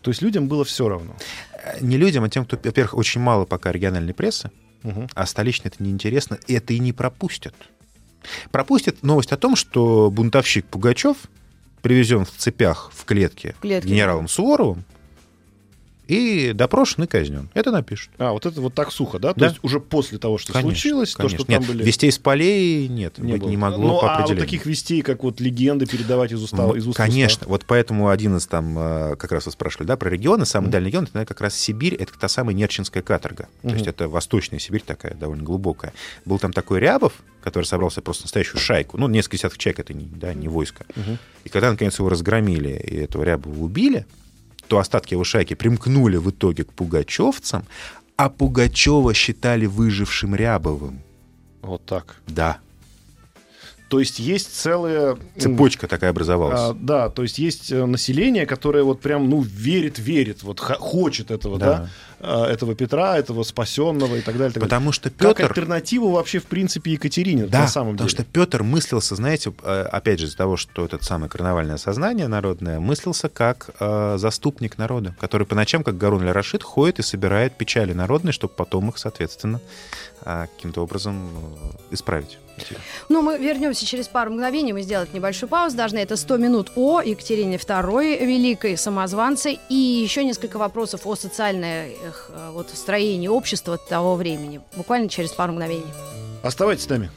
То 0.03 0.11
есть 0.11 0.23
людям 0.23 0.49
было 0.49 0.65
все 0.65 0.89
равно. 0.89 1.17
Не 1.81 1.97
людям, 1.97 2.25
а 2.25 2.29
тем, 2.29 2.45
кто, 2.45 2.57
во-первых, 2.63 2.95
очень 2.95 3.21
мало 3.21 3.45
пока 3.45 3.73
региональной 3.73 4.15
прессы, 4.15 4.51
Мгм. 4.83 5.09
а 5.15 5.27
столичной 5.27 5.71
это 5.75 5.83
неинтересно, 5.83 6.39
и 6.47 6.55
это 6.55 6.73
и 6.75 6.79
не 6.79 6.93
пропустят. 6.93 7.55
Пропустят 8.51 9.03
новость 9.03 9.33
о 9.33 9.37
том, 9.37 9.57
что 9.57 10.11
бунтовщик 10.11 10.67
Пугачев 10.67 11.17
привезен 11.83 12.25
в 12.25 12.31
цепях 12.31 12.91
в 12.95 13.05
клетке, 13.05 13.55
В 13.59 13.61
клетке, 13.61 13.89
генералом 13.89 14.29
Суворовым 14.29 14.85
и 16.09 16.53
допрошен 16.53 17.05
и 17.05 17.07
казнен. 17.07 17.49
Это 17.55 17.71
напишут. 17.73 18.11
А, 18.19 18.33
вот 18.33 18.47
это 18.47 18.61
вот 18.61 18.75
так 18.75 18.93
сухо, 18.93 19.19
да? 19.19 19.33
То 19.35 19.41
Да. 19.41 19.47
есть 19.49 19.59
уже 19.63 19.81
после 19.81 20.19
того, 20.19 20.39
что 20.39 20.53
Конечно, 20.53 20.71
случилось, 20.71 21.13
то, 21.13 21.19
конечно. 21.19 21.39
что 21.39 21.47
там 21.47 21.61
нет, 21.61 21.69
были... 21.69 21.83
Вестей 21.85 22.13
с 22.13 22.19
полей 22.19 22.89
нет, 22.89 23.19
не 23.19 23.33
быть 23.33 23.43
было. 23.43 23.49
не 23.51 23.57
могло 23.57 23.89
ну, 23.89 24.01
по 24.01 24.07
а 24.07 24.13
вот 24.13 24.21
определению. 24.21 24.45
таких 24.45 24.67
вестей, 24.67 25.03
как 25.03 25.25
вот 25.25 25.41
легенды 25.41 25.87
передавать 25.87 26.33
из 26.33 26.43
устава, 26.43 26.75
из 26.77 26.87
уст 26.87 26.97
Конечно. 26.97 27.41
уста. 27.43 27.47
Вот 27.49 27.65
поэтому 27.67 28.09
один 28.09 28.37
из 28.37 28.47
там, 28.47 28.79
э, 28.79 29.17
как 29.17 29.33
раз 29.33 29.47
вы 29.47 29.53
спрашивали, 29.53 29.89
да, 29.89 29.97
про 29.97 30.09
регионы. 30.09 30.47
Самый 30.47 30.71
дальний 30.71 30.89
регион, 30.89 31.05
это 31.05 31.15
наверное, 31.15 31.29
как 31.29 31.41
раз 31.41 31.55
Сибирь, 31.57 31.95
это 31.95 32.13
та 32.19 32.29
самая 32.29 32.55
Нерчинская 32.55 33.03
каторга. 33.03 33.49
То 33.63 33.71
есть 33.71 33.87
это 33.87 34.09
восточная 34.09 34.59
Сибирь 34.59 34.83
такая, 34.87 35.15
довольно 35.15 35.43
глубокая. 35.43 35.93
Был 36.25 36.39
там 36.39 36.53
такой 36.53 36.81
Рябов, 36.81 37.13
который 37.43 37.65
собрался 37.65 38.01
просто 38.03 38.25
настоящую 38.25 38.61
шайку. 38.61 38.99
Ну, 38.99 39.09
несколько 39.09 39.37
десятков 39.37 39.59
человек, 39.59 39.81
это 39.81 39.95
не, 39.95 40.05
да, 40.07 40.35
не 40.35 40.49
войско. 40.49 40.85
Мгм. 40.97 41.19
И 41.45 41.49
когда, 41.49 41.71
наконец, 41.71 41.99
его 41.99 42.09
разгромили 42.09 42.71
и 42.71 42.97
этого 42.97 43.23
Рябова 43.23 43.63
убили, 43.63 44.05
то 44.69 44.79
остатки 44.79 45.15
его 45.15 45.25
шайки 45.25 45.55
примкнули 45.55 46.17
в 46.17 46.31
итоге 46.31 46.65
к 46.65 46.73
пугачевцам, 46.73 47.65
а 48.17 48.29
Пугачева 48.29 49.15
считали 49.15 49.67
выжившим 49.67 50.35
Рябовым. 50.35 51.01
Вот 51.63 51.85
так. 51.85 52.17
Да, 52.27 52.59
То 53.89 54.01
есть 54.01 54.19
есть 54.19 54.53
целая... 54.53 55.17
цепочка 55.39 55.87
такая 55.87 56.11
образовалась. 56.11 56.59
а, 56.61 56.73
да, 56.75 57.09
то 57.09 57.23
есть 57.23 57.39
есть 57.39 57.71
э, 57.71 57.85
население, 57.87 58.45
которое 58.45 58.83
вот 58.83 59.01
прям, 59.01 59.31
ну, 59.31 59.41
верит, 59.43 59.99
верит, 60.01 60.43
вот 60.43 60.59
хочет 60.59 61.31
этого, 61.31 61.57
да, 61.59 61.67
Да. 61.67 61.89
а, 62.21 62.51
этого 62.51 62.75
Петра, 62.75 63.17
этого 63.17 63.45
спасенного 63.45 64.17
и 64.17 64.21
так 64.23 64.37
далее. 64.39 64.51
так 64.53 64.55
далее. 64.55 64.61
Потому 64.61 64.91
что 64.91 65.11
Как 65.11 65.37
Петр... 65.37 65.51
альтернативу 65.51 66.11
вообще, 66.11 66.41
в 66.41 66.47
принципе, 66.47 66.93
Екатерине 66.93 67.47
Да, 67.47 67.61
на 67.61 67.69
самом 67.69 67.93
потому 67.93 68.09
деле. 68.09 68.23
что 68.23 68.33
Петр 68.33 68.63
мыслился, 68.65 69.15
знаете, 69.15 69.53
э, 69.63 69.83
опять 69.83 70.19
же, 70.19 70.27
из-за 70.27 70.37
того, 70.37 70.57
что 70.57 70.85
этот 70.85 71.05
самое 71.05 71.31
карнавальное 71.31 71.77
сознание 71.77 72.27
народное, 72.27 72.81
мыслился 72.81 73.29
как 73.29 73.71
э, 73.79 74.17
заступник 74.19 74.79
народа, 74.79 75.15
который 75.21 75.47
по 75.47 75.55
ночам, 75.55 75.85
как 75.85 75.97
Гарун 75.97 76.29
Рашид, 76.29 76.65
ходит 76.65 76.99
и 76.99 77.03
собирает 77.03 77.57
печали 77.57 77.93
народные, 77.93 78.33
чтобы 78.33 78.53
потом 78.55 78.89
их, 78.89 78.99
соответственно, 78.99 79.61
э, 80.25 80.47
каким-то 80.57 80.83
образом 80.83 81.29
э, 81.91 81.95
Ну, 83.09 83.23
мы 83.23 83.39
вернемся 83.39 83.87
через 83.87 84.09
пару 84.09 84.33
мгновений. 84.33 84.73
Мы 84.73 84.83
сделать 84.83 85.13
небольшую 85.13 85.49
паузу 85.49 85.77
должны. 85.77 85.99
Это 85.99 86.17
100 86.17 86.37
минут 86.37 86.73
о 86.77 87.01
Екатерине 87.03 87.57
II, 87.57 88.25
великой 88.25 88.77
самозванце, 88.77 89.59
и 89.69 89.75
еще 89.75 90.25
несколько 90.25 90.59
вопросов 90.59 91.07
о 91.07 91.17
социальном 91.17 91.67
э, 91.69 91.91
вот, 92.53 92.71
строении 92.71 93.29
общества 93.29 93.79
того 93.79 94.17
времени. 94.17 94.61
Буквально 94.77 95.09
через 95.09 95.33
пару 95.33 95.53
мгновений. 95.53 95.85
Оставайтесь 96.43 96.85
с 96.85 96.89
нами. 96.89 97.11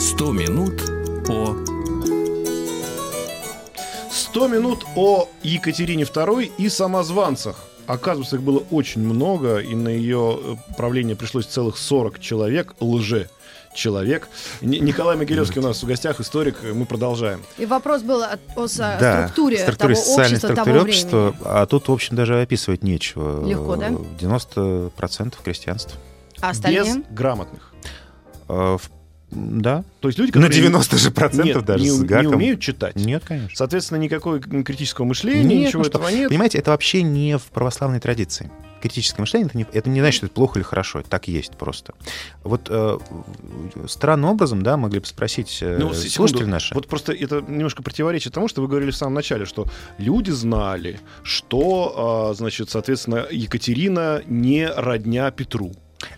«Сто 0.00 0.32
минут 0.32 0.82
по...» 1.26 1.56
100 4.10 4.48
минут 4.48 4.84
о 4.94 5.28
Екатерине 5.42 6.02
II 6.02 6.52
и 6.58 6.68
самозванцах. 6.68 7.56
Оказывается, 7.88 8.36
их 8.36 8.42
было 8.42 8.62
очень 8.70 9.02
много, 9.02 9.58
и 9.58 9.74
на 9.74 9.88
ее 9.88 10.38
э, 10.40 10.74
правление 10.76 11.16
пришлось 11.16 11.46
целых 11.46 11.76
40 11.78 12.20
человек, 12.20 12.74
лже 12.80 13.28
человек. 13.74 14.28
Ни- 14.60 14.78
Николай 14.78 15.16
Могилевский 15.16 15.60
у 15.60 15.64
нас 15.64 15.82
в 15.82 15.86
гостях, 15.86 16.20
историк, 16.20 16.56
мы 16.74 16.84
продолжаем. 16.84 17.42
И 17.58 17.66
вопрос 17.66 18.02
был 18.02 18.22
о, 18.22 18.38
о 18.56 18.66
со- 18.68 18.96
да, 19.00 19.22
структуре, 19.28 19.58
структуре 19.58 19.94
того 19.94 20.04
социальной 20.06 20.24
общества 20.26 20.48
структуре 20.48 20.64
того 20.74 20.82
общества, 20.84 21.18
времени. 21.30 21.42
а 21.44 21.66
тут, 21.66 21.88
в 21.88 21.92
общем, 21.92 22.16
даже 22.16 22.40
описывать 22.42 22.82
нечего. 22.82 23.46
Легко, 23.46 23.76
да? 23.76 23.88
90% 24.20 25.34
крестьянства. 25.42 25.98
А 26.40 26.50
остальные? 26.50 26.82
Без 26.84 26.96
грамотных. 27.10 27.72
Э, 28.48 28.76
в- 28.78 28.90
Да, 29.30 29.84
То 30.00 30.08
есть 30.08 30.18
люди, 30.18 30.30
на 30.30 30.44
которые 30.44 30.62
90 30.62 30.96
же 30.96 31.10
процентов 31.10 31.56
нет, 31.56 31.64
даже 31.64 31.84
не, 31.84 31.90
с 31.90 31.98
не 31.98 32.06
гаком. 32.06 32.34
умеют 32.34 32.60
читать. 32.60 32.96
Нет, 32.96 33.22
конечно. 33.26 33.50
Соответственно, 33.54 33.98
никакой 33.98 34.40
м, 34.40 34.64
критического 34.64 35.04
мышления, 35.04 35.42
Нет, 35.56 35.66
ничего 35.68 35.82
ну 35.82 35.88
что, 35.88 35.98
этого 35.98 36.08
нет. 36.08 36.28
Понимаете, 36.28 36.58
это 36.58 36.70
вообще 36.70 37.02
не 37.02 37.36
в 37.36 37.42
православной 37.44 38.00
традиции. 38.00 38.50
Критическое 38.80 39.20
мышление 39.22 39.48
это 39.48 39.58
не, 39.58 39.66
это 39.72 39.90
не 39.90 40.00
значит, 40.00 40.18
что 40.18 40.26
это 40.26 40.34
плохо 40.34 40.58
или 40.58 40.64
хорошо. 40.64 41.00
Это 41.00 41.10
так 41.10 41.28
есть 41.28 41.52
просто. 41.56 41.94
Вот 42.44 42.68
э, 42.70 42.98
странным 43.86 44.30
образом, 44.30 44.62
да, 44.62 44.76
могли 44.76 45.00
бы 45.00 45.06
спросить 45.06 45.58
э, 45.60 45.76
Ну, 45.78 45.92
слушатели 45.92 46.44
наши. 46.44 46.74
Вот 46.74 46.86
просто 46.86 47.12
это 47.12 47.42
немножко 47.46 47.82
противоречит 47.82 48.32
тому, 48.34 48.48
что 48.48 48.62
вы 48.62 48.68
говорили 48.68 48.92
в 48.92 48.96
самом 48.96 49.14
начале, 49.14 49.44
что 49.46 49.66
люди 49.98 50.30
знали, 50.30 51.00
что, 51.22 52.30
а, 52.30 52.34
значит, 52.34 52.70
соответственно, 52.70 53.26
Екатерина 53.30 54.22
не 54.26 54.66
родня 54.68 55.30
Петру. 55.32 55.72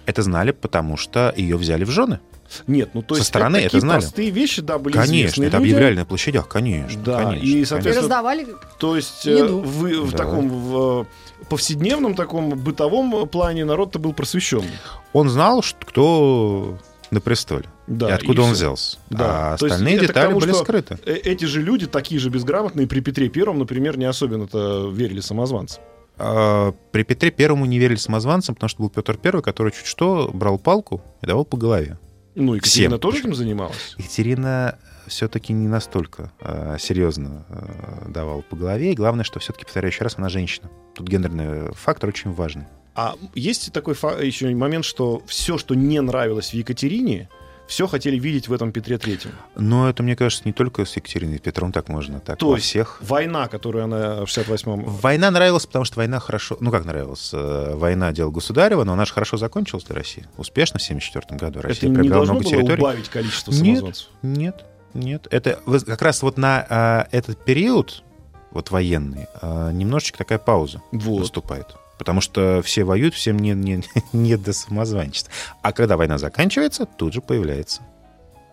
Это 0.06 0.22
знали, 0.22 0.50
потому 0.52 0.96
что 0.96 1.32
ее 1.36 1.56
взяли 1.56 1.84
в 1.84 1.90
жены. 1.90 2.20
Нет, 2.66 2.90
ну 2.94 3.02
то 3.02 3.14
Со 3.14 3.20
есть 3.20 3.28
стороны 3.28 3.58
это 3.58 3.66
такие 3.66 3.80
знали. 3.80 4.00
простые 4.00 4.30
вещи, 4.30 4.60
да, 4.60 4.78
были 4.78 4.94
конечно, 4.94 5.14
известны 5.14 5.44
это 5.44 5.56
людям. 5.58 5.60
объявляли 5.62 5.94
на 6.00 6.04
площадях, 6.04 6.48
конечно. 6.48 7.00
Да, 7.02 7.24
конечно, 7.24 7.46
и, 7.46 7.64
соответственно, 7.64 8.00
раздавали 8.02 8.46
То 8.78 8.96
есть 8.96 9.24
э, 9.26 9.30
Еду. 9.38 9.60
вы 9.60 10.00
в 10.02 10.10
Да. 10.10 10.18
таком 10.18 10.48
в, 10.48 11.02
э, 11.42 11.44
повседневном 11.48 12.14
таком 12.16 12.50
бытовом 12.50 13.28
плане 13.28 13.64
народ-то 13.64 14.00
был 14.00 14.12
просвещенный. 14.14 14.68
Он 15.12 15.28
знал, 15.28 15.62
что 15.62 15.78
кто 15.86 16.78
на 17.12 17.20
престоле. 17.20 17.66
Да, 17.86 18.08
и 18.08 18.12
откуда 18.12 18.42
и 18.42 18.44
он 18.44 18.46
всё. 18.48 18.54
взялся. 18.54 18.98
Да. 19.10 19.52
А 19.52 19.56
То 19.56 19.66
есть 19.66 19.74
остальные 19.74 19.96
это 19.96 20.04
к 20.04 20.08
детали 20.08 20.26
тому, 20.26 20.40
были 20.40 20.52
скрыты. 20.52 20.98
Э, 21.06 21.12
Эти 21.14 21.44
же 21.44 21.62
люди, 21.62 21.86
такие 21.86 22.20
же 22.20 22.30
безграмотные, 22.30 22.88
при 22.88 22.98
Петре 23.00 23.28
Первом, 23.28 23.60
например, 23.60 23.96
не 23.96 24.06
особенно-то 24.06 24.90
верили 24.92 25.20
самозванцам. 25.20 25.82
А, 26.20 26.72
При 26.92 27.02
Петре 27.02 27.30
Первому 27.30 27.64
не 27.66 27.78
верили 27.78 27.96
самозванцам, 27.96 28.54
потому 28.54 28.68
что 28.68 28.82
был 28.82 28.90
Петр 28.90 29.16
Первый, 29.16 29.42
который 29.42 29.72
чуть 29.72 29.86
что 29.86 30.30
брал 30.32 30.58
палку 30.58 31.00
и 31.22 31.26
давал 31.26 31.44
по 31.44 31.56
голове. 31.56 31.98
Ну, 32.34 32.54
Екатерина 32.54 32.90
Всем. 32.94 33.00
тоже 33.00 33.18
этим 33.20 33.34
занималась. 33.34 33.94
Екатерина 33.98 34.78
все-таки 35.06 35.52
не 35.52 35.66
настолько 35.66 36.30
э, 36.40 36.76
серьезно 36.78 37.44
э, 37.48 38.10
давала 38.10 38.42
по 38.42 38.54
голове. 38.56 38.92
И 38.92 38.94
главное, 38.94 39.24
что 39.24 39.40
все-таки, 39.40 39.64
повторяю 39.64 39.90
еще 39.92 40.04
раз, 40.04 40.14
она 40.18 40.28
женщина. 40.28 40.70
Тут 40.94 41.08
гендерный 41.08 41.72
фактор 41.74 42.10
очень 42.10 42.32
важный. 42.32 42.64
А 42.94 43.14
есть 43.34 43.72
такой 43.72 43.94
фа- 43.94 44.20
еще 44.22 44.54
момент, 44.54 44.84
что 44.84 45.22
все, 45.26 45.58
что 45.58 45.74
не 45.74 46.00
нравилось 46.00 46.50
в 46.50 46.54
Екатерине, 46.54 47.28
все 47.70 47.86
хотели 47.86 48.18
видеть 48.18 48.48
в 48.48 48.52
этом 48.52 48.72
Петре 48.72 48.98
Третьем. 48.98 49.30
Но 49.54 49.88
это, 49.88 50.02
мне 50.02 50.16
кажется, 50.16 50.42
не 50.44 50.52
только 50.52 50.84
с 50.84 50.96
Екатериной 50.96 51.36
и 51.36 51.38
Петром 51.38 51.70
так 51.70 51.88
можно, 51.88 52.18
так 52.18 52.36
То 52.36 52.48
во 52.50 52.56
есть 52.56 52.66
всех. 52.66 52.98
Война, 53.00 53.46
которую 53.46 53.84
она 53.84 54.24
в 54.24 54.28
68-м... 54.28 54.82
Война 54.84 55.30
нравилась, 55.30 55.66
потому 55.66 55.84
что 55.84 55.96
война 55.98 56.18
хорошо... 56.18 56.56
Ну, 56.58 56.72
как 56.72 56.84
нравилась? 56.84 57.30
Э, 57.32 57.74
Война 57.76 58.10
дело 58.12 58.30
государева, 58.30 58.82
но 58.82 58.94
она 58.94 59.04
же 59.04 59.12
хорошо 59.12 59.36
закончилась 59.36 59.84
для 59.84 59.94
России. 59.94 60.26
Успешно 60.36 60.80
в 60.80 60.82
1974 60.82 61.38
году. 61.38 61.58
Это 61.60 61.68
Россия 61.68 61.88
не 61.88 61.94
приобрела 61.94 62.16
должно 62.16 62.34
много 62.34 62.44
было 62.44 62.56
территорий. 62.58 62.82
убавить 62.82 63.08
количество 63.08 63.52
Нет. 63.52 63.60
самозванцев? 63.64 64.08
Нет, 64.22 64.64
нет. 64.92 65.28
Это 65.30 65.60
вы- 65.64 65.78
как 65.80 66.02
раз 66.02 66.22
вот 66.22 66.38
на 66.38 66.66
а, 66.68 67.06
этот 67.12 67.44
период, 67.44 68.02
вот 68.50 68.72
военный, 68.72 69.28
а, 69.40 69.70
немножечко 69.70 70.18
такая 70.18 70.38
пауза 70.40 70.82
Вот. 70.90 71.20
наступает. 71.20 71.68
Потому 72.00 72.22
что 72.22 72.62
все 72.64 72.84
воюют, 72.84 73.12
всем 73.12 73.38
не, 73.38 73.50
не, 73.50 73.84
не 74.14 74.38
до 74.38 74.54
самозванчества. 74.54 75.30
А 75.60 75.70
когда 75.72 75.98
война 75.98 76.16
заканчивается, 76.16 76.86
тут 76.86 77.12
же 77.12 77.20
появляется 77.20 77.82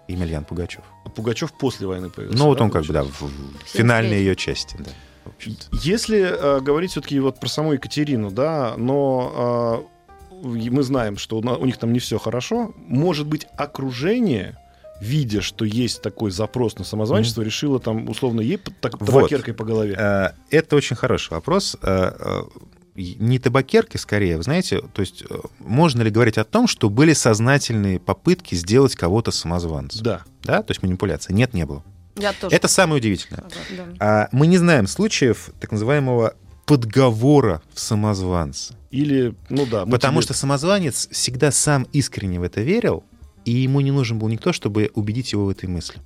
Емельян 0.09 0.43
Пугачев. 0.43 0.83
А 1.05 1.09
Пугачев 1.09 1.53
после 1.53 1.87
войны 1.87 2.09
появился. 2.09 2.37
Ну, 2.37 2.47
вот 2.47 2.57
да, 2.57 2.65
он 2.65 2.71
как 2.71 2.83
бы, 2.83 2.91
да, 2.91 3.05
в, 3.05 3.21
в 3.21 3.31
финальной 3.63 4.17
ее 4.17 4.35
части. 4.35 4.75
Да. 4.77 4.91
Если 5.81 6.19
э, 6.19 6.59
говорить 6.59 6.91
все-таки 6.91 7.21
вот 7.21 7.39
про 7.39 7.47
саму 7.47 7.71
Екатерину, 7.71 8.31
да, 8.31 8.73
но 8.75 9.87
э, 10.43 10.47
мы 10.69 10.83
знаем, 10.83 11.17
что 11.17 11.37
у 11.37 11.39
у 11.39 11.65
них 11.65 11.77
там 11.77 11.93
не 11.93 11.99
все 11.99 12.19
хорошо, 12.19 12.73
может 12.75 13.27
быть, 13.27 13.47
окружение 13.55 14.57
видя, 14.99 15.41
что 15.41 15.63
есть 15.63 16.01
такой 16.01 16.31
запрос 16.31 16.77
на 16.77 16.83
самозванчество, 16.83 17.43
решило 17.43 17.79
там 17.79 18.09
условно 18.09 18.41
ей 18.41 18.57
так, 18.57 18.99
Вот. 18.99 19.05
табакеркой 19.05 19.53
по 19.53 19.63
голове. 19.63 19.95
Э, 19.97 20.31
Это 20.49 20.75
очень 20.75 20.95
хороший 20.95 21.31
вопрос. 21.33 21.77
Не 22.97 23.37
табакерки, 23.37 23.97
скорее, 23.97 24.37
вы 24.37 24.43
знаете, 24.43 24.81
то 24.81 25.01
есть 25.01 25.23
э, 25.29 25.35
можно 25.59 26.01
ли 26.01 26.09
говорить 26.09 26.39
о 26.39 26.43
том, 26.43 26.67
что 26.67 26.89
были 26.89 27.13
сознательные 27.13 27.99
попытки 27.99 28.55
сделать 28.55 28.95
кого-то 28.95 29.29
самозванцем? 29.29 30.03
Да. 30.03 30.23
Да, 30.41 30.63
то 30.63 30.71
есть 30.71 30.81
манипуляция? 30.81 31.35
Нет, 31.35 31.53
не 31.53 31.65
было. 31.67 31.83
Я 32.15 32.33
тоже. 32.33 32.55
Это 32.55 32.67
самое 32.67 32.99
удивительное. 32.99 33.43
Да. 33.77 33.85
А 33.99 34.29
мы 34.31 34.47
не 34.47 34.57
знаем 34.57 34.87
случаев 34.87 35.51
так 35.59 35.71
называемого 35.71 36.33
подговора 36.65 37.61
в 37.71 37.79
самозванца. 37.79 38.75
Или, 38.89 39.35
ну 39.49 39.67
да. 39.67 39.85
Потому 39.85 39.91
мотивирует. 39.91 40.23
что 40.23 40.33
самозванец 40.33 41.07
всегда 41.11 41.51
сам 41.51 41.83
искренне 41.93 42.39
в 42.39 42.43
это 42.43 42.61
верил, 42.61 43.03
и 43.45 43.51
ему 43.51 43.79
не 43.81 43.91
нужен 43.91 44.17
был 44.17 44.27
никто, 44.27 44.53
чтобы 44.53 44.91
убедить 44.95 45.33
его 45.33 45.45
в 45.45 45.49
этой 45.49 45.69
мысли. 45.69 45.99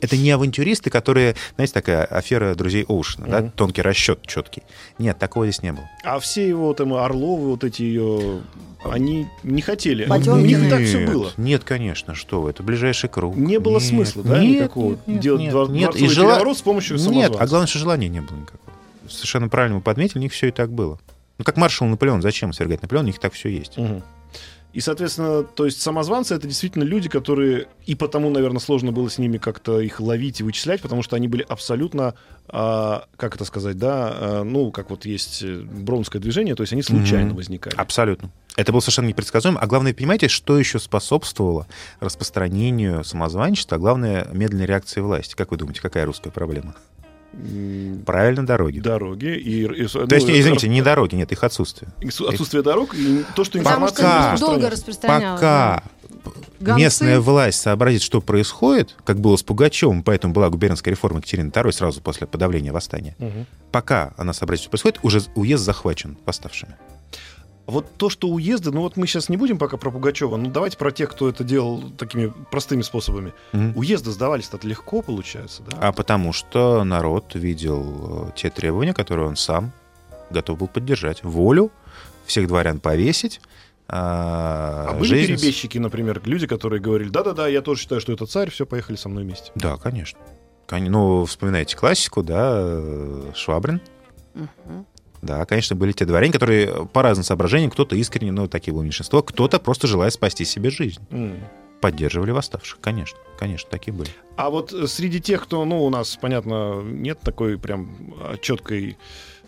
Это 0.00 0.16
не 0.16 0.30
авантюристы, 0.30 0.90
которые, 0.90 1.34
знаете, 1.56 1.74
такая 1.74 2.04
афера 2.04 2.54
друзей 2.54 2.84
Оушена, 2.88 3.26
да, 3.26 3.40
Мгм. 3.40 3.50
тонкий 3.52 3.82
расчет 3.82 4.20
четкий. 4.26 4.62
Нет, 4.98 5.18
такого 5.18 5.46
здесь 5.46 5.62
не 5.62 5.72
было. 5.72 5.88
А 6.04 6.18
все 6.20 6.46
его 6.48 6.72
там 6.74 6.94
Орловы, 6.94 7.48
вот 7.50 7.64
эти 7.64 7.82
ее, 7.82 8.40
они 8.84 9.26
не 9.42 9.62
хотели. 9.62 10.04
Потемкины. 10.04 10.42
У 10.42 10.46
них 10.46 10.64
и 10.64 10.70
так 10.70 10.82
все 10.82 11.06
было. 11.06 11.32
Нет, 11.36 11.64
конечно, 11.64 12.14
что 12.14 12.40
вы, 12.42 12.50
это 12.50 12.62
ближайший 12.62 13.08
круг. 13.08 13.36
Не 13.36 13.58
было 13.58 13.74
Нет, 13.78 13.82
смысла, 13.82 14.22
да, 14.22 14.38
нет, 14.42 14.62
никакого 14.62 14.90
нет, 14.90 14.98
нет, 15.06 15.20
делать 15.20 15.40
нет, 15.42 15.52
двор- 15.54 15.70
нет. 15.70 15.96
И 15.96 16.06
жела- 16.08 16.54
с 16.54 16.62
помощью 16.62 16.96
Нет, 16.98 17.34
а 17.38 17.46
главное, 17.46 17.66
что 17.66 17.78
желания 17.78 18.08
не 18.08 18.20
было 18.20 18.36
никакого. 18.36 18.60
Совершенно 19.08 19.48
правильно 19.48 19.76
вы 19.76 19.82
подметили, 19.82 20.18
у 20.18 20.22
них 20.22 20.32
все 20.32 20.48
и 20.48 20.50
так 20.50 20.70
было. 20.70 20.98
Ну, 21.38 21.44
как 21.44 21.56
маршал 21.56 21.86
Наполеон, 21.88 22.20
зачем 22.20 22.52
свергать 22.52 22.82
Наполеона, 22.82 23.06
у 23.06 23.10
них 23.10 23.18
так 23.20 23.32
все 23.32 23.48
есть. 23.48 23.76
Мгм. 23.78 24.02
И, 24.74 24.80
соответственно, 24.80 25.42
то 25.44 25.64
есть 25.64 25.80
самозванцы 25.80 26.34
это 26.34 26.46
действительно 26.46 26.84
люди, 26.84 27.08
которые 27.08 27.68
и 27.86 27.94
потому, 27.94 28.28
наверное, 28.28 28.60
сложно 28.60 28.92
было 28.92 29.08
с 29.08 29.16
ними 29.16 29.38
как-то 29.38 29.80
их 29.80 29.98
ловить 29.98 30.40
и 30.40 30.42
вычислять, 30.42 30.82
потому 30.82 31.02
что 31.02 31.16
они 31.16 31.26
были 31.26 31.44
абсолютно, 31.48 32.14
а, 32.48 33.06
как 33.16 33.34
это 33.36 33.46
сказать, 33.46 33.78
да, 33.78 34.12
а, 34.12 34.44
ну, 34.44 34.70
как 34.70 34.90
вот 34.90 35.06
есть 35.06 35.42
э, 35.42 35.62
броунское 35.62 36.20
движение, 36.20 36.54
то 36.54 36.62
есть 36.62 36.74
они 36.74 36.82
случайно 36.82 37.28
Мгм. 37.28 37.36
возникали. 37.36 37.74
Абсолютно. 37.76 38.30
Это 38.56 38.72
было 38.72 38.80
совершенно 38.80 39.06
непредсказуемо. 39.06 39.58
А 39.58 39.66
главное, 39.66 39.94
понимаете, 39.94 40.28
что 40.28 40.58
еще 40.58 40.78
способствовало 40.78 41.66
распространению 42.00 43.04
самозванчества, 43.04 43.76
а 43.76 43.80
главное, 43.80 44.28
медленной 44.32 44.66
реакции 44.66 45.00
власти? 45.00 45.34
Как 45.34 45.50
вы 45.50 45.56
думаете, 45.56 45.80
какая 45.80 46.04
русская 46.04 46.30
проблема? 46.30 46.74
Правильно, 48.04 48.46
дороги. 48.46 48.80
Дороги 48.80 49.26
и, 49.36 49.64
и- 49.64 49.86
То 49.86 50.00
ну, 50.00 50.14
есть, 50.14 50.28
это 50.28 50.40
извините, 50.40 50.68
не 50.68 50.82
дороги, 50.82 51.14
нет, 51.14 51.30
их 51.32 51.44
отсутствие. 51.44 51.90
отсутствие 52.02 52.62
дорог 52.62 52.94
и 52.94 53.24
то, 53.34 53.44
что 53.44 53.58
информация 53.58 54.06
Пока. 54.06 54.32
не 54.32 54.38
долго 54.40 54.70
распространялось. 54.70 55.40
Пока 55.40 55.82
да. 56.60 56.76
местная 56.76 57.16
Гонцы. 57.16 57.30
власть 57.30 57.60
сообразит, 57.60 58.02
что 58.02 58.20
происходит, 58.20 58.96
как 59.04 59.20
было 59.20 59.36
с 59.36 59.42
Пугачевым, 59.42 60.02
поэтому 60.02 60.34
была 60.34 60.50
губернская 60.50 60.92
реформа 60.92 61.18
Екатерины 61.18 61.50
II 61.50 61.72
сразу 61.72 62.00
после 62.00 62.26
подавления 62.26 62.72
восстания. 62.72 63.14
Мгм. 63.18 63.46
Пока 63.70 64.14
она 64.16 64.32
сообразит, 64.32 64.62
что 64.62 64.70
происходит, 64.70 64.98
уже 65.02 65.22
уезд 65.34 65.64
захвачен 65.64 66.16
восставшими. 66.26 66.74
Вот 67.68 67.86
то, 67.98 68.08
что 68.08 68.28
уезды, 68.28 68.70
ну 68.72 68.80
вот 68.80 68.96
мы 68.96 69.06
сейчас 69.06 69.28
не 69.28 69.36
будем 69.36 69.58
пока 69.58 69.76
про 69.76 69.90
Пугачева, 69.90 70.36
ну 70.38 70.48
давайте 70.50 70.78
про 70.78 70.90
тех, 70.90 71.10
кто 71.10 71.28
это 71.28 71.44
делал 71.44 71.82
такими 71.98 72.32
простыми 72.50 72.80
способами. 72.80 73.34
Мгм. 73.52 73.76
Уезды 73.76 74.10
сдавались-то 74.10 74.58
легко, 74.66 75.02
получается, 75.02 75.62
да? 75.64 75.76
А 75.80 75.92
потому 75.92 76.32
что 76.32 76.82
народ 76.84 77.34
видел 77.34 78.28
э, 78.28 78.32
те 78.34 78.48
требования, 78.48 78.94
которые 78.94 79.28
он 79.28 79.36
сам 79.36 79.72
готов 80.30 80.58
был 80.58 80.66
поддержать. 80.68 81.22
Волю, 81.22 81.70
всех 82.24 82.48
дворян 82.48 82.80
повесить. 82.80 83.40
А, 83.86 84.86
А 84.90 84.94
были 84.94 85.08
жизнь 85.08 85.36
с- 85.36 85.40
перебежчики, 85.40 85.78
например, 85.78 86.20
люди, 86.24 86.46
которые 86.46 86.80
говорили, 86.80 87.08
да-да-да, 87.10 87.48
я 87.48 87.60
тоже 87.62 87.82
считаю, 87.82 88.00
что 88.00 88.12
это 88.12 88.26
царь, 88.26 88.50
все, 88.50 88.66
поехали 88.66 88.96
со 88.96 89.08
мной 89.08 89.24
вместе. 89.24 89.50
Да, 89.54 89.76
конечно. 89.76 90.18
Кон- 90.66 90.84
Ну, 90.84 91.24
вспоминайте 91.26 91.76
классику, 91.76 92.22
да, 92.22 92.50
э, 92.60 93.32
Швабрин. 93.34 93.80
Мгм. 94.34 94.86
Да, 95.22 95.44
конечно, 95.44 95.76
были 95.76 95.92
те 95.92 96.04
дворяне, 96.04 96.32
которые 96.32 96.86
по 96.86 97.02
разным 97.02 97.24
соображениям, 97.24 97.70
кто-то 97.70 97.96
искренне, 97.96 98.32
ну, 98.32 98.48
такие 98.48 98.72
было 98.72 98.82
меньшинство, 98.82 99.22
кто-то 99.22 99.58
просто 99.58 99.86
желая 99.86 100.10
спасти 100.10 100.44
себе 100.44 100.70
жизнь. 100.70 101.00
М. 101.10 101.36
Поддерживали 101.80 102.32
восставших, 102.32 102.78
конечно. 102.80 103.18
Конечно, 103.38 103.68
такие 103.70 103.92
были. 103.92 104.10
А 104.36 104.50
вот 104.50 104.72
э, 104.72 104.86
среди 104.86 105.20
тех, 105.20 105.44
кто, 105.44 105.64
ну, 105.64 105.84
у 105.84 105.90
нас, 105.90 106.18
понятно, 106.20 106.82
нет 106.82 107.20
такой 107.20 107.58
прям 107.58 107.96
четкой 108.40 108.96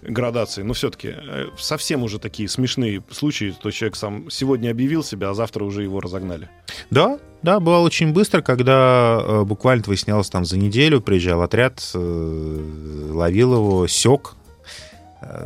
градации, 0.03 0.62
но 0.62 0.73
все-таки 0.73 1.14
совсем 1.59 2.03
уже 2.03 2.18
такие 2.18 2.49
смешные 2.49 3.03
случаи, 3.11 3.55
то 3.61 3.71
человек 3.71 3.97
сам 3.97 4.31
сегодня 4.31 4.71
объявил 4.71 5.05
себя, 5.05 5.31
а 5.31 5.35
завтра 5.35 5.64
уже 5.64 5.83
его 5.83 6.01
разогнали. 6.01 6.49
Да, 6.91 7.18
да, 7.43 7.61
бывало 7.61 7.85
очень 7.85 8.12
быстро, 8.12 8.43
когда 8.43 9.21
э, 9.23 9.43
буквально 9.45 9.83
выяснялось 9.87 10.31
там 10.31 10.45
за 10.45 10.59
неделю, 10.59 11.01
приезжал 11.01 11.43
отряд, 11.43 11.81
э, 11.95 13.11
ловил 13.12 13.55
его, 13.55 13.87
сек, 13.87 14.35
э, 14.35 14.39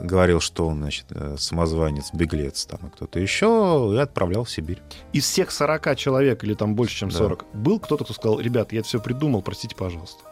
говорил, 0.03 0.41
что 0.41 0.69
он, 0.69 0.79
значит, 0.79 1.07
э, 1.11 1.37
самозванец, 1.39 2.11
беглец 2.13 2.65
там 2.67 2.81
и 2.87 2.91
кто-то 2.91 3.19
еще, 3.19 3.93
и 3.95 3.99
отправлял 3.99 4.45
в 4.45 4.51
Сибирь. 4.51 4.81
Из 5.13 5.25
всех 5.25 5.51
40 5.51 5.97
человек, 5.97 6.45
или 6.45 6.55
там 6.55 6.75
больше, 6.75 6.97
чем 6.97 7.09
Да. 7.11 7.19
40, 7.19 7.45
был 7.53 7.79
кто-то, 7.81 8.05
кто 8.05 8.15
сказал, 8.15 8.41
ребят, 8.41 8.73
я 8.73 8.81
это 8.81 8.89
все 8.89 9.01
придумал, 9.01 9.43
простите, 9.43 9.75
пожалуйста. 9.77 10.23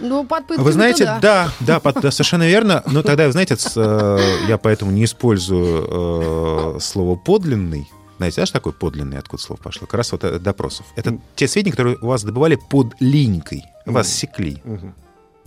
Ну, 0.00 0.24
под 0.26 0.44
Вы 0.58 0.72
знаете, 0.72 1.04
туда. 1.04 1.18
да, 1.20 1.50
да, 1.60 1.80
под- 1.80 2.00
да, 2.02 2.10
совершенно 2.10 2.46
верно. 2.46 2.82
Но 2.86 3.02
тогда, 3.02 3.26
вы 3.26 3.32
знаете, 3.32 3.56
с, 3.56 3.72
э, 3.76 4.18
я 4.48 4.58
поэтому 4.58 4.90
не 4.90 5.04
использую 5.04 6.76
э, 6.76 6.80
слово 6.80 7.16
подлинный. 7.16 7.88
Знаете, 8.18 8.40
да, 8.42 8.46
что 8.46 8.54
такое 8.54 8.72
подлинный, 8.72 9.18
откуда 9.18 9.42
слово 9.42 9.58
пошло? 9.60 9.86
Как 9.86 9.94
раз 9.94 10.12
вот 10.12 10.24
от 10.24 10.42
допросов. 10.42 10.84
Это 10.96 11.12
Мгм. 11.12 11.22
те 11.34 11.46
сведения, 11.48 11.72
которые 11.72 11.96
у 12.00 12.06
вас 12.06 12.24
добывали 12.24 12.56
под 12.56 12.94
линькой. 13.00 13.64
Вас 13.86 14.06
Мгм. 14.08 14.14
секли. 14.14 14.60
Мгм. 14.64 14.94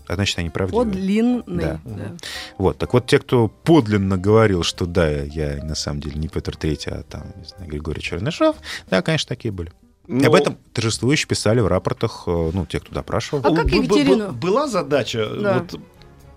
А 0.09 0.15
значит, 0.15 0.39
они 0.39 0.49
правдивые. 0.49 0.85
Подлинный. 0.87 1.43
Да. 1.45 1.79
да. 1.85 2.11
Вот, 2.57 2.79
так 2.79 2.93
вот, 2.93 3.05
те, 3.05 3.19
кто 3.19 3.47
подлинно 3.47 4.17
говорил, 4.17 4.63
что 4.63 4.87
да, 4.87 5.07
я 5.07 5.63
на 5.63 5.75
самом 5.75 6.01
деле 6.01 6.15
не 6.19 6.27
Петр 6.27 6.55
Третий, 6.57 6.89
а 6.89 7.03
там, 7.03 7.27
не 7.37 7.45
знаю, 7.45 7.69
Григорий 7.69 8.01
Чернышов, 8.01 8.55
да, 8.89 9.03
конечно, 9.03 9.29
такие 9.29 9.51
были. 9.51 9.71
И 10.07 10.13
Но- 10.13 10.27
об 10.29 10.33
этом 10.33 10.57
торжествующе 10.73 11.27
писали 11.27 11.59
в 11.59 11.67
рапортах, 11.67 12.23
э, 12.25 12.51
ну, 12.53 12.65
те, 12.65 12.79
кто 12.79 12.91
допрашивал. 12.95 13.43
А 13.45 13.55
как 13.55 13.67
Екатерину? 13.71 14.31
Была 14.31 14.67
задача, 14.67 15.29
Да. 15.39 15.63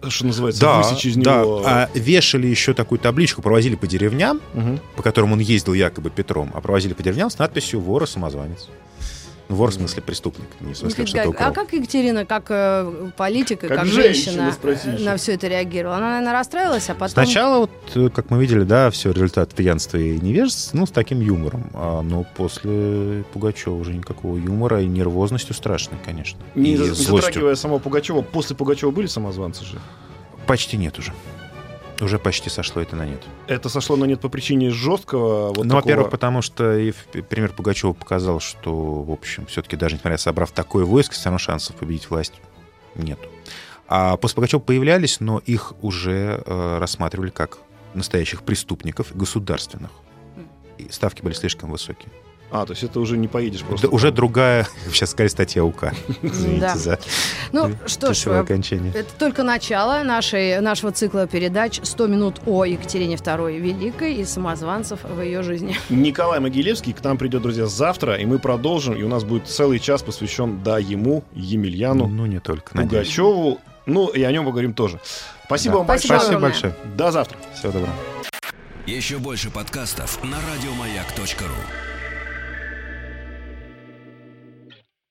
вот, 0.02 0.12
что 0.12 0.26
называется, 0.26 0.60
Да, 0.60 0.82
высечь 0.82 1.06
из 1.06 1.16
да. 1.16 1.40
него... 1.40 1.62
А 1.64 1.88
вешали 1.94 2.48
еще 2.48 2.74
такую 2.74 2.98
табличку, 2.98 3.40
провозили 3.40 3.76
по 3.76 3.86
деревням, 3.86 4.42
Мгм. 4.52 4.80
по 4.96 5.02
которым 5.02 5.32
он 5.32 5.38
ездил 5.38 5.72
якобы 5.72 6.10
Петром, 6.10 6.50
а 6.52 6.60
провозили 6.60 6.92
по 6.92 7.02
деревням 7.02 7.30
с 7.30 7.38
надписью 7.38 7.80
«Вор 7.80 8.02
и 8.02 8.06
самозванец». 8.06 8.68
Ну, 8.68 8.74
вор 9.54 9.70
в 9.70 9.74
смысле 9.74 10.02
преступник, 10.02 10.48
не 10.60 10.74
в 10.74 10.76
смысле, 10.76 11.06
что 11.06 11.16
Как- 11.16 11.26
только... 11.26 11.46
а 11.46 11.50
как 11.52 11.72
Екатерина, 11.72 12.26
как 12.26 12.46
э, 12.50 13.10
политик 13.16 13.64
и 13.64 13.68
Как 13.68 13.78
как, 13.78 13.86
женщина, 13.86 14.54
женщина, 14.62 14.96
э, 14.96 15.04
на 15.04 15.16
все 15.16 15.34
это 15.34 15.48
реагировала? 15.48 15.96
Она, 15.96 16.10
наверное, 16.10 16.32
расстраивалась, 16.32 16.88
а 16.90 16.94
потом... 16.94 17.08
Сначала, 17.10 17.58
вот, 17.60 17.70
э, 17.94 18.08
как 18.10 18.30
мы 18.30 18.40
видели, 18.40 18.64
да, 18.64 18.90
все 18.90 19.12
результат 19.12 19.54
пьянства 19.54 19.96
и 19.96 20.18
невежества, 20.20 20.76
ну, 20.76 20.86
с 20.86 20.90
таким 20.90 21.20
юмором. 21.20 21.70
А, 21.74 22.02
но 22.02 22.24
после 22.36 23.24
Пугачева 23.32 23.74
уже 23.74 23.92
никакого 23.94 24.36
юмора 24.36 24.82
и 24.82 24.86
нервозностью 24.86 25.54
страшной, 25.54 25.98
конечно. 26.04 26.38
Не, 26.54 26.72
и 26.72 26.76
злостью. 26.76 27.16
затрагивая 27.16 27.54
самого 27.54 27.78
Пугачева, 27.78 28.22
после 28.22 28.56
Пугачева 28.56 28.90
были 28.90 29.06
самозванцы 29.06 29.64
же? 29.64 29.78
Почти 30.46 30.76
нет 30.76 30.98
уже. 30.98 31.12
Уже 32.02 32.18
почти 32.18 32.50
сошло 32.50 32.82
это 32.82 32.96
на 32.96 33.06
нет. 33.06 33.22
Это 33.46 33.68
сошло 33.68 33.94
на 33.94 34.04
нет 34.06 34.20
по 34.20 34.28
причине 34.28 34.70
жесткого 34.70 35.48
вот 35.48 35.58
ну, 35.58 35.62
такого... 35.62 35.80
во-первых, 35.80 36.10
потому 36.10 36.42
что 36.42 36.76
и 36.76 36.90
пример 37.30 37.52
Пугачева 37.52 37.92
показал, 37.92 38.40
что, 38.40 39.02
в 39.02 39.12
общем, 39.12 39.46
все-таки 39.46 39.76
даже 39.76 39.94
несмотря 39.94 40.18
собрав 40.18 40.50
такое 40.50 40.84
войско, 40.84 41.14
все 41.14 41.26
равно 41.26 41.38
шансов 41.38 41.76
победить 41.76 42.10
власть 42.10 42.34
нету. 42.96 43.28
А 43.86 44.16
после 44.16 44.34
Пугачева 44.34 44.60
появлялись, 44.60 45.20
но 45.20 45.38
их 45.38 45.74
уже 45.80 46.42
э, 46.44 46.78
рассматривали 46.78 47.30
как 47.30 47.58
настоящих 47.94 48.42
преступников 48.42 49.16
государственных. 49.16 49.92
И 50.78 50.88
ставки 50.90 51.22
были 51.22 51.34
слишком 51.34 51.70
высокие. 51.70 52.10
А, 52.54 52.66
то 52.66 52.72
есть 52.72 52.82
это 52.82 53.00
уже 53.00 53.16
не 53.16 53.28
поедешь 53.28 53.62
просто. 53.62 53.88
Да, 53.88 53.94
уже 53.94 54.12
другая, 54.12 54.68
сейчас 54.92 55.10
сказали, 55.12 55.28
статья 55.28 55.64
УК. 55.64 55.92
Извините 56.22 56.60
Да. 56.60 56.76
за 56.76 56.98
Ну, 57.50 57.70
что 57.86 58.12
ж, 58.12 58.26
э, 58.26 58.40
окончание. 58.40 58.92
это 58.94 59.08
только 59.18 59.42
начало 59.42 60.02
нашей, 60.04 60.60
нашего 60.60 60.92
цикла 60.92 61.26
передач 61.26 61.78
«100 61.80 62.08
минут 62.08 62.40
о 62.44 62.64
Екатерине 62.66 63.14
II 63.16 63.58
Великой 63.58 64.16
и 64.16 64.24
самозванцев 64.26 65.00
в 65.02 65.20
ее 65.22 65.42
жизни». 65.42 65.76
Николай 65.88 66.40
Могилевский 66.40 66.92
к 66.92 67.02
нам 67.02 67.16
придет, 67.16 67.40
друзья, 67.40 67.66
завтра, 67.66 68.16
и 68.16 68.26
мы 68.26 68.38
продолжим, 68.38 68.94
и 68.94 69.02
у 69.02 69.08
нас 69.08 69.24
будет 69.24 69.48
целый 69.48 69.78
час 69.78 70.02
посвящен, 70.02 70.62
да, 70.62 70.78
ему, 70.78 71.24
Емельяну, 71.32 72.06
Ну, 72.06 72.26
не 72.26 72.38
только. 72.38 72.74
Пугачеву, 72.76 73.60
ну, 73.86 74.08
и 74.08 74.22
о 74.22 74.30
нем 74.30 74.44
поговорим 74.44 74.74
тоже. 74.74 75.00
Спасибо 75.46 75.72
Да. 75.72 75.78
вам 75.78 75.86
большое. 75.86 76.18
Спасибо 76.20 76.40
большое. 76.40 76.74
До 76.96 77.10
завтра. 77.10 77.38
Всего 77.54 77.72
доброго. 77.72 77.94
Еще 78.86 79.16
больше 79.18 79.48
подкастов 79.50 80.22
на 80.22 80.36
радиомаяк.ру. 80.36 81.91